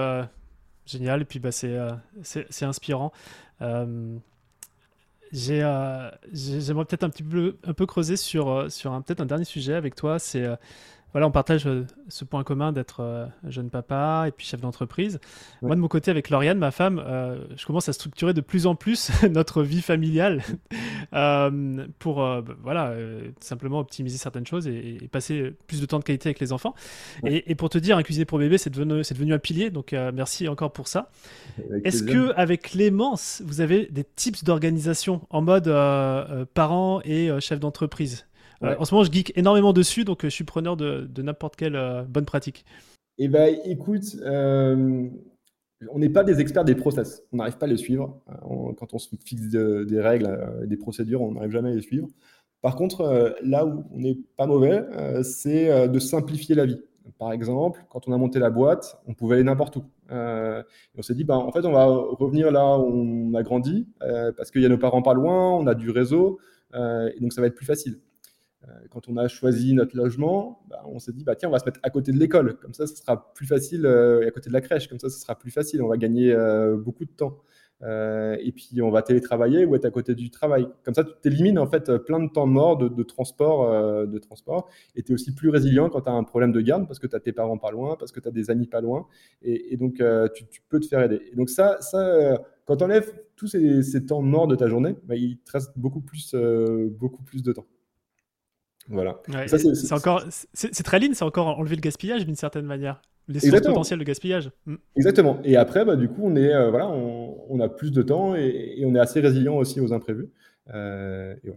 génial. 0.85 1.21
Et 1.21 1.25
puis, 1.25 1.39
bah, 1.39 1.51
c'est 1.51 2.65
inspirant. 2.65 3.11
J'aimerais 5.31 6.85
peut-être 6.85 7.03
un 7.03 7.09
petit 7.09 7.23
peu, 7.23 7.57
un 7.63 7.73
peu 7.73 7.85
creuser 7.85 8.17
sur, 8.17 8.69
sur 8.71 8.91
un, 8.91 9.01
peut-être 9.01 9.21
un 9.21 9.25
dernier 9.25 9.45
sujet 9.45 9.73
avec 9.73 9.95
toi. 9.95 10.19
C'est 10.19 10.45
voilà, 11.11 11.27
on 11.27 11.31
partage 11.31 11.65
euh, 11.65 11.85
ce 12.07 12.23
point 12.23 12.43
commun 12.43 12.71
d'être 12.71 13.01
euh, 13.01 13.25
jeune 13.47 13.69
papa 13.69 14.25
et 14.27 14.31
puis 14.31 14.45
chef 14.45 14.61
d'entreprise. 14.61 15.19
Moi, 15.61 15.75
de 15.75 15.81
mon 15.81 15.87
côté, 15.87 16.11
avec 16.11 16.29
Lauriane, 16.29 16.59
ma 16.59 16.71
femme, 16.71 17.01
euh, 17.03 17.43
je 17.55 17.65
commence 17.65 17.89
à 17.89 17.93
structurer 17.93 18.33
de 18.33 18.41
plus 18.41 18.67
en 18.67 18.75
plus 18.75 19.11
notre 19.29 19.63
vie 19.63 19.81
familiale 19.81 20.43
pour 21.99 22.17
bah, 22.17 22.43
voilà, 22.61 22.93
simplement 23.39 23.79
optimiser 23.79 24.17
certaines 24.17 24.45
choses 24.45 24.67
et, 24.67 25.09
passer 25.11 25.53
plus 25.65 25.81
de 25.81 25.85
temps 25.85 25.97
de 25.97 26.03
qualité 26.03 26.29
avec 26.29 26.39
les 26.39 26.53
enfants. 26.53 26.75
Et, 27.25 27.55
pour 27.55 27.69
te 27.69 27.77
dire, 27.77 27.97
un 27.97 28.03
cuisinier 28.03 28.25
pour 28.25 28.37
bébé, 28.37 28.57
c'est 28.57 28.69
devenu, 28.69 29.01
devenu 29.01 29.33
un 29.33 29.39
pilier, 29.39 29.71
donc 29.71 29.93
merci 30.13 30.47
encore 30.47 30.71
pour 30.71 30.87
ça. 30.87 31.09
Est-ce 31.83 32.03
que 32.03 32.31
avec 32.35 32.61
Clémence, 32.61 33.41
vous 33.45 33.61
avez 33.61 33.87
des 33.87 34.03
tips 34.03 34.43
d'organisation 34.43 35.21
en 35.29 35.41
mode 35.41 35.65
parent 36.53 37.01
et 37.03 37.29
chef 37.39 37.59
d'entreprise? 37.59 38.28
En 38.61 38.85
ce 38.85 38.93
moment, 38.93 39.03
je 39.03 39.11
geek 39.11 39.37
énormément 39.37 39.73
dessus, 39.73 40.03
donc 40.03 40.23
euh, 40.23 40.29
je 40.29 40.33
suis 40.33 40.43
preneur 40.43 40.77
de, 40.77 41.07
n'importe 41.21 41.55
quelle 41.55 41.75
euh, 41.75 42.03
bonne 42.03 42.25
pratique. 42.25 42.65
Eh 43.17 43.27
bien, 43.27 43.47
écoute, 43.65 44.15
euh, 44.21 45.07
on 45.89 45.99
n'est 45.99 46.09
pas 46.09 46.23
des 46.23 46.39
experts 46.39 46.65
des 46.65 46.75
process. 46.75 47.23
On 47.31 47.37
n'arrive 47.37 47.57
pas 47.57 47.65
à 47.65 47.69
les 47.69 47.77
suivre. 47.77 48.21
quand 48.77 48.93
on 48.93 48.99
se 48.99 49.09
fixe 49.23 49.49
des 49.49 50.01
règles, 50.01 50.65
des 50.65 50.77
procédures, 50.77 51.21
on 51.21 51.33
n'arrive 51.33 51.51
jamais 51.51 51.71
à 51.71 51.75
les 51.75 51.81
suivre. 51.81 52.07
Par 52.61 52.75
contre, 52.75 53.35
là 53.43 53.65
où 53.65 53.85
on 53.91 53.99
n'est 53.99 54.17
pas 54.35 54.45
mauvais, 54.45 54.83
c'est 55.23 55.87
de 55.87 55.99
simplifier 55.99 56.55
la 56.55 56.65
vie. 56.65 56.81
Par 57.17 57.31
exemple, 57.31 57.85
quand 57.89 58.07
on 58.07 58.13
a 58.13 58.17
monté 58.17 58.39
la 58.39 58.49
boîte, 58.49 59.01
on 59.07 59.13
pouvait 59.13 59.35
aller 59.35 59.43
n'importe 59.43 59.77
où. 59.77 59.83
on 60.09 61.01
s'est 61.01 61.15
dit, 61.15 61.23
bah, 61.23 61.37
en 61.37 61.51
fait, 61.51 61.65
on 61.65 61.71
va 61.71 61.85
revenir 61.85 62.51
là 62.51 62.77
où 62.77 62.85
on 62.85 63.33
a 63.33 63.43
grandi, 63.43 63.87
parce 64.35 64.51
qu'il 64.51 64.61
y 64.61 64.65
a 64.65 64.69
nos 64.69 64.77
parents 64.77 65.01
pas 65.01 65.13
loin, 65.13 65.53
on 65.55 65.67
a 65.67 65.75
du 65.75 65.89
réseau, 65.89 66.39
et 66.73 67.19
donc 67.19 67.33
ça 67.33 67.41
va 67.41 67.47
être 67.47 67.55
plus 67.55 67.65
facile. 67.65 67.99
Euh, 68.67 68.71
quand 68.89 69.07
on 69.07 69.15
a 69.17 69.27
choisi 69.27 69.73
notre 69.73 69.95
logement, 69.95 70.61
bah, 70.69 70.83
on 70.85 70.99
s'est 70.99 71.13
dit 71.13 71.23
bah, 71.23 71.35
tiens, 71.35 71.49
on 71.49 71.51
va 71.51 71.59
se 71.59 71.65
mettre 71.65 71.79
à 71.83 71.89
côté 71.89 72.11
de 72.11 72.17
l'école. 72.17 72.57
Comme 72.57 72.73
ça, 72.73 72.87
ce 72.87 72.95
sera 72.95 73.33
plus 73.33 73.47
facile, 73.47 73.85
euh, 73.85 74.21
et 74.23 74.27
à 74.27 74.31
côté 74.31 74.49
de 74.49 74.53
la 74.53 74.61
crèche. 74.61 74.87
Comme 74.87 74.99
ça, 74.99 75.09
ce 75.09 75.19
sera 75.19 75.37
plus 75.37 75.51
facile. 75.51 75.81
On 75.81 75.87
va 75.87 75.97
gagner 75.97 76.33
euh, 76.33 76.75
beaucoup 76.75 77.05
de 77.05 77.11
temps. 77.11 77.41
et 77.81 78.51
puis, 78.53 78.81
on 78.81 78.91
va 78.91 79.01
télétravailler 79.01 79.65
ou 79.65 79.75
être 79.75 79.85
à 79.85 79.91
côté 79.91 80.13
du 80.13 80.29
travail. 80.29 80.67
Comme 80.83 80.93
ça, 80.93 81.05
tu 81.05 81.13
t'élimines 81.21 81.57
en 81.57 81.67
fait 81.67 81.89
plein 81.99 82.19
de 82.19 82.29
temps 82.29 82.47
mort 82.47 82.77
de, 82.77 83.03
transport. 83.03 84.05
de 84.05 84.19
transport 84.19 84.67
et 84.95 85.03
tu 85.03 85.11
es 85.11 85.15
aussi 85.15 85.33
plus 85.33 85.49
résilient 85.49 85.89
quand 85.89 86.01
tu 86.01 86.09
as 86.09 86.13
un 86.13 86.25
problème 86.25 86.51
de 86.51 86.59
garde 86.59 86.87
parce 86.87 86.99
que 86.99 87.07
tu 87.07 87.15
as 87.15 87.21
tes 87.21 87.31
parents 87.31 87.57
pas 87.57 87.71
loin, 87.71 87.95
parce 87.97 88.11
que 88.11 88.19
tu 88.19 88.27
as 88.27 88.31
des 88.31 88.49
amis 88.51 88.67
pas 88.67 88.81
loin. 88.81 89.07
Et, 89.41 89.77
donc, 89.77 90.03
tu, 90.35 90.61
peux 90.67 90.81
te 90.81 90.87
faire 90.87 91.01
aider. 91.01 91.21
Et 91.31 91.35
donc, 91.37 91.49
ça, 91.49 91.77
ça 91.79 92.43
quand 92.65 92.81
on 92.81 92.85
enlève 92.85 93.13
tous 93.37 93.47
ces, 93.47 94.05
temps 94.05 94.21
morts 94.21 94.47
de 94.47 94.57
ta 94.57 94.67
journée, 94.67 94.95
bah, 95.05 95.15
il 95.15 95.37
te 95.39 95.53
reste 95.53 95.71
beaucoup 95.77 96.01
plus, 96.01 96.35
beaucoup 96.99 97.23
plus 97.23 97.43
de 97.43 97.53
temps. 97.53 97.65
Voilà. 98.89 99.21
c'est 99.47 99.93
encore, 99.93 100.23
c'est 100.53 100.83
très 100.83 100.99
lean, 100.99 101.13
c'est 101.13 101.23
encore 101.23 101.59
enlever 101.59 101.75
le 101.75 101.81
gaspillage 101.81 102.25
d'une 102.25 102.35
certaine 102.35 102.65
manière. 102.65 103.01
Les 103.27 103.39
sources 103.39 103.61
potentielles 103.61 103.99
de 103.99 104.03
gaspillage. 104.03 104.51
Mm. 104.65 104.75
Exactement. 104.95 105.39
Et 105.43 105.55
après, 105.55 105.85
bah, 105.85 105.95
du 105.95 106.09
coup, 106.09 106.21
on 106.23 106.35
est, 106.35 106.69
voilà, 106.69 106.89
on, 106.89 107.59
a 107.59 107.69
plus 107.69 107.91
de 107.91 108.01
temps 108.01 108.35
et, 108.35 108.81
on 108.85 108.95
est 108.95 108.99
assez 108.99 109.19
résilient 109.19 109.55
aussi 109.55 109.79
aux 109.79 109.93
imprévus. 109.93 110.29
et, 110.73 111.51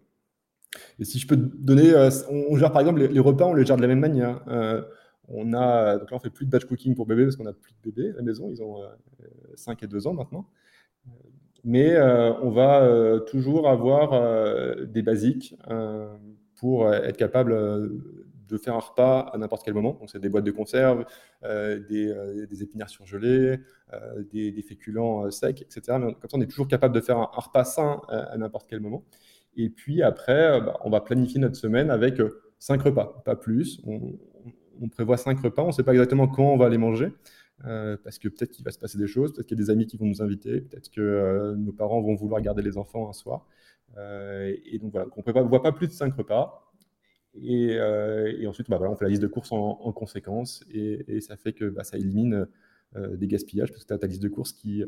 et, 0.98 1.04
si 1.04 1.18
je 1.18 1.26
peux 1.26 1.36
te 1.36 1.56
donner, 1.56 1.94
on, 2.30 2.56
gère 2.56 2.72
par 2.72 2.80
exemple 2.82 3.00
les, 3.00 3.20
repas, 3.20 3.46
on 3.46 3.54
les 3.54 3.64
gère 3.64 3.76
de 3.76 3.82
la 3.82 3.88
même 3.88 4.00
manière. 4.00 4.42
On 5.28 5.54
a, 5.54 5.98
donc 5.98 6.10
là, 6.10 6.16
on 6.16 6.20
fait 6.20 6.30
plus 6.30 6.44
de 6.44 6.50
batch 6.50 6.66
cooking 6.66 6.94
pour 6.94 7.06
bébé 7.06 7.24
parce 7.24 7.36
qu'on 7.36 7.46
a 7.46 7.54
plus 7.54 7.72
de 7.72 7.90
bébés 7.90 8.10
à 8.10 8.16
la 8.16 8.22
maison. 8.22 8.50
Ils 8.50 8.62
ont 8.62 8.82
5 9.54 9.82
et 9.82 9.86
2 9.86 10.06
ans 10.06 10.12
maintenant. 10.12 10.46
Mais 11.64 11.92
euh, 11.92 12.32
on 12.42 12.50
va 12.50 12.82
euh, 12.82 13.20
toujours 13.20 13.68
avoir 13.68 14.14
euh, 14.14 14.84
des 14.84 15.02
basiques 15.02 15.56
pour 16.62 16.94
être 16.94 17.16
capable 17.16 17.52
de 18.48 18.56
faire 18.56 18.76
un 18.76 18.78
repas 18.78 19.20
à 19.32 19.36
n'importe 19.36 19.64
quel 19.64 19.74
moment. 19.74 19.96
Donc, 19.98 20.08
c'est 20.10 20.20
des 20.20 20.28
boîtes 20.28 20.44
de 20.44 20.52
conserve, 20.52 21.04
des, 21.42 22.62
épinards 22.62 22.88
surgelés, 22.88 23.58
des, 24.32 24.62
féculents 24.62 25.28
secs, 25.32 25.60
etc. 25.60 25.98
Mais 25.98 26.14
comme 26.14 26.30
ça, 26.30 26.36
on 26.36 26.40
est 26.40 26.46
toujours 26.46 26.68
capable 26.68 26.94
de 26.94 27.00
faire 27.00 27.18
un, 27.18 27.28
repas 27.32 27.64
sain 27.64 28.00
à 28.08 28.36
n'importe 28.38 28.68
quel 28.70 28.78
moment. 28.78 29.04
Et 29.56 29.70
puis 29.70 30.02
après, 30.02 30.60
bah, 30.60 30.78
on 30.84 30.90
va 30.90 31.00
planifier 31.00 31.40
notre 31.40 31.56
semaine 31.56 31.90
avec 31.90 32.20
cinq 32.60 32.82
repas, 32.82 33.22
pas 33.24 33.34
plus. 33.34 33.82
On, 33.84 34.88
prévoit 34.88 35.16
cinq 35.16 35.40
repas, 35.40 35.64
on 35.64 35.68
ne 35.68 35.72
sait 35.72 35.82
pas 35.82 35.92
exactement 35.92 36.28
quand 36.28 36.44
on 36.44 36.56
va 36.56 36.68
les 36.68 36.78
manger. 36.78 37.08
Euh, 37.64 37.96
parce 38.02 38.18
que 38.18 38.28
peut-être 38.28 38.50
qu'il 38.50 38.64
va 38.64 38.70
se 38.70 38.78
passer 38.78 38.98
des 38.98 39.06
choses, 39.06 39.32
peut-être 39.32 39.46
qu'il 39.46 39.58
y 39.58 39.60
a 39.60 39.64
des 39.64 39.70
amis 39.70 39.86
qui 39.86 39.96
vont 39.96 40.06
nous 40.06 40.22
inviter, 40.22 40.60
peut-être 40.60 40.90
que 40.90 41.00
euh, 41.00 41.54
nos 41.54 41.72
parents 41.72 42.00
vont 42.00 42.14
vouloir 42.14 42.40
garder 42.40 42.62
les 42.62 42.76
enfants 42.76 43.08
un 43.08 43.12
soir. 43.12 43.46
Euh, 43.98 44.54
et 44.64 44.78
donc 44.78 44.92
voilà, 44.92 45.06
on 45.16 45.22
ne 45.44 45.48
voit 45.48 45.62
pas 45.62 45.72
plus 45.72 45.88
de 45.88 45.92
cinq 45.92 46.14
repas. 46.14 46.72
Et, 47.34 47.78
ensuite, 48.46 48.68
bah, 48.68 48.76
voilà, 48.76 48.92
on 48.92 48.96
fait 48.96 49.04
la 49.04 49.10
liste 49.10 49.22
de 49.22 49.26
courses 49.26 49.52
en, 49.52 49.92
conséquence 49.92 50.64
et, 50.70 51.20
ça 51.20 51.36
fait 51.36 51.52
que 51.52 51.64
bah, 51.66 51.84
ça 51.84 51.96
élimine 51.96 52.46
des 52.94 53.26
gaspillages 53.26 53.70
parce 53.70 53.84
que 53.84 53.88
tu 53.88 53.94
as 53.94 53.98
ta 53.98 54.06
liste 54.06 54.22
de 54.22 54.28
courses 54.28 54.52
qui 54.52 54.84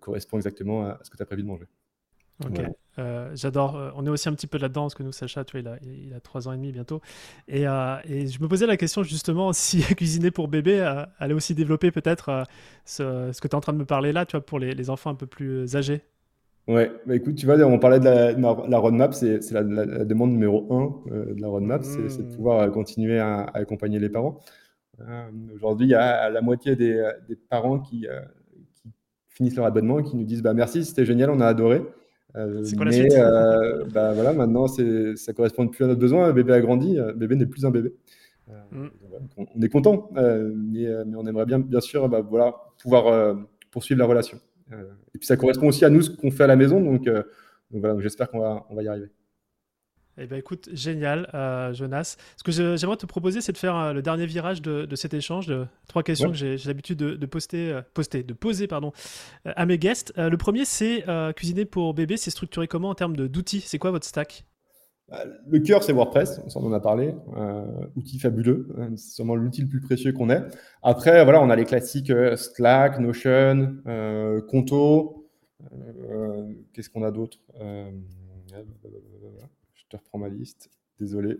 correspond 0.00 0.38
exactement 0.38 0.86
à 0.86 0.98
ce 1.02 1.10
que 1.10 1.16
tu 1.16 1.22
as 1.22 1.26
prévu 1.26 1.42
de 1.42 1.48
manger. 1.48 1.66
Ok. 2.44 2.60
Euh, 2.98 3.30
j'adore. 3.34 3.76
Euh, 3.76 3.90
on 3.94 4.06
est 4.06 4.10
aussi 4.10 4.28
un 4.28 4.34
petit 4.34 4.46
peu 4.46 4.58
là-dedans 4.58 4.82
parce 4.82 4.94
que 4.94 5.02
nous, 5.02 5.12
Sacha, 5.12 5.44
tu 5.44 5.60
vois, 5.60 5.60
il 5.60 5.68
a, 5.68 5.92
il 6.06 6.14
a 6.14 6.20
3 6.20 6.48
ans 6.48 6.52
et 6.52 6.56
demi 6.56 6.72
bientôt. 6.72 7.00
Et, 7.46 7.66
euh, 7.66 7.96
et, 8.04 8.26
je 8.26 8.40
me 8.40 8.48
posais 8.48 8.66
la 8.66 8.76
question 8.76 9.02
justement 9.02 9.52
si 9.52 9.82
cuisiner 9.82 10.30
pour 10.30 10.48
bébé 10.48 10.80
allait 11.18 11.34
aussi 11.34 11.54
développer 11.54 11.90
peut-être 11.90 12.44
ce, 12.84 13.30
ce, 13.32 13.40
que 13.40 13.48
tu 13.48 13.52
es 13.52 13.54
en 13.54 13.60
train 13.60 13.72
de 13.72 13.78
me 13.78 13.84
parler 13.84 14.12
là, 14.12 14.26
tu 14.26 14.36
vois, 14.36 14.44
pour 14.44 14.58
les, 14.58 14.74
les 14.74 14.90
enfants 14.90 15.10
un 15.10 15.14
peu 15.14 15.26
plus 15.26 15.76
âgés. 15.76 16.02
Ouais, 16.68 16.92
bah 17.06 17.16
écoute, 17.16 17.34
tu 17.34 17.46
vois, 17.46 17.56
on 17.66 17.78
parlait 17.78 17.98
de 17.98 18.04
la, 18.04 18.32
la 18.32 18.78
roadmap, 18.78 19.14
c'est 19.14 19.50
la, 19.52 19.62
la, 19.62 20.04
demande 20.04 20.32
numéro 20.32 20.66
1 20.70 21.34
de 21.34 21.40
la 21.40 21.48
roadmap, 21.48 21.82
c'est 21.82 22.18
de 22.18 22.22
mmh. 22.22 22.36
pouvoir 22.36 22.70
continuer 22.70 23.18
à, 23.18 23.44
accompagner 23.54 23.98
les 23.98 24.10
parents. 24.10 24.38
Aujourd'hui, 25.54 25.86
il 25.86 25.90
y 25.90 25.94
a 25.94 26.28
la 26.28 26.40
moitié 26.42 26.76
des, 26.76 27.10
des 27.26 27.36
parents 27.36 27.78
qui, 27.78 28.06
qui, 28.74 28.90
finissent 29.28 29.56
leur 29.56 29.66
abonnement 29.66 30.00
et 30.00 30.02
qui 30.02 30.16
nous 30.16 30.24
disent 30.24 30.42
bah, 30.42 30.52
Merci, 30.52 30.84
c'était 30.84 31.06
génial, 31.06 31.30
on 31.30 31.40
a 31.40 31.46
adoré. 31.46 31.82
Euh, 32.36 32.62
c'est 32.62 32.76
quoi 32.76 32.84
la 32.84 32.92
suite? 32.92 33.12
euh, 33.14 33.84
bah, 33.92 34.12
voilà, 34.12 34.32
maintenant, 34.32 34.66
ça 34.68 35.32
correspond 35.32 35.68
plus 35.68 35.84
à 35.84 35.88
notre 35.88 36.00
besoin. 36.00 36.32
bébé 36.32 36.52
a 36.52 36.60
grandi, 36.60 36.98
euh, 36.98 37.12
bébé 37.12 37.36
n'est 37.36 37.46
plus 37.46 37.64
un 37.64 37.70
bébé. 37.70 37.94
Mm. 38.72 38.86
on, 39.36 39.62
est 39.62 39.68
content, 39.68 40.10
mais, 40.14 40.86
on 41.16 41.26
aimerait 41.26 41.46
bien, 41.46 41.58
bien 41.58 41.80
sûr, 41.80 42.08
bah, 42.08 42.20
voilà, 42.20 42.54
pouvoir 42.80 43.36
poursuivre 43.70 43.98
la 43.98 44.06
relation. 44.06 44.38
Et 44.72 45.18
puis 45.18 45.26
ça 45.26 45.36
correspond 45.36 45.68
aussi 45.68 45.84
à 45.84 45.90
nous 45.90 46.02
ce 46.02 46.10
qu'on 46.10 46.30
fait 46.30 46.44
à 46.44 46.48
la 46.48 46.56
maison, 46.56 46.80
donc, 46.80 47.08
voilà, 47.70 48.00
j'espère 48.00 48.30
qu'on 48.30 48.40
va, 48.40 48.66
on 48.70 48.74
va 48.74 48.82
y 48.82 48.88
arriver. 48.88 49.10
Eh 50.20 50.26
bien, 50.26 50.36
écoute, 50.36 50.68
génial, 50.72 51.30
euh, 51.32 51.72
Jonas. 51.72 52.16
Ce 52.36 52.42
que 52.42 52.50
j'aimerais 52.50 52.96
te 52.96 53.06
proposer, 53.06 53.40
c'est 53.40 53.52
de 53.52 53.58
faire 53.58 53.76
euh, 53.76 53.92
le 53.92 54.02
dernier 54.02 54.26
virage 54.26 54.60
de, 54.60 54.96
cet 54.96 55.14
échange. 55.14 55.46
De, 55.46 55.66
trois 55.86 56.02
questions 56.02 56.30
que 56.30 56.36
j'ai 56.36 56.56
l'habitude 56.66 56.98
de, 56.98 57.26
poster, 57.26 57.72
euh, 57.72 57.82
poster, 57.94 58.24
de 58.24 58.34
poser 58.34 58.66
pardon, 58.66 58.92
à 59.44 59.64
mes 59.64 59.78
guests. 59.78 60.12
le 60.16 60.36
premier, 60.36 60.64
c'est 60.64 61.04
cuisiner 61.36 61.64
pour 61.64 61.94
bébé. 61.94 62.16
C'est 62.16 62.30
structuré 62.30 62.66
comment 62.66 62.90
en 62.90 62.94
termes 62.94 63.16
d'outils? 63.16 63.60
C'est 63.60 63.78
quoi 63.78 63.90
votre 63.92 64.06
stack? 64.06 64.44
Le 65.48 65.58
cœur, 65.60 65.82
c'est 65.82 65.92
WordPress, 65.92 66.40
on 66.54 66.66
en 66.66 66.72
a 66.72 66.80
parlé, 66.80 67.14
outil 67.96 68.18
fabuleux, 68.18 68.68
c'est 68.96 69.14
sûrement 69.14 69.34
l'outil 69.34 69.62
le 69.62 69.68
plus 69.68 69.80
précieux 69.80 70.12
qu'on 70.12 70.30
ait. 70.30 70.42
Après, 70.82 71.24
voilà, 71.24 71.40
on 71.42 71.50
a 71.50 71.56
les 71.56 71.64
classiques 71.64 72.12
Slack, 72.36 72.98
Notion, 72.98 73.76
Conto, 74.48 75.30
qu'est-ce 76.72 76.90
qu'on 76.90 77.02
a 77.04 77.10
d'autre 77.10 77.38
je 79.74 79.96
te 79.96 79.96
reprends 79.96 80.18
ma 80.18 80.28
liste. 80.28 80.70
Désolé, 81.00 81.38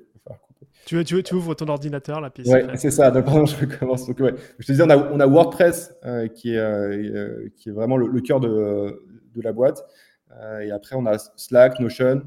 Tu, 0.87 1.03
tu, 1.05 1.23
tu 1.23 1.35
ouvres 1.35 1.55
ton 1.55 1.67
ordinateur 1.67 2.21
là, 2.21 2.31
puis 2.31 2.49
Ouais, 2.49 2.65
c'est 2.77 2.93
ça. 2.93 3.11
Donc, 3.11 3.25
pardon, 3.25 3.45
je 3.45 3.65
commence. 3.65 4.07
Donc, 4.07 4.21
ouais. 4.21 4.35
Je 4.59 4.67
te 4.67 4.73
disais, 4.73 4.85
on 4.85 4.91
a, 4.91 4.97
on 4.97 5.19
a 5.19 5.27
WordPress 5.27 5.95
euh, 6.05 6.29
qui, 6.29 6.55
est, 6.55 6.59
euh, 6.59 6.91
euh, 6.91 7.49
qui 7.57 7.71
est 7.71 7.73
vraiment 7.73 7.97
le, 7.97 8.21
cœur 8.21 8.39
de, 8.39 9.05
de, 9.35 9.43
la 9.43 9.53
boîte. 9.53 9.85
et 10.63 10.71
après, 10.71 10.95
on 10.95 11.07
a 11.07 11.19
Slack, 11.19 11.81
Notion, 11.81 12.23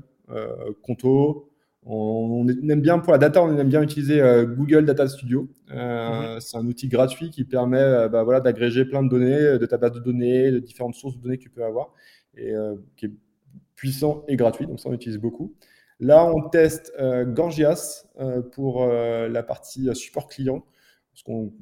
Conto. 0.82 1.48
On, 1.84 2.48
aime 2.48 2.82
bien 2.82 3.00
pour 3.00 3.12
la 3.12 3.18
data, 3.18 3.44
on 3.44 3.58
aime 3.58 3.68
bien 3.68 3.82
utiliser 3.82 4.22
Google 4.56 4.86
Data 4.86 5.08
Studio. 5.08 5.50
Mhm. 5.70 6.40
C'est 6.40 6.58
un 6.58 6.66
outil 6.66 6.88
gratuit 6.88 7.32
qui 7.32 7.44
permet 7.44 8.08
bah, 8.10 8.24
voilà, 8.24 8.40
d'agréger 8.40 8.86
plein 8.86 9.04
de 9.04 9.10
données, 9.10 9.58
de 9.58 9.66
ta 9.66 9.78
base 9.78 9.94
de 9.94 10.00
données, 10.00 10.52
de 10.52 10.60
différentes 10.60 10.96
sources 10.96 11.18
de 11.18 11.22
données 11.22 11.38
que 11.38 11.44
tu 11.44 11.50
peux 11.50 11.64
avoir, 11.64 11.92
et 12.38 12.54
qui 12.96 13.08
est 13.08 13.12
puissant 13.76 14.24
et 14.28 14.36
gratuit. 14.36 14.68
Donc 14.68 14.80
ça, 14.80 14.90
on 14.90 14.94
utilise 14.94 15.18
beaucoup. 15.18 15.56
Là, 16.02 16.26
on 16.26 16.50
teste 16.50 16.92
euh, 17.00 17.26
Gorgias 17.26 18.08
euh, 18.20 18.42
pour 18.42 18.82
euh, 18.82 19.30
la 19.30 19.44
partie 19.44 19.88
support 19.96 20.28
client, 20.28 20.66
parce 21.14 21.22
qu'on 21.22 21.54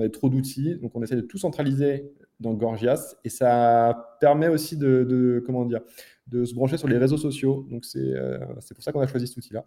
a 0.00 0.08
trop 0.08 0.30
d'outils, 0.30 0.76
donc 0.76 0.92
on 0.94 1.02
essaie 1.02 1.16
de 1.16 1.20
tout 1.20 1.36
centraliser 1.36 2.10
dans 2.40 2.54
Gorgias, 2.54 3.16
et 3.22 3.28
ça 3.28 4.16
permet 4.18 4.48
aussi 4.48 4.78
de, 4.78 5.42
comment 5.44 5.66
dire, 5.66 5.82
de 6.30 6.44
se 6.44 6.54
brancher 6.54 6.76
sur 6.76 6.88
les 6.88 6.98
réseaux 6.98 7.16
sociaux. 7.16 7.66
Donc 7.70 7.84
c'est 7.84 8.74
pour 8.74 8.82
ça 8.82 8.92
qu'on 8.92 9.00
a 9.00 9.06
choisi 9.06 9.26
cet 9.26 9.36
outil-là. 9.36 9.64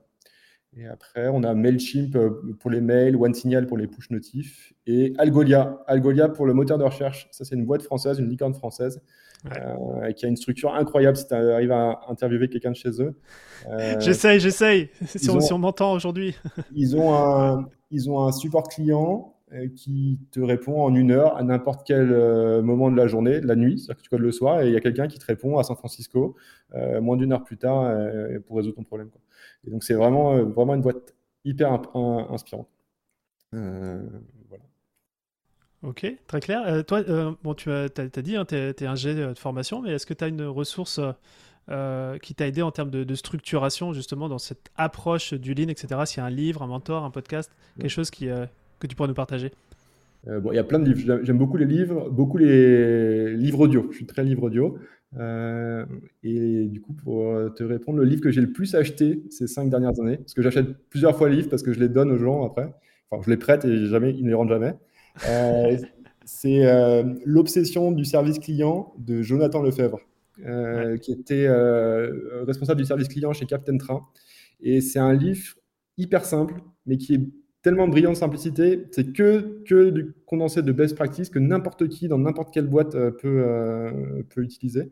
Et 0.76 0.88
après, 0.88 1.28
on 1.28 1.44
a 1.44 1.54
Mailchimp 1.54 2.18
pour 2.60 2.72
les 2.72 2.82
mails, 2.82 3.16
OneSignal 3.16 3.68
pour 3.68 3.78
les 3.78 3.86
push 3.86 4.10
notifs 4.10 4.74
et 4.88 5.14
Algolia. 5.20 5.84
Algolia 5.86 6.30
pour 6.30 6.48
le 6.48 6.54
moteur 6.54 6.80
de 6.80 6.84
recherche. 6.84 7.28
Ça, 7.32 7.46
c'est 7.46 7.56
une 7.56 7.66
boîte 7.66 7.84
française, 7.84 8.18
une 8.18 8.28
licorne 8.28 8.56
française 8.56 9.02
euh, 9.46 10.12
qui 10.14 10.26
a 10.26 10.30
une 10.30 10.38
structure 10.38 10.74
incroyable 10.74 11.18
si 11.18 11.28
tu 11.28 11.34
arrives 11.34 11.72
à 11.72 12.00
interviewer 12.08 12.48
quelqu'un 12.48 12.72
de 12.72 12.76
chez 12.76 13.02
eux. 13.02 13.14
Euh, 13.70 14.00
j'essaye, 14.00 14.40
j'essaye, 14.40 14.90
si, 15.06 15.30
on 15.30 15.58
m'entend 15.58 15.94
aujourd'hui. 15.94 16.36
ils, 16.74 16.96
ont 16.96 17.14
un, 17.14 17.68
ils 17.92 18.10
ont 18.10 18.26
un 18.26 18.32
support 18.32 18.68
client 18.70 19.33
euh, 19.33 19.33
qui 19.76 20.20
te 20.32 20.40
répond 20.40 20.82
en 20.82 20.94
une 20.96 21.12
heure 21.12 21.38
à 21.38 21.44
n'importe 21.44 21.86
quel 21.86 22.08
moment 22.62 22.90
de 22.90 22.98
la 22.98 23.08
journée, 23.08 23.40
de 23.40 23.48
la 23.48 23.56
nuit, 23.56 23.80
c'est-à-dire 23.80 23.98
que 23.98 24.02
tu 24.04 24.10
codes 24.10 24.22
le 24.22 24.32
soir 24.32 24.62
et 24.62 24.68
il 24.68 24.74
y 24.74 24.76
a 24.76 24.80
quelqu'un 24.80 25.08
qui 25.08 25.20
te 25.20 25.26
répond 25.26 25.58
à 25.58 25.64
San 25.64 25.76
Francisco 25.76 26.36
moins 27.02 27.18
d'une 27.18 27.34
heure 27.34 27.44
plus 27.44 27.58
tard 27.58 27.96
pour 28.48 28.58
résoudre 28.58 28.76
ton 28.78 28.84
problème. 28.84 29.10
Et 29.66 29.72
donc 29.72 29.84
c'est 29.84 29.94
vraiment, 29.94 30.44
vraiment 30.44 30.76
une 30.76 30.82
boîte 30.82 31.14
hyper 31.46 31.82
inspirante. 32.32 32.68
Ok, 35.84 36.06
très 36.28 36.40
clair. 36.40 36.64
Euh, 36.66 36.82
toi, 36.82 37.04
euh, 37.10 37.34
bon, 37.44 37.54
tu 37.54 37.70
as, 37.70 37.90
dit, 37.90 38.38
hein, 38.38 38.46
tu 38.46 38.56
es, 38.56 38.86
un 38.86 38.96
G 38.96 39.14
de 39.14 39.34
formation, 39.38 39.82
mais 39.82 39.92
est-ce 39.92 40.06
que 40.06 40.14
tu 40.14 40.24
as 40.24 40.28
une 40.28 40.46
ressource 40.46 41.02
euh, 41.70 42.18
qui 42.20 42.36
t'a 42.36 42.48
aidé 42.48 42.62
en 42.62 42.72
termes 42.72 42.90
de, 42.90 43.16
structuration, 43.16 43.92
justement, 43.92 44.30
dans 44.30 44.38
cette 44.38 44.72
approche 44.78 45.34
du 45.34 45.54
Lean, 45.54 45.68
etc. 45.68 46.02
S'il 46.06 46.20
y 46.20 46.22
a 46.22 46.26
un 46.26 46.30
livre, 46.30 46.62
un 46.62 46.68
mentor, 46.68 47.04
un 47.04 47.12
podcast, 47.12 47.52
quelque 47.78 47.90
chose 47.90 48.12
qui, 48.12 48.30
que 48.84 48.88
tu 48.88 48.96
pourrais 48.96 49.10
nous 49.10 49.16
partager 49.16 49.52
bon, 50.26 50.52
Il 50.52 50.56
y 50.56 50.60
a 50.60 50.64
plein 50.64 50.80
de 50.80 50.92
livres. 50.92 51.22
J'aime 51.24 51.38
beaucoup 51.38 51.58
les 51.58 51.66
livres, 51.66 52.10
beaucoup 52.10 52.38
les 52.38 53.36
livres 53.36 53.62
audio. 53.62 53.88
Je 53.92 53.98
suis 53.98 54.06
très 54.06 54.24
livre 54.24 54.44
audio. 54.44 54.78
et 56.24 56.66
du 56.68 56.82
coup, 56.82 56.94
pour 56.94 57.54
te 57.56 57.64
répondre, 57.64 57.98
le 57.98 58.06
livre 58.06 58.22
que 58.22 58.32
j'ai 58.32 58.42
le 58.42 58.52
plus 58.52 58.76
acheté 58.76 59.24
ces 59.30 59.48
cinq 59.48 59.70
dernières 59.70 60.00
années, 60.00 60.18
parce 60.18 60.34
que 60.34 60.42
j'achète 60.42 60.68
plusieurs 60.90 61.18
fois 61.18 61.30
les 61.30 61.38
livres 61.38 61.50
parce 61.50 61.64
que 61.64 61.74
je 61.74 61.80
les 61.80 61.90
donne 61.90 62.12
aux 62.12 62.18
gens 62.18 62.46
après. 62.46 62.74
Enfin, 63.14 63.24
je 63.26 63.30
les 63.30 63.38
prête 63.38 63.66
et 63.66 63.86
jamais, 63.86 64.12
ils 64.12 64.24
ne 64.24 64.30
les 64.30 64.34
rendent 64.34 64.50
jamais. 64.50 64.74
Euh, 65.28 65.78
c'est 66.26 66.66
euh, 66.66 67.04
L'obsession 67.26 67.92
du 67.92 68.06
service 68.06 68.40
client 68.40 68.94
de 68.98 69.22
Jonathan 69.22 69.62
Lefebvre, 69.62 70.00
euh, 70.46 70.98
qui 70.98 71.12
était 71.12 71.48
responsable 72.46 72.82
du 72.82 72.88
service 72.88 73.08
client 73.08 73.34
chez 73.34 73.46
Captain 73.46 73.78
Train. 73.78 74.02
Et 74.62 74.82
c'est 74.82 75.00
un 75.00 75.14
livre 75.14 75.56
hyper 75.98 76.26
simple, 76.26 76.56
mais 76.86 76.98
qui 76.98 77.16
est 77.16 77.22
tellement 77.64 77.88
brillant 77.88 78.12
de 78.12 78.18
simplicité. 78.18 78.86
C'est 78.92 79.12
que, 79.14 79.64
que 79.68 79.90
du 79.90 80.14
condensé 80.28 80.62
de 80.62 80.72
best 80.72 80.96
practice 80.96 81.30
que 81.30 81.40
n'importe 81.40 81.90
qui 81.90 82.08
dans 82.08 82.20
n'importe 82.20 82.54
quelle 82.54 82.68
boîte 82.68 82.92
peut, 82.92 83.46
peut 84.30 84.44
utiliser. 84.44 84.92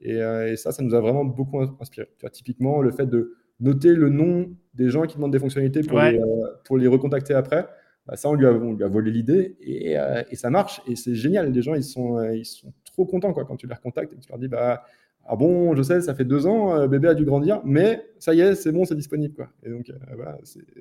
Et, 0.00 0.18
ça, 0.56 0.72
ça 0.72 0.82
nous 0.82 0.94
a 0.94 1.00
vraiment 1.00 1.24
beaucoup 1.24 1.60
inspiré. 1.60 2.08
Tu 2.18 2.22
vois, 2.22 2.30
typiquement, 2.30 2.80
le 2.80 2.90
fait 2.90 3.06
de 3.06 3.34
noter 3.60 3.94
le 3.94 4.08
nom 4.08 4.50
des 4.74 4.88
gens 4.88 5.02
qui 5.02 5.16
demandent 5.16 5.32
des 5.32 5.38
fonctionnalités 5.38 5.82
pour, 5.82 6.00
les, 6.00 6.20
pour 6.64 6.78
les 6.78 6.86
recontacter 6.86 7.34
après. 7.34 7.68
Bah, 8.06 8.16
ça, 8.16 8.28
on 8.28 8.34
lui, 8.34 8.46
a, 8.46 8.88
volé 8.88 9.10
l'idée 9.12 9.56
et, 9.60 9.96
euh, 9.96 10.22
et, 10.30 10.34
ça 10.34 10.50
marche 10.50 10.82
et 10.86 10.96
c'est 10.96 11.14
génial. 11.14 11.52
Les 11.52 11.62
gens, 11.62 11.74
ils 11.74 11.84
sont, 11.84 12.18
euh, 12.18 12.34
ils 12.34 12.44
sont 12.44 12.72
trop 12.84 13.06
contents 13.06 13.32
quoi, 13.32 13.44
quand 13.44 13.56
tu 13.56 13.68
les 13.68 13.74
recontactes 13.74 14.12
et 14.12 14.16
que 14.16 14.20
tu 14.20 14.28
leur 14.28 14.38
dis 14.38 14.48
bah, 14.48 14.84
ah 15.24 15.36
bon, 15.36 15.74
je 15.74 15.82
sais, 15.82 16.00
ça 16.00 16.14
fait 16.14 16.24
deux 16.24 16.46
ans, 16.46 16.74
euh, 16.74 16.88
bébé 16.88 17.08
a 17.08 17.14
dû 17.14 17.24
grandir, 17.24 17.60
mais 17.64 18.04
ça 18.18 18.34
y 18.34 18.40
est, 18.40 18.54
c'est 18.54 18.72
bon, 18.72 18.84
c'est 18.84 18.96
disponible. 18.96 19.34
Quoi. 19.34 19.48
Et 19.62 19.70
donc, 19.70 19.92
voilà, 20.14 20.38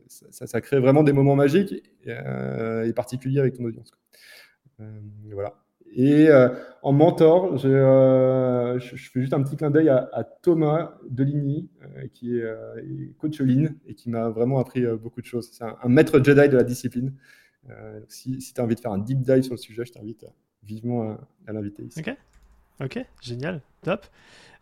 ça, 0.07 0.47
ça, 0.47 0.61
crée 0.61 0.79
vraiment 0.79 1.03
des 1.03 1.13
moments 1.13 1.35
magiques 1.35 1.83
et, 2.05 2.93
particuliers 2.93 3.39
avec 3.39 3.55
ton 3.55 3.65
audience. 3.65 3.91
voilà. 5.31 5.53
Et 5.93 6.29
en 6.81 6.93
mentor, 6.93 7.57
je, 7.57 8.79
fais 9.13 9.21
juste 9.21 9.33
un 9.33 9.43
petit 9.43 9.57
clin 9.57 9.69
d'œil 9.69 9.89
à, 9.89 10.23
Thomas 10.41 10.93
Deligny, 11.09 11.69
qui 12.13 12.37
est 12.37 12.43
coach 13.17 13.39
Lean 13.41 13.67
et 13.85 13.93
qui 13.93 14.09
m'a 14.09 14.29
vraiment 14.29 14.59
appris 14.59 14.85
beaucoup 14.97 15.21
de 15.21 15.25
choses. 15.25 15.49
C'est 15.51 15.63
un, 15.63 15.89
maître 15.89 16.23
Jedi 16.23 16.49
de 16.49 16.57
la 16.57 16.63
discipline. 16.63 17.13
si, 18.07 18.37
tu 18.39 18.61
as 18.61 18.63
envie 18.63 18.75
de 18.75 18.79
faire 18.79 18.93
un 18.93 18.99
deep 18.99 19.21
dive 19.21 19.43
sur 19.43 19.53
le 19.53 19.59
sujet, 19.59 19.83
je 19.85 19.91
t'invite 19.91 20.25
vivement 20.63 21.17
à, 21.45 21.53
l'inviter 21.53 21.83
ici. 21.83 22.01
Ok, 22.79 23.03
génial, 23.21 23.61
top. 23.83 24.05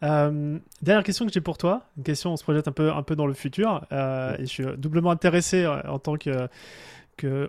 dernière 0.01 1.03
question 1.03 1.26
que 1.26 1.32
j'ai 1.32 1.41
pour 1.41 1.57
toi, 1.57 1.84
une 1.97 2.03
question, 2.03 2.34
on 2.34 2.38
se 2.38 2.43
projette 2.43 2.68
un 2.68 2.72
peu, 2.72 2.91
un 2.91 3.03
peu 3.03 3.16
dans 3.16 3.28
le 3.28 3.34
futur, 3.34 3.86
et 3.91 4.41
je 4.41 4.45
suis 4.45 4.66
doublement 4.78 5.12
intéressé 5.12 5.68
en 5.68 5.99
tant 5.99 6.16
que 6.16 6.47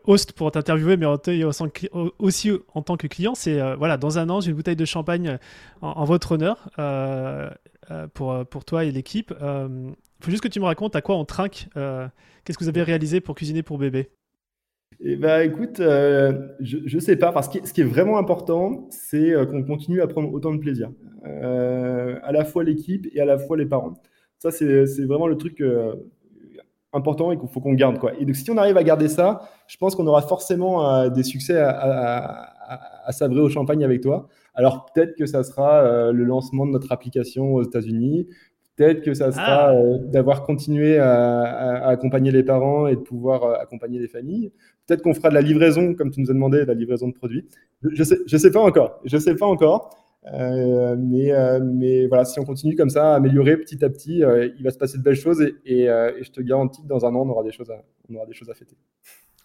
host 0.04 0.32
pour 0.32 0.50
t'interviewer, 0.50 0.96
mais 0.96 1.06
aussi 2.18 2.50
en 2.74 2.82
tant 2.82 2.96
que 2.96 3.06
client, 3.06 3.34
c'est 3.34 3.60
euh, 3.60 3.76
voilà, 3.76 3.96
dans 3.96 4.18
un 4.18 4.28
an, 4.28 4.40
j'ai 4.40 4.50
une 4.50 4.56
bouteille 4.56 4.76
de 4.76 4.84
champagne 4.84 5.38
en, 5.80 6.04
votre 6.04 6.32
honneur 6.32 6.68
euh, 6.78 7.50
euh, 7.90 8.06
pour, 8.08 8.44
pour 8.46 8.64
toi 8.64 8.84
et 8.84 8.90
l'équipe. 8.90 9.32
Il 9.40 10.24
faut 10.24 10.30
juste 10.30 10.42
que 10.42 10.48
tu 10.48 10.60
me 10.60 10.66
racontes 10.66 10.96
à 10.96 11.02
quoi 11.02 11.16
on 11.16 11.24
trinque. 11.24 11.68
Qu'est-ce 11.74 12.58
que 12.58 12.64
vous 12.64 12.68
avez 12.68 12.82
réalisé 12.82 13.20
pour 13.20 13.34
cuisiner 13.34 13.62
pour 13.62 13.78
bébé? 13.78 14.10
Eh 14.98 15.16
ben, 15.16 15.40
écoute, 15.40 15.76
je 15.78 16.94
ne 16.94 17.00
sais 17.00 17.16
pas, 17.16 17.32
parce 17.32 17.48
que 17.48 17.66
ce 17.66 17.72
qui 17.72 17.80
est 17.80 17.84
vraiment 17.84 18.18
important, 18.18 18.88
c'est 18.90 19.32
qu'on 19.48 19.62
continue 19.62 20.00
à 20.02 20.06
prendre 20.06 20.32
autant 20.32 20.52
de 20.52 20.58
plaisir. 20.58 20.90
à 21.24 22.32
la 22.32 22.44
fois 22.44 22.64
l'équipe 22.64 23.06
et 23.14 23.20
à 23.20 23.24
la 23.24 23.38
fois 23.38 23.56
les 23.56 23.66
parents. 23.66 23.94
Ça, 24.38 24.50
c'est 24.50 25.04
vraiment 25.04 25.26
le 25.26 25.36
truc 25.36 25.62
important 26.92 27.32
et 27.32 27.38
qu'il 27.38 27.48
faut 27.48 27.60
qu'on 27.60 27.74
garde. 27.74 27.98
Quoi. 27.98 28.12
Et 28.18 28.24
donc, 28.24 28.36
si 28.36 28.50
on 28.50 28.56
arrive 28.56 28.76
à 28.76 28.82
garder 28.82 29.08
ça, 29.08 29.48
je 29.66 29.76
pense 29.76 29.94
qu'on 29.94 30.06
aura 30.06 30.22
forcément 30.22 30.86
euh, 30.86 31.08
des 31.08 31.22
succès 31.22 31.58
à, 31.58 31.70
à, 31.70 33.08
à, 33.08 33.12
sabrer 33.12 33.40
au 33.40 33.48
champagne 33.48 33.84
avec 33.84 34.00
toi. 34.00 34.28
Alors, 34.54 34.86
peut-être 34.86 35.16
que 35.16 35.26
ça 35.26 35.44
sera 35.44 35.82
euh, 35.82 36.12
le 36.12 36.24
lancement 36.24 36.66
de 36.66 36.72
notre 36.72 36.90
application 36.92 37.54
aux 37.54 37.62
États-Unis. 37.62 38.26
Peut-être 38.80 39.02
que 39.02 39.12
ça 39.12 39.30
sera 39.30 39.68
ah. 39.68 39.74
euh, 39.74 39.98
d'avoir 39.98 40.42
continué 40.42 40.96
à, 40.96 41.86
accompagner 41.86 42.30
les 42.30 42.42
parents 42.42 42.86
et 42.86 42.96
de 42.96 43.00
pouvoir 43.00 43.60
accompagner 43.60 43.98
les 43.98 44.08
familles. 44.08 44.52
Peut-être 44.86 45.02
qu'on 45.02 45.12
fera 45.12 45.28
de 45.28 45.34
la 45.34 45.42
livraison, 45.42 45.94
comme 45.94 46.10
tu 46.10 46.22
nous 46.22 46.30
as 46.30 46.34
demandé, 46.34 46.60
de 46.60 46.64
la 46.64 46.72
livraison 46.72 47.08
de 47.08 47.12
produits. 47.12 47.46
Je 47.82 48.00
ne 48.00 48.04
sais, 48.04 48.18
je 48.26 48.36
sais 48.38 48.50
pas 48.50 48.60
encore. 48.60 48.98
Je 49.04 49.18
sais 49.18 49.34
pas 49.34 49.44
encore. 49.44 49.90
Euh, 50.32 50.96
mais, 50.98 51.30
euh, 51.30 51.60
mais 51.62 52.06
voilà, 52.06 52.24
si 52.24 52.40
on 52.40 52.44
continue 52.46 52.74
comme 52.74 52.88
ça, 52.88 53.12
à 53.12 53.16
améliorer 53.16 53.58
petit 53.58 53.84
à 53.84 53.90
petit, 53.90 54.24
euh, 54.24 54.48
il 54.58 54.64
va 54.64 54.70
se 54.70 54.78
passer 54.78 54.96
de 54.96 55.02
belles 55.02 55.14
choses 55.14 55.42
et, 55.42 55.54
et, 55.66 55.86
je 55.86 56.30
te 56.30 56.40
garantis 56.40 56.82
que 56.82 56.88
dans 56.88 57.04
un 57.04 57.14
an, 57.14 57.26
on 57.26 57.28
aura 57.28 57.42
des 57.42 57.52
choses 57.52 57.70
à, 57.70 57.82
on 58.08 58.14
aura 58.14 58.24
des 58.24 58.32
choses 58.32 58.48
à 58.48 58.54
fêter. 58.54 58.78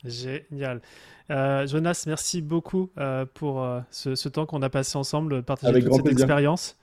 Génial. 0.05 0.81
Jonas, 1.29 2.05
merci 2.07 2.41
beaucoup 2.41 2.89
pour 3.33 3.67
ce, 3.89 4.15
ce, 4.15 4.29
temps 4.29 4.45
qu'on 4.45 4.61
a 4.61 4.69
passé 4.69 4.97
ensemble, 4.97 5.43
partager 5.43 5.83
toute 5.83 5.93
cette 5.93 6.07
expérience. 6.07 6.77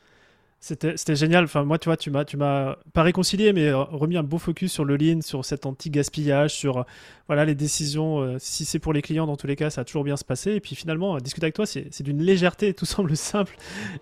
C'était 0.65 1.17
génial. 1.17 1.43
Enfin, 1.43 1.65
moi, 1.65 1.77
tu 1.77 1.89
vois, 1.89 1.97
tu 1.97 2.09
m'as, 2.13 2.25
tu 2.25 2.37
m'as 2.37 2.77
pas 2.93 3.03
réconcilié, 3.03 3.53
mais 3.53 3.67
euh, 3.67 3.79
remis 3.83 4.17
un 4.17 4.23
beau 4.23 4.39
focus 4.39 4.71
sur 4.71 4.85
le 4.85 4.97
lean, 4.97 5.21
sur 5.21 5.45
cet 5.45 5.67
anti-gaspillage, 5.67 6.55
sur 6.55 6.79
euh, 6.79 6.83
voilà 7.27 7.45
les 7.45 7.57
décisions. 7.57 8.21
Euh, 8.21 8.37
si 8.39 8.65
c'est 8.65 8.79
pour 8.79 8.93
les 8.93 9.03
clients, 9.03 9.27
dans 9.27 9.37
tous 9.37 9.49
les 9.49 9.57
cas, 9.57 9.71
ça 9.71 9.81
a 9.81 9.85
toujours 9.85 10.05
bien 10.05 10.17
se 10.17 10.25
passer. 10.25 10.53
Et 10.53 10.61
puis 10.61 10.77
finalement, 10.77 11.19
discuter 11.19 11.47
avec 11.47 11.57
toi, 11.57 11.67
c'est 11.67 12.03
d'une 12.03 12.23
légèreté, 12.23 12.75
tout 12.75 12.85
semble 12.87 13.17
simple, 13.17 13.57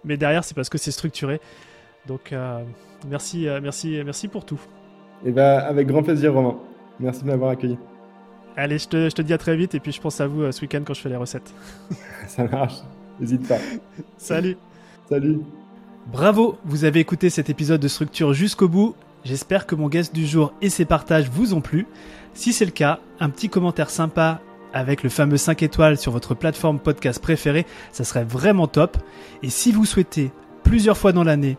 mais 0.04 0.18
derrière, 0.18 0.44
c'est 0.44 0.54
parce 0.54 0.68
que 0.68 0.76
c'est 0.76 0.90
structuré. 0.90 1.40
Donc, 2.06 2.34
merci, 3.08 3.46
merci, 3.62 3.98
merci 4.04 4.28
pour 4.28 4.44
tout. 4.44 4.60
Et 5.24 5.28
eh 5.28 5.32
ben, 5.32 5.60
avec 5.60 5.86
grand 5.86 6.02
plaisir, 6.02 6.34
Romain. 6.34 6.58
Merci 6.98 7.22
de 7.22 7.28
m'avoir 7.28 7.50
accueilli. 7.50 7.78
Allez, 8.56 8.78
je 8.78 8.88
te, 8.88 9.08
je 9.08 9.14
te, 9.14 9.22
dis 9.22 9.32
à 9.32 9.38
très 9.38 9.56
vite, 9.56 9.74
et 9.74 9.80
puis 9.80 9.92
je 9.92 10.00
pense 10.00 10.20
à 10.20 10.26
vous 10.26 10.52
ce 10.52 10.60
week-end 10.60 10.82
quand 10.84 10.92
je 10.92 11.00
fais 11.00 11.08
les 11.08 11.16
recettes. 11.16 11.54
ça 12.26 12.44
marche. 12.44 12.74
N'hésite 13.18 13.48
pas. 13.48 13.58
Salut. 14.18 14.58
Salut. 15.08 15.40
Bravo, 16.06 16.58
vous 16.64 16.84
avez 16.84 17.00
écouté 17.00 17.30
cet 17.30 17.50
épisode 17.50 17.80
de 17.80 17.88
Structure 17.88 18.32
jusqu'au 18.32 18.68
bout. 18.68 18.94
J'espère 19.24 19.66
que 19.66 19.74
mon 19.74 19.88
guest 19.88 20.14
du 20.14 20.26
jour 20.26 20.52
et 20.60 20.70
ses 20.70 20.84
partages 20.84 21.28
vous 21.28 21.54
ont 21.54 21.60
plu. 21.60 21.86
Si 22.34 22.52
c'est 22.52 22.64
le 22.64 22.70
cas, 22.70 23.00
un 23.20 23.28
petit 23.28 23.48
commentaire 23.48 23.90
sympa 23.90 24.40
avec 24.72 25.02
le 25.02 25.10
fameux 25.10 25.36
5 25.36 25.62
étoiles 25.62 25.98
sur 25.98 26.10
votre 26.10 26.34
plateforme 26.34 26.78
podcast 26.78 27.20
préférée, 27.20 27.66
ça 27.92 28.04
serait 28.04 28.24
vraiment 28.24 28.66
top. 28.66 28.96
Et 29.42 29.50
si 29.50 29.72
vous 29.72 29.84
souhaitez 29.84 30.32
plusieurs 30.64 30.96
fois 30.96 31.12
dans 31.12 31.24
l'année 31.24 31.58